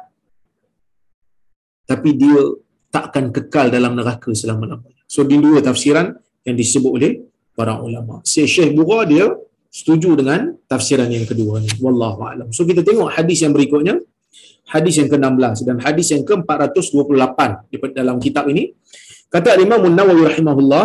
tapi 1.88 2.12
dia 2.12 2.36
tak 2.92 3.12
akan 3.12 3.32
kekal 3.32 3.72
dalam 3.72 3.96
neraka 3.96 4.28
selama-lamanya. 4.36 5.00
So 5.08 5.24
di 5.24 5.40
dua 5.40 5.64
tafsiran 5.64 6.12
yang 6.44 6.56
disebut 6.60 6.92
oleh 6.92 7.12
para 7.56 7.80
ulama. 7.80 8.20
Syekh 8.28 8.76
Bura 8.76 9.08
dia 9.08 9.32
setuju 9.72 10.16
dengan 10.20 10.52
tafsiran 10.68 11.08
yang 11.08 11.24
kedua 11.24 11.64
ni. 11.64 11.72
Wallahu 11.80 12.20
a'lam. 12.28 12.48
So 12.52 12.68
kita 12.68 12.84
tengok 12.84 13.08
hadis 13.16 13.40
yang 13.40 13.56
berikutnya. 13.56 13.96
Hadis 14.66 14.98
yang 14.98 15.06
ke-16 15.06 15.62
dan 15.62 15.78
hadis 15.78 16.10
yang 16.10 16.26
ke-428 16.26 17.70
di 17.70 17.76
dalam 17.94 18.18
kitab 18.18 18.50
ini. 18.50 18.74
Kata 19.34 19.58
Imam 19.64 19.82
Nawawi 19.98 20.22
rahimahullah, 20.30 20.84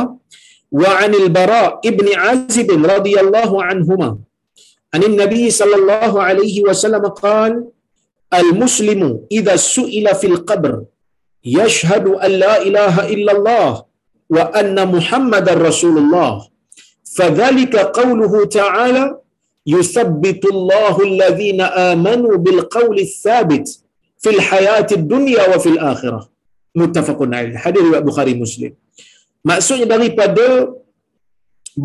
wa 0.82 0.90
'anil 1.00 1.30
Bara 1.38 1.64
ibn 1.90 2.08
Azib 2.32 2.70
radhiyallahu 2.94 3.56
anhuma. 3.70 4.10
An 4.96 5.02
Nabi 5.22 5.44
sallallahu 5.60 6.18
alaihi 6.30 6.64
wasallam 6.68 7.06
qala 7.24 7.64
al-muslimu 8.40 9.10
idza 9.38 9.56
su'ila 9.74 10.16
fil 10.22 10.38
qabr 10.50 10.74
yashhadu 11.44 12.18
an 12.26 12.32
la 12.44 12.54
ilaha 12.70 13.04
illallah 13.16 13.72
wa 14.36 14.44
anna 14.62 14.86
muhammadar 14.96 15.60
rasulullah 15.70 16.48
فذلك 17.12 17.76
قوله 17.76 18.34
تعالى 18.46 19.04
يثبت 19.68 20.44
الله 20.46 20.96
الذين 21.10 21.62
آمنوا 21.92 22.36
بالقول 22.38 22.98
الثابت 23.00 23.68
في 24.24 24.30
الحياة 24.30 24.88
الدنيا 24.92 25.44
وفي 25.56 25.70
الآخرة 25.76 26.31
muttafaqun 26.80 27.32
alaih 27.38 27.58
hadis 27.64 27.82
riwayat 27.88 28.06
bukhari 28.10 28.34
muslim. 28.44 28.72
Maksudnya 29.50 29.88
daripada 29.96 30.46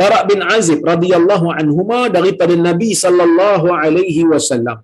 Barak 0.00 0.22
bin 0.30 0.40
Azib 0.56 0.80
radhiyallahu 0.92 1.46
anhuma 1.60 2.00
daripada 2.16 2.54
Nabi 2.68 2.90
sallallahu 3.04 3.68
alaihi 3.82 4.26
wasallam. 4.32 4.78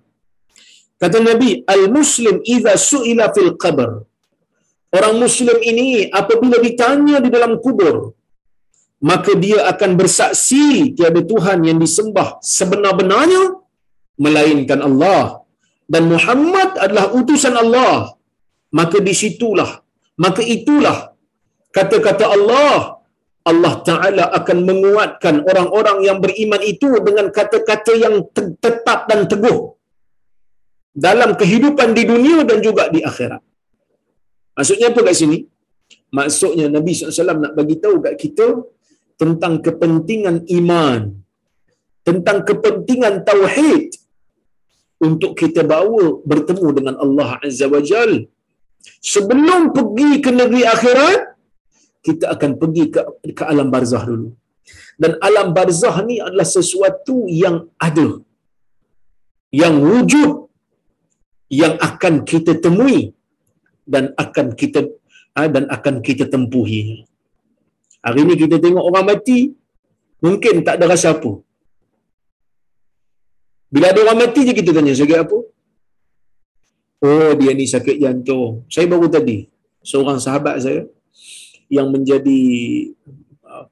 Kata 1.01 1.19
Nabi 1.29 1.49
al 1.75 1.85
muslim 1.97 2.35
idza 2.55 2.73
suila 2.89 3.27
fil 3.35 3.53
qabr. 3.63 3.89
Orang 4.97 5.15
muslim 5.23 5.57
ini 5.71 5.87
apabila 6.19 6.57
ditanya 6.65 7.17
di 7.25 7.29
dalam 7.35 7.53
kubur 7.65 7.95
maka 9.11 9.31
dia 9.43 9.59
akan 9.71 9.91
bersaksi 9.99 10.95
tiada 10.97 11.21
Tuhan 11.31 11.59
yang 11.67 11.77
disembah 11.83 12.27
sebenar-benarnya 12.39 13.43
melainkan 14.25 14.79
Allah. 14.87 15.43
Dan 15.93 16.07
Muhammad 16.07 16.79
adalah 16.79 17.05
utusan 17.19 17.55
Allah. 17.63 18.15
Maka 18.79 18.97
disitulah 19.09 19.82
maka 20.19 20.41
itulah 20.45 21.13
kata-kata 21.73 22.25
Allah 22.29 23.01
Allah 23.43 23.73
Ta'ala 23.83 24.25
akan 24.39 24.57
menguatkan 24.63 25.43
orang-orang 25.43 25.97
yang 26.07 26.17
beriman 26.23 26.61
itu 26.63 26.87
dengan 27.03 27.27
kata-kata 27.27 27.91
yang 27.91 28.23
tetap 28.63 29.03
dan 29.11 29.27
teguh 29.27 29.75
dalam 30.95 31.35
kehidupan 31.35 31.91
di 31.97 32.03
dunia 32.07 32.47
dan 32.47 32.63
juga 32.63 32.87
di 32.87 33.03
akhirat. 33.03 33.41
Maksudnya 34.55 34.93
apa 34.93 34.99
kat 35.03 35.15
sini? 35.17 35.37
Maksudnya 36.13 36.69
Nabi 36.69 36.93
SAW 36.93 37.41
nak 37.41 37.53
bagi 37.57 37.75
tahu 37.83 37.95
kat 38.05 38.15
kita 38.21 38.47
tentang 39.17 39.59
kepentingan 39.65 40.45
iman, 40.61 41.01
tentang 42.05 42.45
kepentingan 42.47 43.25
tauhid 43.27 43.97
untuk 45.03 45.35
kita 45.35 45.65
bawa 45.65 46.21
bertemu 46.23 46.67
dengan 46.77 46.95
Allah 47.01 47.41
Azza 47.43 47.67
wa 47.67 47.81
Jal. 47.81 48.29
Sebelum 49.13 49.61
pergi 49.77 50.11
ke 50.23 50.31
negeri 50.39 50.63
akhirat, 50.75 51.19
kita 52.05 52.25
akan 52.35 52.51
pergi 52.61 52.83
ke, 52.93 53.01
ke 53.37 53.43
alam 53.51 53.67
barzah 53.73 54.03
dulu. 54.11 54.29
Dan 55.01 55.11
alam 55.27 55.47
barzah 55.57 55.95
ni 56.07 56.15
adalah 56.25 56.47
sesuatu 56.57 57.17
yang 57.43 57.57
ada. 57.87 58.07
Yang 59.61 59.75
wujud. 59.89 60.31
Yang 61.61 61.73
akan 61.89 62.13
kita 62.31 62.53
temui. 62.65 62.99
Dan 63.93 64.03
akan 64.23 64.47
kita 64.59 64.79
ha, 65.35 65.49
dan 65.55 65.65
akan 65.75 65.95
kita 66.07 66.25
tempuhi. 66.33 66.81
Hari 68.05 68.21
ni 68.27 68.35
kita 68.43 68.55
tengok 68.63 68.83
orang 68.89 69.05
mati, 69.11 69.39
mungkin 70.25 70.55
tak 70.67 70.75
ada 70.77 70.85
rasa 70.93 71.07
apa. 71.15 71.31
Bila 73.73 73.85
ada 73.89 73.99
orang 74.05 74.19
mati 74.23 74.39
je 74.47 74.53
kita 74.59 74.71
tanya, 74.75 74.93
sakit 74.93 75.19
apa? 75.25 75.37
Oh, 77.03 77.35
dia 77.35 77.51
ni 77.51 77.67
sakit 77.67 77.99
jantung. 77.99 78.63
Saya 78.71 78.87
baru 78.87 79.11
tadi, 79.11 79.51
seorang 79.83 80.23
sahabat 80.23 80.63
saya 80.63 80.87
yang 81.67 81.91
menjadi 81.91 82.39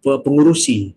pengurusi 0.04 0.94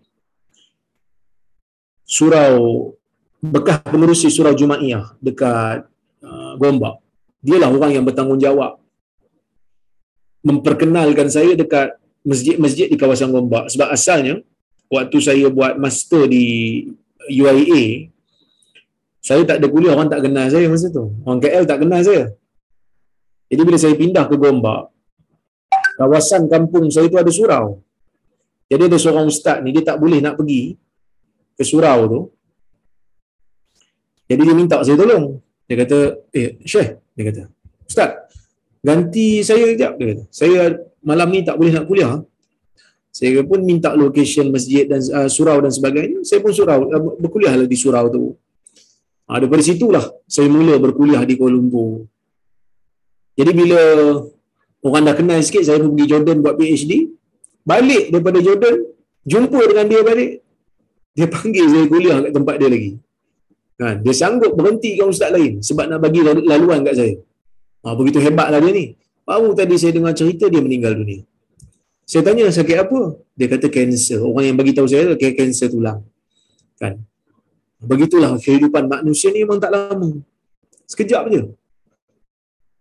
surau 2.05 2.93
bekas 3.41 3.81
pengurusi 3.85 4.29
surau 4.29 4.53
Jumaiyah 4.53 5.17
dekat 5.21 5.89
uh, 6.21 6.53
Gombak. 6.57 7.01
Dialah 7.41 7.69
orang 7.69 7.91
yang 7.93 8.05
bertanggungjawab 8.05 8.81
memperkenalkan 10.45 11.29
saya 11.29 11.53
dekat 11.57 11.97
masjid-masjid 12.25 12.89
di 12.89 12.97
kawasan 12.97 13.33
Gombak 13.33 13.69
sebab 13.73 13.89
asalnya 13.89 14.41
waktu 14.89 15.17
saya 15.21 15.49
buat 15.49 15.77
master 15.77 16.29
di 16.29 16.45
UIA 17.29 18.13
saya 19.25 19.41
tak 19.49 19.57
ada 19.57 19.67
kuliah 19.73 19.97
orang 19.97 20.09
tak 20.13 20.21
kenal 20.21 20.45
saya 20.53 20.69
masa 20.69 20.87
tu. 20.93 21.05
Orang 21.25 21.41
KL 21.41 21.65
tak 21.65 21.81
kenal 21.81 22.01
saya. 22.05 22.23
Jadi 23.49 23.61
bila 23.65 23.77
saya 23.81 23.97
pindah 23.97 24.25
ke 24.29 24.35
Gombak 24.37 24.93
kawasan 25.97 26.45
kampung 26.51 26.85
saya 26.93 27.09
tu 27.09 27.17
ada 27.17 27.31
surau. 27.33 27.81
Jadi 28.69 28.83
ada 28.85 28.97
seorang 29.01 29.25
ustaz 29.33 29.57
ni 29.65 29.73
dia 29.73 29.81
tak 29.81 29.97
boleh 29.97 30.21
nak 30.21 30.37
pergi 30.37 30.77
ke 31.57 31.63
surau 31.65 31.99
tu. 32.05 32.21
Jadi 34.29 34.41
dia 34.45 34.55
minta 34.57 34.77
saya 34.85 34.93
tolong. 34.93 35.41
Dia 35.65 35.75
kata 35.81 35.97
eh 36.29 36.61
Syekh 36.61 37.01
dia 37.17 37.23
kata 37.25 37.41
ustaz 37.89 38.29
ganti 38.85 39.41
saya 39.41 39.73
sekejap 39.73 39.93
dia 39.97 40.05
kata. 40.13 40.23
Saya 40.29 40.59
malam 41.01 41.33
ni 41.33 41.41
tak 41.41 41.57
boleh 41.57 41.73
nak 41.73 41.89
kuliah. 41.89 42.21
Saya 43.09 43.41
pun 43.47 43.65
minta 43.65 43.89
location 43.97 44.53
masjid 44.53 44.85
dan 44.85 45.01
uh, 45.17 45.25
surau 45.31 45.63
dan 45.65 45.71
sebagainya. 45.73 46.21
Saya 46.21 46.45
pun 46.45 46.53
surau 46.53 46.93
uh, 46.93 47.01
berkuliah 47.17 47.57
lah 47.57 47.65
di 47.65 47.73
surau 47.73 48.05
tu 48.13 48.37
ha, 49.27 49.39
daripada 49.41 49.63
situlah 49.69 50.05
saya 50.35 50.47
mula 50.55 50.75
berkuliah 50.85 51.21
di 51.29 51.33
Kuala 51.39 51.55
Lumpur 51.57 52.07
jadi 53.39 53.51
bila 53.51 53.79
orang 54.85 55.03
dah 55.07 55.15
kenal 55.19 55.39
sikit 55.47 55.63
saya 55.67 55.81
pergi 55.81 56.05
Jordan 56.11 56.37
buat 56.45 56.55
PhD 56.59 56.91
balik 57.65 58.03
daripada 58.13 58.39
Jordan 58.47 58.75
jumpa 59.25 59.59
dengan 59.69 59.85
dia 59.91 60.01
balik 60.09 60.31
dia 61.15 61.27
panggil 61.31 61.65
saya 61.71 61.85
kuliah 61.93 62.17
kat 62.23 62.31
tempat 62.37 62.55
dia 62.61 62.69
lagi 62.75 62.91
kan 63.75 63.95
dia 64.05 64.13
sanggup 64.15 64.51
berhenti 64.55 64.95
dengan 64.95 65.11
ustaz 65.11 65.29
lain 65.35 65.59
sebab 65.59 65.85
nak 65.91 65.99
bagi 66.05 66.19
laluan 66.23 66.79
kat 66.87 66.95
saya 66.99 67.13
ha, 67.83 67.95
begitu 67.97 68.17
hebatlah 68.23 68.61
dia 68.63 68.73
ni 68.79 68.85
Baru 69.25 69.57
tadi 69.57 69.73
saya 69.81 69.97
dengar 69.97 70.13
cerita 70.13 70.45
dia 70.53 70.61
meninggal 70.61 70.93
dunia. 70.93 71.25
Saya 72.05 72.21
tanya 72.21 72.45
sakit 72.53 72.77
apa? 72.77 73.17
Dia 73.33 73.49
kata 73.49 73.73
kanser. 73.73 74.21
Orang 74.21 74.45
yang 74.45 74.53
bagi 74.53 74.77
tahu 74.77 74.85
saya 74.85 75.17
kanser 75.17 75.73
tulang. 75.73 76.05
Kan? 76.77 77.01
Begitulah 77.85 78.35
kehidupan 78.41 78.89
manusia 78.89 79.29
ni 79.29 79.45
memang 79.45 79.61
tak 79.61 79.71
lama. 79.71 80.09
Sekejap 80.89 81.29
je. 81.29 81.41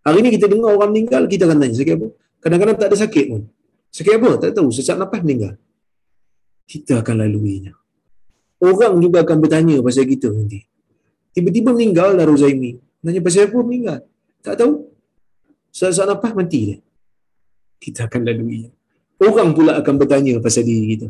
Hari 0.05 0.19
ni 0.21 0.31
kita 0.37 0.49
dengar 0.49 0.77
orang 0.77 0.93
meninggal, 0.93 1.25
kita 1.25 1.49
akan 1.49 1.65
tanya 1.65 1.77
sakit 1.77 1.95
apa? 1.97 2.09
Kadang-kadang 2.45 2.77
tak 2.77 2.89
ada 2.93 2.97
sakit 3.01 3.25
pun. 3.33 3.43
Sakit 3.89 4.13
apa? 4.21 4.31
Tak 4.37 4.51
tahu. 4.53 4.69
Sesak 4.69 5.01
nafas 5.01 5.25
meninggal. 5.25 5.57
Kita 6.69 7.01
akan 7.01 7.25
laluinya. 7.25 7.73
Orang 8.61 9.01
juga 9.01 9.25
akan 9.25 9.37
bertanya 9.41 9.81
pasal 9.81 10.05
kita 10.05 10.29
nanti. 10.29 10.65
Tiba-tiba 11.33 11.73
meninggal 11.73 12.17
lah 12.17 12.29
Rozaimi. 12.29 12.77
Tanya 13.01 13.21
pasal 13.21 13.49
apa 13.49 13.59
meninggal? 13.61 13.99
Tak 14.45 14.61
tahu. 14.61 14.89
Saat-saat 15.73 16.09
nafas 16.09 16.33
mati 16.37 16.61
dia. 16.69 16.79
Kita 17.81 18.09
akan 18.09 18.21
lalui. 18.25 18.73
Orang 19.21 19.53
pula 19.53 19.77
akan 19.81 19.95
bertanya 20.01 20.41
pasal 20.41 20.65
diri 20.65 20.97
kita. 20.97 21.09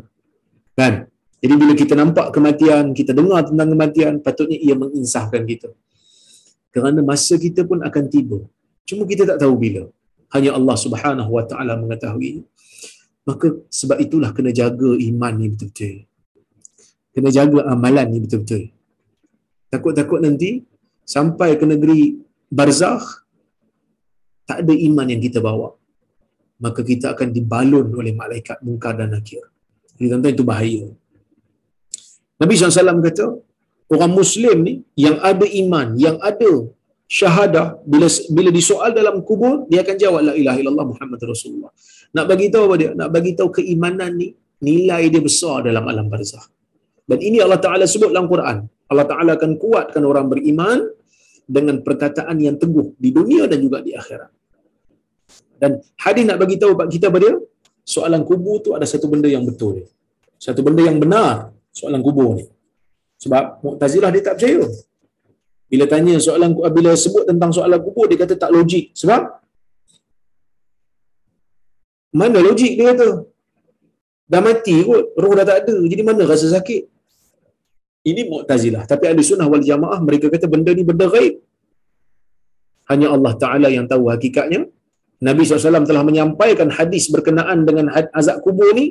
Kan? 0.75 1.07
Jadi 1.45 1.61
bila 1.61 1.73
kita 1.77 1.93
nampak 1.93 2.33
kematian, 2.35 2.89
kita 2.97 3.13
dengar 3.13 3.45
tentang 3.45 3.69
kematian, 3.73 4.13
patutnya 4.25 4.57
ia 4.57 4.73
menginsahkan 4.73 5.45
kita. 5.45 5.69
Kerana 6.73 7.05
masa 7.09 7.37
kita 7.37 7.61
pun 7.69 7.85
akan 7.85 8.03
tiba. 8.09 8.39
Cuma 8.89 9.05
kita 9.05 9.29
tak 9.29 9.37
tahu 9.45 9.53
bila. 9.53 9.85
Hanya 10.33 10.57
Allah 10.57 10.73
Subhanahu 10.73 11.29
Wa 11.37 11.45
Taala 11.45 11.77
mengetahui. 11.77 12.41
Maka 13.29 13.61
sebab 13.69 14.01
itulah 14.01 14.33
kena 14.33 14.49
jaga 14.49 14.89
iman 14.97 15.33
ni 15.37 15.53
betul-betul. 15.53 15.95
Kena 17.13 17.29
jaga 17.37 17.59
amalan 17.73 18.07
ni 18.09 18.19
betul-betul. 18.25 18.63
Takut-takut 19.69 20.25
nanti 20.25 20.65
sampai 21.05 21.61
ke 21.61 21.65
negeri 21.69 22.25
barzakh 22.49 23.05
tak 24.49 24.65
ada 24.65 24.73
iman 24.73 25.07
yang 25.13 25.21
kita 25.21 25.41
bawa, 25.45 25.77
maka 26.65 26.81
kita 26.81 27.13
akan 27.13 27.29
dibalun 27.37 27.93
oleh 27.93 28.13
malaikat 28.17 28.57
mungkar 28.65 28.97
dan 28.97 29.13
nakir. 29.13 29.45
Jadi 29.93 30.05
tuan 30.09 30.33
itu 30.33 30.45
bahaya. 30.45 30.85
Nabi 32.41 32.53
SAW 32.59 32.99
kata, 33.07 33.25
orang 33.93 34.11
Muslim 34.19 34.57
ni 34.67 34.73
yang 35.05 35.17
ada 35.29 35.45
iman, 35.61 35.87
yang 36.05 36.17
ada 36.29 36.51
syahadah, 37.17 37.65
bila 37.91 38.07
bila 38.37 38.49
disoal 38.59 38.91
dalam 38.99 39.21
kubur, 39.27 39.69
dia 39.71 39.79
akan 39.85 39.95
jawab, 40.03 40.21
La 40.27 40.33
ilaha 40.41 40.57
illallah 40.61 40.87
Muhammad 40.91 41.19
Rasulullah. 41.33 41.71
Nak 42.15 42.25
bagi 42.31 42.47
tahu 42.53 42.63
apa 42.67 42.75
dia? 42.81 42.91
Nak 42.99 43.09
bagi 43.15 43.31
tahu 43.37 43.49
keimanan 43.57 44.11
ni, 44.21 44.27
nilai 44.67 45.03
dia 45.13 45.21
besar 45.21 45.63
dalam 45.67 45.83
alam 45.91 46.07
barzah. 46.13 46.45
Dan 47.05 47.21
ini 47.21 47.37
Allah 47.45 47.61
Ta'ala 47.61 47.85
sebut 47.85 48.09
dalam 48.09 48.25
Quran. 48.25 48.65
Allah 48.91 49.05
Ta'ala 49.05 49.31
akan 49.37 49.51
kuatkan 49.61 50.03
orang 50.11 50.25
beriman 50.33 50.79
dengan 51.45 51.85
perkataan 51.85 52.37
yang 52.41 52.57
teguh 52.57 52.97
di 52.97 53.09
dunia 53.13 53.45
dan 53.45 53.61
juga 53.61 53.79
di 53.85 53.93
akhirat. 53.93 54.31
Dan 55.61 55.79
hadis 56.01 56.23
nak 56.27 56.37
bagi 56.41 56.57
tahu 56.61 56.73
kita 56.89 57.07
pada 57.13 57.29
soalan 57.85 58.21
kubur 58.27 58.59
tu 58.65 58.73
ada 58.77 58.83
satu 58.83 59.07
benda 59.07 59.29
yang 59.29 59.45
betul. 59.45 59.85
Satu 60.35 60.61
benda 60.65 60.83
yang 60.83 60.97
benar 60.99 61.54
soalan 61.79 62.01
kubur 62.07 62.29
ni. 62.39 62.45
Sebab 63.23 63.43
Mu'tazilah 63.65 64.09
dia 64.15 64.23
tak 64.27 64.35
percaya. 64.39 64.63
Bila 65.71 65.85
tanya 65.91 66.15
soalan 66.25 66.51
bila 66.77 66.91
sebut 67.03 67.23
tentang 67.29 67.51
soalan 67.57 67.79
kubur 67.85 68.05
dia 68.09 68.17
kata 68.23 68.35
tak 68.43 68.51
logik. 68.55 68.85
Sebab 69.01 69.21
mana 72.15 72.39
logik 72.47 72.71
dia 72.79 72.85
kata? 72.95 73.07
Dah 74.31 74.41
mati 74.41 74.75
kot, 74.87 75.03
roh 75.21 75.33
dah 75.37 75.45
tak 75.49 75.57
ada. 75.67 75.75
Jadi 75.91 76.01
mana 76.01 76.23
rasa 76.31 76.47
sakit? 76.55 76.81
Ini 78.09 78.21
Mu'tazilah. 78.31 78.83
Tapi 78.91 79.05
ada 79.11 79.21
sunnah 79.29 79.47
wal 79.51 79.65
jamaah, 79.69 79.99
mereka 80.07 80.29
kata 80.33 80.47
benda 80.53 80.71
ni 80.77 80.83
benda 80.89 81.05
gaib. 81.09 81.35
Hanya 82.89 83.07
Allah 83.15 83.33
Ta'ala 83.43 83.67
yang 83.73 83.85
tahu 83.91 84.13
hakikatnya. 84.13 84.69
Nabi 85.27 85.41
SAW 85.41 85.89
telah 85.89 86.03
menyampaikan 86.05 86.69
hadis 86.77 87.09
berkenaan 87.09 87.65
dengan 87.67 87.89
azab 88.19 88.45
kubur 88.45 88.69
ni 88.77 88.85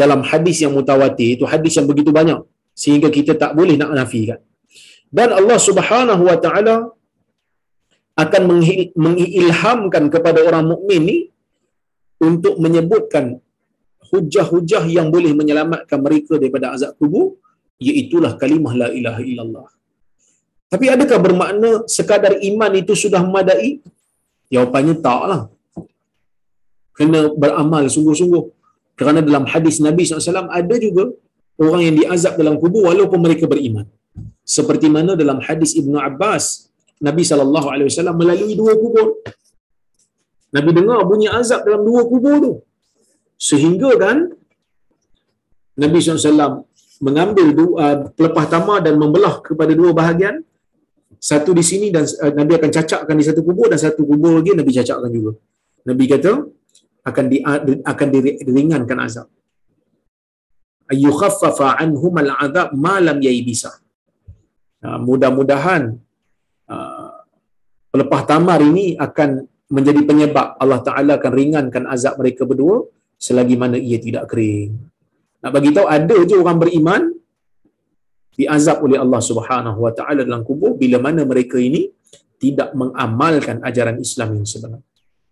dalam 0.00 0.20
hadis 0.30 0.56
yang 0.64 0.72
mutawatir. 0.78 1.28
Itu 1.36 1.44
hadis 1.52 1.72
yang 1.78 1.86
begitu 1.90 2.10
banyak. 2.18 2.40
Sehingga 2.82 3.08
kita 3.16 3.32
tak 3.42 3.52
boleh 3.58 3.74
nak 3.80 3.90
nafikan. 3.98 4.40
Dan 5.18 5.28
Allah 5.38 5.58
Subhanahu 5.68 6.22
Wa 6.28 6.38
Ta'ala 6.44 6.76
akan 8.24 8.42
mengilhamkan 9.04 10.04
kepada 10.14 10.40
orang 10.48 10.64
mukmin 10.72 11.00
ni 11.10 11.18
untuk 12.28 12.54
menyebutkan 12.64 13.24
hujah-hujah 14.10 14.84
yang 14.96 15.08
boleh 15.14 15.32
menyelamatkan 15.40 15.98
mereka 16.06 16.40
daripada 16.40 16.72
azab 16.74 16.92
kubur 17.00 17.36
iaitulah 17.86 18.32
kalimah 18.40 18.72
la 18.82 18.88
ilaha 18.98 19.22
illallah. 19.30 19.68
Tapi 20.72 20.86
adakah 20.94 21.18
bermakna 21.26 21.70
sekadar 21.96 22.34
iman 22.50 22.72
itu 22.80 22.92
sudah 23.04 23.20
memadai? 23.26 23.70
Jawapannya 24.52 24.94
taklah. 25.06 25.40
Kena 26.96 27.20
beramal 27.42 27.84
sungguh-sungguh. 27.94 28.44
Kerana 28.98 29.20
dalam 29.28 29.44
hadis 29.52 29.76
Nabi 29.86 30.02
SAW 30.08 30.48
ada 30.60 30.76
juga 30.86 31.04
orang 31.60 31.82
yang 31.86 31.94
diazab 32.00 32.34
dalam 32.40 32.56
kubur 32.62 32.82
walaupun 32.88 33.20
mereka 33.26 33.44
beriman. 33.52 33.86
Seperti 34.56 34.86
mana 34.96 35.12
dalam 35.22 35.38
hadis 35.46 35.70
Ibnu 35.80 35.96
Abbas, 36.08 36.44
Nabi 37.06 37.22
SAW 37.26 38.16
melalui 38.20 38.54
dua 38.60 38.72
kubur. 38.82 39.20
Nabi 40.56 40.70
dengar 40.78 41.04
bunyi 41.10 41.28
azab 41.28 41.60
dalam 41.68 41.82
dua 41.88 42.02
kubur 42.08 42.34
tu. 42.44 42.52
Sehingga 43.36 43.90
kan 44.00 44.16
Nabi 45.76 45.98
SAW 46.00 46.64
mengambil 47.04 47.46
dua, 47.52 47.72
uh, 47.84 47.96
pelepah 48.16 48.46
tamar 48.48 48.78
dan 48.80 48.96
membelah 48.96 49.44
kepada 49.44 49.72
dua 49.76 49.92
bahagian 49.92 50.40
satu 51.20 51.52
di 51.52 51.60
sini 51.60 51.92
dan 51.92 52.08
uh, 52.24 52.32
Nabi 52.32 52.56
akan 52.56 52.70
cacakkan 52.72 53.16
di 53.20 53.24
satu 53.28 53.40
kubur 53.44 53.68
dan 53.68 53.76
satu 53.76 54.08
kubur 54.08 54.40
lagi 54.40 54.56
Nabi 54.56 54.72
cacakkan 54.72 55.10
juga 55.12 55.36
Nabi 55.84 56.04
kata 56.08 56.32
akan 57.08 57.24
di, 57.30 57.38
akan 57.92 58.08
diringankan 58.14 58.98
azab. 59.06 59.28
Ayyukhaffafa 60.92 61.82
anhum 61.82 62.14
al'adab 62.22 62.74
ma 62.84 63.02
lam 63.02 63.18
yaibisa 63.26 63.72
mudah-mudahan 64.94 65.98
uh, 66.70 67.10
pelepah 67.90 68.22
tamar 68.30 68.62
ini 68.62 68.94
akan 68.94 69.42
menjadi 69.66 70.00
penyebab 70.06 70.54
Allah 70.62 70.80
Taala 70.86 71.12
akan 71.18 71.32
ringankan 71.34 71.84
azab 71.90 72.22
mereka 72.22 72.46
berdua 72.46 72.86
selagi 73.18 73.58
mana 73.58 73.74
ia 73.74 73.98
tidak 73.98 74.30
kering. 74.30 74.78
Nak 75.42 75.50
bagi 75.50 75.70
tahu 75.74 75.86
ada 75.90 76.16
je 76.22 76.36
orang 76.38 76.58
beriman 76.62 77.02
diazab 78.36 78.84
oleh 78.86 78.98
Allah 79.00 79.20
Subhanahu 79.24 79.78
Wa 79.82 79.92
Taala 79.98 80.22
dalam 80.22 80.46
kubur 80.46 80.78
bila 80.78 81.02
mana 81.02 81.26
mereka 81.26 81.58
ini 81.58 81.90
tidak 82.36 82.70
mengamalkan 82.76 83.64
ajaran 83.64 83.98
Islam 83.98 84.38
yang 84.38 84.46
sebenar. 84.46 84.82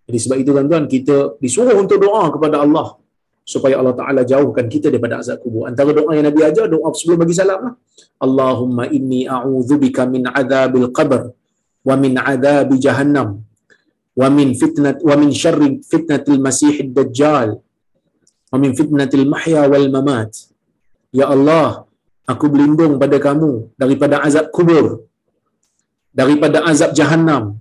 Jadi 0.04 0.18
sebab 0.20 0.36
itu 0.42 0.50
tuan-tuan 0.52 0.84
kita 0.94 1.16
disuruh 1.40 1.76
untuk 1.80 1.98
doa 2.04 2.28
kepada 2.34 2.60
Allah 2.64 3.00
supaya 3.44 3.74
Allah 3.80 3.94
Taala 4.00 4.20
jauhkan 4.32 4.66
kita 4.72 4.88
daripada 4.92 5.20
azab 5.20 5.38
kubur. 5.44 5.64
Antara 5.70 5.92
doa 5.92 6.10
yang 6.16 6.26
Nabi 6.28 6.40
ajar 6.48 6.66
doa 6.74 6.88
sebelum 6.96 7.18
bagi 7.24 7.36
salam 7.36 7.60
lah. 7.66 7.74
Allahumma 8.24 8.84
inni 8.96 9.28
a'udzubika 9.36 10.08
min 10.14 10.24
adzabil 10.40 10.88
qabr 10.98 11.22
wa 11.88 11.94
min 12.02 12.16
adzabi 12.32 12.76
jahannam 12.80 13.44
wa 14.20 14.28
min 14.36 14.48
fitnat 14.60 14.96
wa 15.08 15.14
min 15.20 15.30
syarri 15.42 15.70
fitnatil 15.92 16.40
masiihid 16.46 16.88
dajjal 16.96 17.60
wa 18.52 18.56
min 18.62 18.72
fitnatil 18.78 19.26
mahya 19.28 19.62
wal 19.72 19.88
mamat. 19.96 20.32
Ya 21.12 21.26
Allah, 21.34 21.84
aku 22.32 22.48
berlindung 22.52 22.96
pada 23.02 23.16
kamu 23.26 23.76
daripada 23.82 24.24
azab 24.26 24.48
kubur, 24.56 25.04
daripada 26.20 26.64
azab 26.70 26.90
jahannam, 26.96 27.60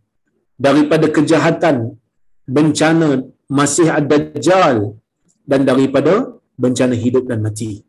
daripada 0.55 1.11
kejahatan 1.11 1.99
bencana 2.47 3.23
Masih 3.53 3.87
Ad-Dajjal 3.91 4.97
dan 5.45 5.61
daripada 5.67 6.13
bencana 6.57 6.95
hidup 6.97 7.29
dan 7.29 7.39
mati. 7.45 7.83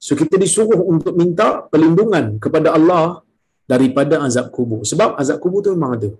So 0.00 0.14
kita 0.20 0.36
disuruh 0.40 0.80
untuk 0.92 1.14
minta 1.20 1.66
perlindungan 1.72 2.38
kepada 2.44 2.72
Allah 2.76 3.20
daripada 3.66 4.22
azab 4.26 4.48
kubur. 4.56 4.80
Sebab 4.90 5.18
azab 5.20 5.38
kubur 5.42 5.60
tu 5.64 5.74
memang 5.76 5.98
ada. 5.98 6.10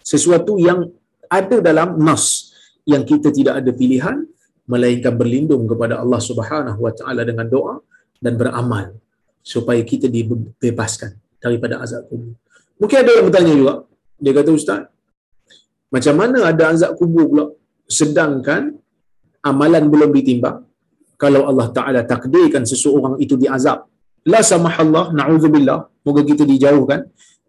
Sesuatu 0.00 0.54
yang 0.68 0.80
ada 1.26 1.56
dalam 1.68 1.98
nas 1.98 2.54
yang 2.86 3.02
kita 3.02 3.34
tidak 3.34 3.54
ada 3.60 3.70
pilihan 3.74 4.22
melainkan 4.70 5.14
berlindung 5.20 5.66
kepada 5.66 5.98
Allah 6.02 6.20
Subhanahu 6.22 6.78
wa 6.86 6.92
taala 6.94 7.22
dengan 7.26 7.46
doa 7.50 7.74
dan 8.22 8.38
beramal 8.38 8.94
supaya 9.42 9.82
kita 9.82 10.06
dibebaskan 10.06 11.18
daripada 11.42 11.82
azab 11.82 12.06
kubur. 12.10 12.34
Mungkin 12.78 12.98
ada 13.02 13.10
yang 13.18 13.26
bertanya 13.28 13.52
juga. 13.58 13.74
Dia 14.22 14.32
kata 14.32 14.50
ustaz, 14.54 14.80
macam 15.96 16.14
mana 16.20 16.38
ada 16.50 16.64
azab 16.72 16.90
kubur 17.00 17.24
pula 17.32 17.44
sedangkan 17.98 18.62
amalan 19.50 19.84
belum 19.92 20.10
ditimbang? 20.16 20.58
Kalau 21.22 21.42
Allah 21.50 21.68
Taala 21.76 22.00
takdirkan 22.12 22.62
seseorang 22.72 23.14
itu 23.24 23.34
diazab, 23.42 23.78
la 24.32 24.40
samahallah, 24.50 25.04
na'udzubillah, 25.18 25.78
moga 26.04 26.22
kita 26.30 26.44
dijauhkan. 26.52 27.00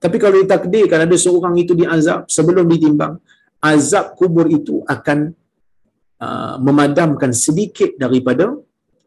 Tapi 0.04 0.18
kalau 0.24 0.36
ditakdirkan 0.41 1.00
ada 1.06 1.16
seorang 1.26 1.54
itu 1.64 1.76
diazab 1.82 2.20
sebelum 2.38 2.66
ditimbang, 2.74 3.14
azab 3.74 4.16
kubur 4.20 4.48
itu 4.60 4.78
akan 4.95 5.20
Uh, 6.18 6.58
memadamkan 6.58 7.30
sedikit 7.30 7.93
daripada 8.04 8.45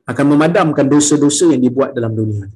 akan 0.06 0.26
memadamkan 0.30 0.86
dosa-dosa 0.86 1.50
yang 1.50 1.58
dibuat 1.58 1.90
dalam 1.90 2.14
dunia. 2.14 2.46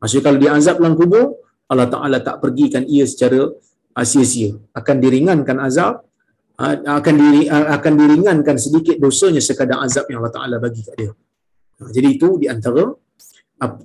Maksudnya 0.00 0.24
kalau 0.24 0.38
diazab 0.40 0.74
dalam 0.80 0.96
kubur, 0.96 1.36
Allah 1.68 1.92
Taala 1.92 2.24
tak 2.24 2.40
pergikan 2.40 2.88
ia 2.88 3.04
secara 3.04 3.52
sia-sia. 4.00 4.56
Akan 4.72 4.96
diringankan 4.96 5.60
azab 5.60 6.08
akan 6.62 7.14
diri, 7.18 7.50
akan 7.50 7.92
diringankan 7.98 8.56
sedikit 8.56 8.96
dosanya 9.02 9.42
sekadar 9.42 9.82
azab 9.82 10.06
yang 10.06 10.22
Allah 10.22 10.34
Taala 10.34 10.56
bagi 10.62 10.86
kat 10.86 10.94
dia. 10.94 11.12
Jadi 11.82 12.08
itu 12.14 12.38
di 12.38 12.46
antara 12.46 12.86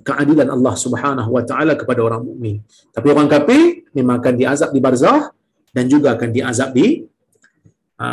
keadilan 0.06 0.48
Allah 0.50 0.74
Subhanahu 0.78 1.30
Wa 1.34 1.42
Taala 1.42 1.74
kepada 1.74 2.00
orang 2.06 2.22
mukmin. 2.22 2.62
Tapi 2.94 3.06
orang 3.10 3.26
kafir 3.26 3.86
memang 3.94 4.22
akan 4.22 4.34
diazab 4.38 4.70
di 4.70 4.80
barzah 4.82 5.30
dan 5.74 5.90
juga 5.90 6.14
akan 6.14 6.28
diazab 6.30 6.70
di 6.70 7.02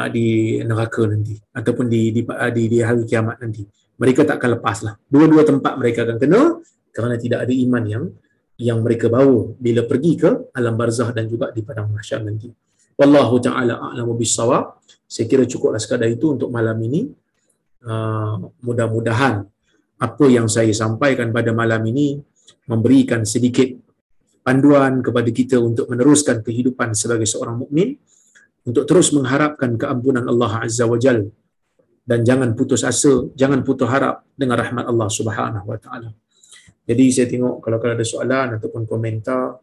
di 0.09 0.57
neraka 0.66 1.05
nanti 1.05 1.38
ataupun 1.53 1.86
di 1.86 2.09
di, 2.09 2.22
di 2.26 2.63
di 2.66 2.80
hari 2.82 3.05
kiamat 3.05 3.38
nanti. 3.38 3.61
Mereka 3.95 4.28
tak 4.28 4.41
akan 4.41 4.59
lepaslah. 4.59 4.93
Dua-dua 5.07 5.45
tempat 5.45 5.78
mereka 5.78 6.03
akan 6.03 6.18
kena 6.18 6.41
kerana 6.89 7.16
tidak 7.22 7.47
ada 7.47 7.53
iman 7.53 7.84
yang 7.86 8.05
yang 8.55 8.80
mereka 8.82 9.11
bawa 9.11 9.51
bila 9.59 9.84
pergi 9.86 10.11
ke 10.16 10.30
alam 10.55 10.74
barzah 10.80 11.11
dan 11.11 11.28
juga 11.30 11.53
di 11.53 11.61
padang 11.61 11.91
mahsyar 11.91 12.24
nanti. 12.24 12.49
Wallahu 12.95 13.35
taala 13.43 13.79
a'lamu 13.91 14.15
bissawab. 14.15 14.79
Saya 15.05 15.25
kira 15.27 15.43
cukuplah 15.43 15.79
sekadar 15.79 16.07
itu 16.07 16.31
untuk 16.31 16.49
malam 16.49 16.75
ini. 16.79 17.11
Uh, 17.85 18.49
mudah-mudahan 18.65 19.45
apa 20.01 20.25
yang 20.25 20.49
saya 20.49 20.73
sampaikan 20.73 21.29
pada 21.29 21.53
malam 21.53 21.79
ini 21.85 22.17
memberikan 22.65 23.21
sedikit 23.23 23.69
panduan 24.41 25.05
kepada 25.05 25.29
kita 25.29 25.61
untuk 25.61 25.85
meneruskan 25.93 26.41
kehidupan 26.41 26.97
sebagai 26.97 27.29
seorang 27.29 27.61
mukmin 27.61 27.93
untuk 28.65 28.89
terus 28.89 29.13
mengharapkan 29.13 29.77
keampunan 29.77 30.25
Allah 30.25 30.65
Azza 30.65 30.89
wa 30.89 30.97
Jal 30.97 31.29
dan 32.05 32.21
jangan 32.21 32.53
putus 32.53 32.85
asa, 32.85 33.29
jangan 33.33 33.65
putus 33.65 33.89
harap 33.89 34.25
dengan 34.37 34.61
rahmat 34.61 34.85
Allah 34.85 35.09
Subhanahu 35.09 35.65
wa 35.65 35.77
taala. 35.81 36.13
Jadi 36.85 37.05
saya 37.09 37.25
tengok 37.25 37.65
kalau 37.65 37.77
kalau 37.81 37.93
ada 37.97 38.05
soalan 38.05 38.61
ataupun 38.61 38.85
komentar, 38.85 39.57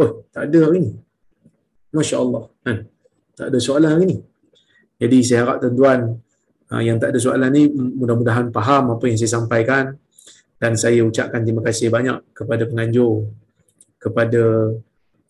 oh 0.00 0.10
tak 0.32 0.48
ada 0.48 0.68
hari 0.68 0.80
ni. 0.88 0.92
Masya 1.90 2.16
Allah. 2.22 2.42
Kan? 2.62 2.78
Tak 3.34 3.46
ada 3.50 3.58
soalan 3.58 3.90
hari 3.94 4.04
ni. 4.06 4.18
Jadi 5.00 5.18
saya 5.24 5.38
harap 5.48 5.56
tuan-tuan 5.64 6.20
uh, 6.70 6.82
yang 6.84 7.00
tak 7.00 7.16
ada 7.16 7.18
soalan 7.18 7.50
ni 7.50 7.72
mudah-mudahan 7.72 8.52
faham 8.52 8.94
apa 8.94 9.04
yang 9.08 9.16
saya 9.16 9.30
sampaikan 9.40 9.96
dan 10.60 10.76
saya 10.76 11.00
ucapkan 11.02 11.40
terima 11.40 11.64
kasih 11.64 11.88
banyak 11.88 12.20
kepada 12.36 12.68
penganjur 12.68 13.32
kepada 13.96 14.42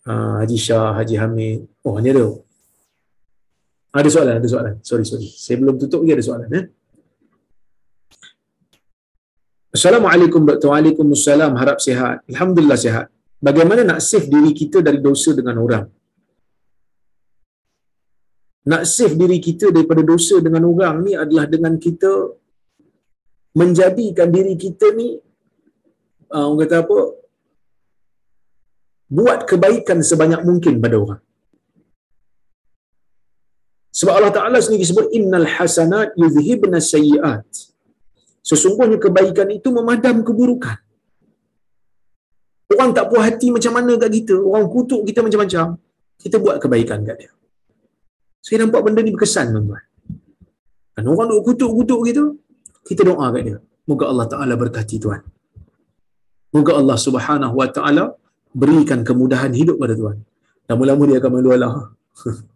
uh, 0.07 0.33
Haji 0.43 0.59
Shah, 0.59 0.91
Haji 0.95 1.15
Hamid. 1.19 1.59
Oh, 1.87 1.99
ni 2.03 2.11
ada. 2.11 2.27
Ada 3.91 4.07
soalan, 4.07 4.35
ada 4.39 4.47
soalan. 4.47 4.75
Sorry, 4.83 5.03
sorry. 5.03 5.27
Saya 5.27 5.59
belum 5.59 5.75
tutup 5.75 6.03
lagi 6.03 6.15
ada 6.15 6.23
soalan. 6.23 6.49
Eh? 6.55 6.65
Assalamualaikum 9.71 10.43
Dr. 10.47 10.71
Waalaikumsalam. 10.71 11.55
Harap 11.59 11.79
sihat. 11.83 12.23
Alhamdulillah 12.27 12.79
sihat. 12.79 13.07
Bagaimana 13.39 13.83
nak 13.83 13.99
save 14.03 14.27
diri 14.27 14.51
kita 14.51 14.83
dari 14.83 14.99
dosa 14.99 15.31
dengan 15.35 15.59
orang? 15.59 15.87
Nak 18.69 18.85
save 18.85 19.17
diri 19.17 19.41
kita 19.41 19.73
daripada 19.73 20.05
dosa 20.05 20.37
dengan 20.45 20.69
orang 20.69 21.01
ni 21.05 21.13
adalah 21.17 21.45
dengan 21.49 21.73
kita 21.85 22.11
menjadikan 23.57 24.29
diri 24.29 24.53
kita 24.53 24.93
ni 24.93 25.17
uh, 26.35 26.45
orang 26.45 26.61
kata 26.63 26.75
apa 26.85 26.99
buat 29.17 29.39
kebaikan 29.49 29.99
sebanyak 30.09 30.41
mungkin 30.45 30.77
pada 30.83 30.95
orang. 31.03 31.21
Sebab 33.91 34.13
Allah 34.15 34.33
Ta'ala 34.37 34.57
sendiri 34.63 34.87
sebut 34.87 35.11
innal 35.17 35.47
hasanat 35.55 36.15
yuzhibna 36.15 36.79
sayyiat. 36.79 37.43
Sesungguhnya 38.39 38.97
kebaikan 39.05 39.51
itu 39.51 39.67
memadam 39.77 40.23
keburukan. 40.23 40.79
Orang 42.71 42.95
tak 42.95 43.11
puas 43.11 43.27
hati 43.27 43.51
macam 43.51 43.73
mana 43.75 43.99
kat 43.99 44.09
kita, 44.15 44.35
orang 44.39 44.65
kutuk 44.71 45.03
kita 45.03 45.19
macam-macam, 45.19 45.75
kita 46.23 46.39
buat 46.39 46.55
kebaikan 46.63 47.03
kat 47.03 47.15
dia. 47.19 47.31
Saya 48.45 48.57
nampak 48.65 48.81
benda 48.85 49.01
ni 49.05 49.13
berkesan 49.15 49.53
tuan-tuan. 49.53 49.83
Kan 50.97 51.05
orang 51.07 51.27
duk 51.31 51.41
kutuk-kutuk 51.47 51.99
gitu, 52.09 52.23
kita 52.89 53.01
doa 53.09 53.25
kat 53.33 53.41
dia. 53.47 53.57
Moga 53.89 54.05
Allah 54.11 54.27
Ta'ala 54.33 54.53
berkati 54.61 54.97
tuan. 55.03 55.21
Moga 56.55 56.73
Allah 56.79 56.97
Subhanahu 57.05 57.55
Wa 57.61 57.67
Ta'ala 57.75 58.03
berikan 58.61 58.99
kemudahan 59.09 59.53
hidup 59.59 59.77
pada 59.81 59.93
tuan. 59.95 60.17
Lama-lama 60.69 61.03
dia 61.09 61.17
akan 61.21 61.31
malu 61.35 61.49
Allah. 61.55 61.73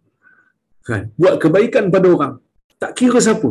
kan? 0.88 1.02
Buat 1.20 1.34
kebaikan 1.42 1.88
pada 1.94 2.06
orang. 2.16 2.34
Tak 2.82 2.92
kira 2.98 3.18
siapa. 3.26 3.50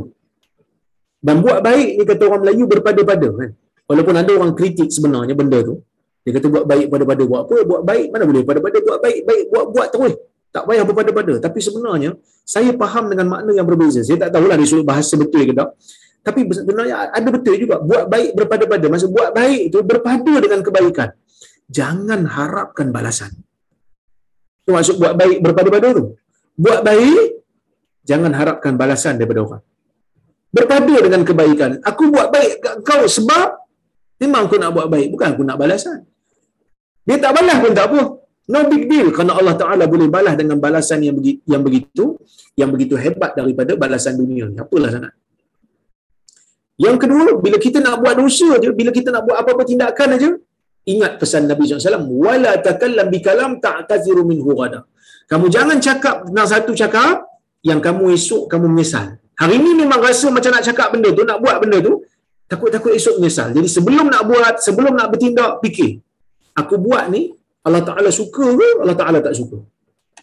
Dan 1.25 1.41
buat 1.41 1.59
baik 1.65 1.89
ni 1.97 2.03
kata 2.05 2.23
orang 2.29 2.41
Melayu 2.45 2.63
berpada-pada 2.69 3.27
kan. 3.39 3.49
Walaupun 3.89 4.15
ada 4.21 4.31
orang 4.37 4.53
kritik 4.57 4.89
sebenarnya 4.93 5.33
benda 5.33 5.59
tu. 5.65 5.81
Dia 6.25 6.31
kata 6.37 6.47
buat 6.53 6.65
baik 6.71 6.87
pada-pada. 6.93 7.23
Buat 7.31 7.41
apa? 7.45 7.57
Buat 7.69 7.81
baik 7.89 8.07
mana 8.13 8.23
boleh 8.29 8.43
pada-pada. 8.49 8.77
Buat 8.81 8.99
baik, 9.05 9.19
baik. 9.29 9.45
Buat, 9.53 9.65
buat 9.73 9.87
terus. 9.93 10.13
Tak 10.55 10.63
payah 10.63 10.87
berpada-pada. 10.87 11.33
Tapi 11.43 11.59
sebenarnya, 11.59 12.15
saya 12.47 12.71
faham 12.79 13.11
dengan 13.11 13.27
makna 13.27 13.51
yang 13.51 13.67
berbeza. 13.67 13.99
Saya 14.07 14.23
tak 14.23 14.39
tahulah 14.39 14.55
dia 14.55 14.67
suruh 14.71 14.87
bahasa 14.87 15.19
betul 15.19 15.43
ke 15.43 15.51
tak. 15.51 15.75
Tapi 16.23 16.47
sebenarnya 16.47 17.11
ada 17.11 17.27
betul 17.27 17.55
juga. 17.59 17.83
Buat 17.83 18.07
baik 18.07 18.31
berpada-pada. 18.39 18.85
Maksud 18.87 19.11
buat 19.11 19.35
baik 19.35 19.61
itu 19.67 19.77
berpada 19.83 20.33
dengan 20.39 20.59
kebaikan. 20.63 21.09
Jangan 21.67 22.23
harapkan 22.23 22.87
balasan. 22.95 23.35
Itu 24.63 24.71
maksud 24.71 24.95
buat 24.95 25.13
baik 25.19 25.43
berpada-pada 25.43 25.87
tu. 25.91 26.15
Buat 26.55 26.87
baik, 26.87 27.43
jangan 28.07 28.31
harapkan 28.31 28.79
balasan 28.79 29.19
daripada 29.19 29.43
orang 29.43 29.63
berpada 30.55 30.95
dengan 31.03 31.21
kebaikan. 31.27 31.71
Aku 31.83 32.07
buat 32.15 32.31
baik 32.31 32.63
kau 32.87 33.03
sebab 33.03 33.59
memang 34.23 34.47
aku 34.47 34.55
nak 34.55 34.71
buat 34.71 34.87
baik, 34.87 35.11
bukan 35.11 35.35
aku 35.35 35.43
nak 35.43 35.59
balasan. 35.59 36.07
Dia 37.03 37.19
tak 37.19 37.35
balas 37.35 37.57
pun 37.59 37.71
tak 37.75 37.91
apa. 37.91 38.01
No 38.53 38.59
big 38.69 38.85
deal 38.91 39.09
kerana 39.09 39.33
Allah 39.41 39.55
Taala 39.61 39.83
boleh 39.89 40.05
balas 40.15 40.37
dengan 40.37 40.57
balasan 40.61 41.01
yang 41.01 41.17
begitu 41.17 41.41
yang 41.49 41.61
begitu 41.65 42.03
yang 42.53 42.69
begitu 42.73 42.93
hebat 42.93 43.31
daripada 43.33 43.73
balasan 43.73 44.13
dunia 44.21 44.45
ni. 44.51 44.57
Apalah 44.61 44.89
sangat. 44.93 45.13
Yang 46.75 46.97
kedua, 47.07 47.27
bila 47.39 47.57
kita 47.65 47.79
nak 47.79 48.03
buat 48.03 48.15
dosa 48.19 48.47
aja, 48.59 48.69
bila 48.79 48.91
kita 48.91 49.09
nak 49.15 49.23
buat 49.27 49.37
apa-apa 49.41 49.63
tindakan 49.63 50.09
aja, 50.19 50.29
ingat 50.91 51.11
pesan 51.21 51.47
Nabi 51.47 51.63
SAW, 51.71 52.03
wala 52.11 52.59
takallam 52.59 53.07
bikalam 53.07 53.51
ta'taziru 53.63 54.27
minhu 54.27 54.51
ghada. 54.59 54.83
Kamu 55.31 55.47
jangan 55.47 55.79
cakap 55.79 56.27
tentang 56.27 56.47
satu 56.53 56.71
cakap 56.75 57.25
yang 57.63 57.79
kamu 57.79 58.13
esok 58.13 58.51
kamu 58.51 58.67
menyesal. 58.75 59.17
Hari 59.39 59.55
ini 59.59 59.71
memang 59.81 59.99
rasa 60.03 60.27
macam 60.29 60.51
nak 60.51 60.63
cakap 60.67 60.87
benda 60.93 61.09
tu, 61.17 61.23
nak 61.23 61.39
buat 61.43 61.57
benda 61.63 61.79
tu, 61.79 62.03
takut-takut 62.51 62.91
esok 62.93 63.23
menyesal. 63.23 63.55
Jadi 63.55 63.67
sebelum 63.71 64.05
nak 64.11 64.23
buat, 64.27 64.53
sebelum 64.59 64.93
nak 64.99 65.07
bertindak, 65.15 65.63
fikir. 65.63 66.03
Aku 66.59 66.75
buat 66.75 67.07
ni, 67.07 67.31
Allah 67.65 67.81
Ta'ala 67.81 68.09
suka 68.13 68.45
ke 68.53 68.69
Allah 68.85 68.97
Ta'ala 68.97 69.17
tak 69.25 69.33
suka? 69.33 69.57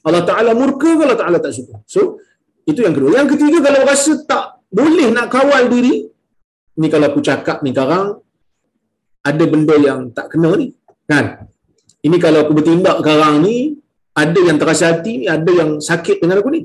Allah 0.06 0.22
Ta'ala 0.22 0.50
murka 0.54 0.90
ke 0.98 1.02
Allah 1.02 1.18
Ta'ala 1.18 1.38
tak 1.42 1.52
suka? 1.58 1.82
So, 1.86 2.22
itu 2.70 2.86
yang 2.86 2.94
kedua. 2.94 3.18
Yang 3.18 3.34
ketiga, 3.34 3.58
kalau 3.66 3.80
rasa 3.82 4.12
tak 4.22 4.44
boleh 4.70 5.10
nak 5.10 5.26
kawal 5.26 5.66
diri, 5.66 6.06
ni 6.78 6.86
kalau 6.86 7.10
aku 7.10 7.20
cakap 7.20 7.60
ni 7.66 7.74
sekarang, 7.74 8.22
ada 9.22 9.44
benda 9.46 9.74
yang 9.78 10.10
tak 10.14 10.30
kena 10.30 10.54
ni. 10.54 10.70
Kan? 11.10 11.50
Ini 12.02 12.16
kalau 12.18 12.46
aku 12.46 12.52
bertindak 12.54 13.02
sekarang 13.02 13.42
ni, 13.42 13.78
ada 14.14 14.40
yang 14.42 14.58
terasa 14.58 14.94
hati 14.94 15.22
ni, 15.22 15.26
ada 15.26 15.50
yang 15.50 15.78
sakit 15.78 16.22
dengan 16.22 16.42
aku 16.42 16.50
ni. 16.54 16.62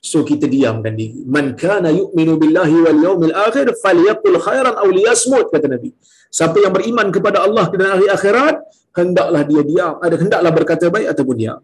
So 0.00 0.24
kita 0.24 0.48
diamkan 0.48 0.96
diri. 0.96 1.20
Man 1.28 1.52
kana 1.62 1.92
yu'minu 1.92 2.40
billahi 2.40 2.76
wal 2.84 3.00
yawmil 3.06 3.34
akhir 3.36 3.68
falyaqul 3.84 4.40
khairan 4.40 4.74
aw 4.82 4.88
liyasmut 4.88 5.52
kata 5.52 5.68
Nabi. 5.76 5.92
Siapa 6.32 6.56
yang 6.56 6.72
beriman 6.72 7.12
kepada 7.12 7.44
Allah 7.44 7.68
dan 7.68 8.00
hari 8.00 8.08
akhirat, 8.08 8.64
hendaklah 8.96 9.42
dia 9.44 9.60
diam. 9.60 9.94
Ada 10.00 10.16
hendaklah 10.16 10.52
berkata 10.56 10.88
baik 10.88 11.12
ataupun 11.12 11.36
diam. 11.36 11.60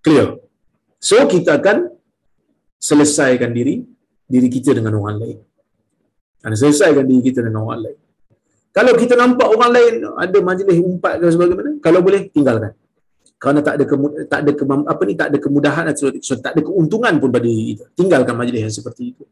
Clear. 0.00 0.40
So 0.96 1.20
kita 1.28 1.60
akan 1.60 1.92
selesaikan 2.80 3.52
diri 3.52 3.84
diri 4.24 4.48
kita 4.48 4.72
dengan 4.72 4.96
orang 4.96 5.20
lain. 5.20 5.38
Dan 6.40 6.56
selesaikan 6.56 7.04
diri 7.04 7.20
kita 7.28 7.44
dengan 7.44 7.68
orang 7.68 7.84
lain. 7.84 7.98
Kalau 8.72 8.92
kita 8.96 9.12
nampak 9.12 9.48
orang 9.50 9.70
lain 9.76 9.94
ada 10.24 10.38
majlis 10.40 10.78
umpat 10.80 11.20
ke 11.20 11.26
sebagaimana, 11.34 11.70
kalau 11.84 12.00
boleh 12.00 12.32
tinggalkan 12.32 12.72
kerana 13.38 13.62
tak 13.62 13.78
ada 13.78 13.84
tak 14.26 14.40
ada 14.42 14.52
kemam, 14.52 14.82
apa 14.82 15.02
ni 15.06 15.14
tak 15.14 15.30
ada 15.30 15.38
kemudahan 15.38 15.86
atau 15.86 16.10
so, 16.18 16.34
tak 16.42 16.58
ada 16.58 16.62
keuntungan 16.62 17.14
pun 17.22 17.30
pada 17.30 17.46
diri 17.46 17.78
kita 17.78 17.86
tinggalkan 17.94 18.34
majlis 18.34 18.66
yang 18.66 18.74
seperti 18.74 19.14
itu. 19.14 19.24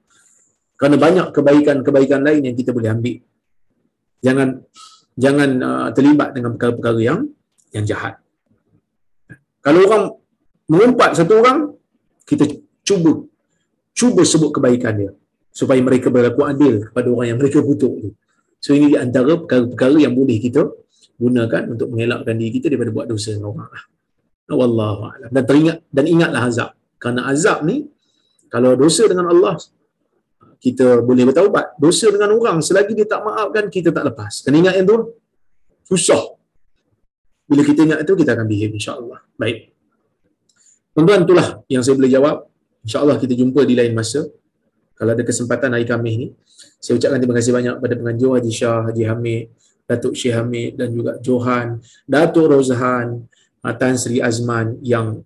Kerana 0.79 0.95
banyak 0.95 1.27
kebaikan-kebaikan 1.35 2.23
lain 2.23 2.43
yang 2.47 2.55
kita 2.55 2.71
boleh 2.71 2.95
ambil. 2.95 3.19
Jangan 4.23 4.49
jangan 5.19 5.51
uh, 5.59 5.89
terlibat 5.91 6.39
dengan 6.39 6.55
perkara-perkara 6.55 7.01
yang 7.03 7.21
yang 7.75 7.83
jahat. 7.83 8.23
Kalau 9.59 9.83
orang 9.91 10.05
mengumpat 10.71 11.19
satu 11.19 11.43
orang 11.43 11.75
kita 12.23 12.47
cuba 12.87 13.27
cuba 13.91 14.23
sebut 14.23 14.55
kebaikan 14.55 14.95
dia 14.95 15.11
supaya 15.51 15.83
mereka 15.83 16.15
berlaku 16.15 16.47
adil 16.47 16.87
kepada 16.87 17.09
orang 17.11 17.27
yang 17.35 17.39
mereka 17.43 17.59
kutuk 17.59 17.95
tu. 18.07 18.09
So 18.63 18.71
ini 18.71 18.95
di 18.95 18.97
antara 19.03 19.35
perkara-perkara 19.35 19.99
yang 19.99 20.15
boleh 20.15 20.39
kita 20.39 20.63
gunakan 21.19 21.63
untuk 21.75 21.91
mengelakkan 21.91 22.39
diri 22.39 22.53
kita 22.55 22.71
daripada 22.71 22.93
buat 22.95 23.07
dosa 23.11 23.35
dengan 23.35 23.51
orang 23.57 23.71
lah. 23.75 23.85
Wallahu 24.47 25.03
a'lam. 25.11 25.31
Dan 25.35 25.43
teringat 25.43 25.79
dan 25.91 26.05
ingatlah 26.07 26.43
azab. 26.47 26.71
Karena 27.03 27.27
azab 27.27 27.67
ni 27.67 27.91
kalau 28.47 28.79
dosa 28.79 29.05
dengan 29.11 29.27
Allah 29.35 29.59
kita 30.63 31.03
boleh 31.03 31.27
bertaubat. 31.29 31.75
Dosa 31.77 32.07
dengan 32.15 32.35
orang 32.39 32.63
selagi 32.63 32.95
dia 32.95 33.07
tak 33.07 33.27
maafkan 33.27 33.67
kita 33.67 33.91
tak 33.91 34.07
lepas. 34.07 34.47
Kena 34.47 34.63
ingat 34.63 34.75
yang 34.79 34.87
tu. 34.87 34.99
Susah. 35.87 36.35
Bila 37.47 37.63
kita 37.63 37.87
ingat 37.87 37.99
itu 38.03 38.13
kita 38.19 38.35
akan 38.35 38.47
behave 38.47 38.75
insya-Allah. 38.75 39.23
Baik. 39.39 39.71
Tuan-tuan 40.95 41.23
itulah 41.23 41.49
yang 41.71 41.83
saya 41.83 41.95
boleh 41.95 42.11
jawab. 42.11 42.37
Insya-Allah 42.87 43.17
kita 43.23 43.35
jumpa 43.35 43.63
di 43.67 43.75
lain 43.75 43.95
masa. 43.95 44.27
Kalau 44.97 45.13
ada 45.13 45.23
kesempatan 45.23 45.77
hari 45.77 45.85
Khamis 45.85 46.15
ni, 46.17 46.29
saya 46.81 46.97
ucapkan 46.97 47.21
terima 47.21 47.37
kasih 47.37 47.53
banyak 47.53 47.75
kepada 47.77 47.95
penganjur 48.01 48.31
Haji 48.41 48.53
Shah, 48.55 48.81
Haji 48.89 49.05
Hamid, 49.05 49.45
Datuk 49.87 50.15
Syekh 50.19 50.35
Hamid 50.35 50.81
dan 50.81 50.89
juga 50.91 51.13
Johan, 51.23 51.79
Datuk 52.09 52.51
Rozhan, 52.51 53.29
Tan 53.63 53.95
Sri 53.99 54.21
Azman 54.23 54.79
yang 54.85 55.25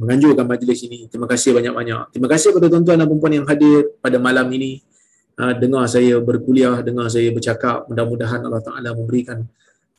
menganjurkan 0.00 0.48
majlis 0.48 0.80
ini. 0.88 1.06
Terima 1.12 1.28
kasih 1.28 1.52
banyak-banyak. 1.52 2.16
Terima 2.16 2.28
kasih 2.30 2.56
kepada 2.56 2.72
tuan-tuan 2.72 2.98
dan 3.04 3.08
puan 3.20 3.32
yang 3.36 3.44
hadir 3.44 3.92
pada 4.00 4.16
malam 4.16 4.48
ini. 4.48 4.80
Ha, 5.36 5.56
dengar 5.56 5.84
saya 5.88 6.20
berkuliah, 6.20 6.80
dengar 6.80 7.08
saya 7.12 7.28
bercakap. 7.32 7.84
Mudah-mudahan 7.88 8.40
Allah 8.44 8.64
Ta'ala 8.64 8.96
memberikan 8.96 9.44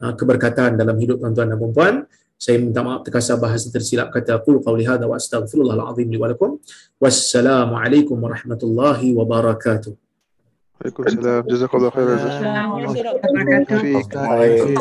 ha, 0.01 0.13
keberkatan 0.17 0.77
dalam 0.77 0.97
hidup 0.97 1.21
tuan-tuan 1.21 1.53
dan 1.53 1.57
puan 1.57 1.95
Saya 2.41 2.57
minta 2.57 2.81
maaf 2.81 3.05
terkasar 3.05 3.37
bahasa 3.37 3.69
tersilap 3.69 4.09
kata 4.09 4.41
aku 4.41 4.65
qauli 4.65 4.81
hadza 4.81 5.05
wa 5.05 5.13
astaghfirullahalazim 5.13 6.09
li 6.09 6.17
wa 6.17 6.33
lakum. 6.33 6.57
Wassalamualaikum 6.97 8.17
warahmatullahi 8.17 9.13
wabarakatuh. 9.13 9.93
Waalaikumsalam. 10.81 11.45
Jazakallah 11.45 11.93
khairan. 11.93 12.17
Assalamualaikum 12.17 12.97
warahmatullahi 12.97 13.93
wabarakatuh. 14.09 14.73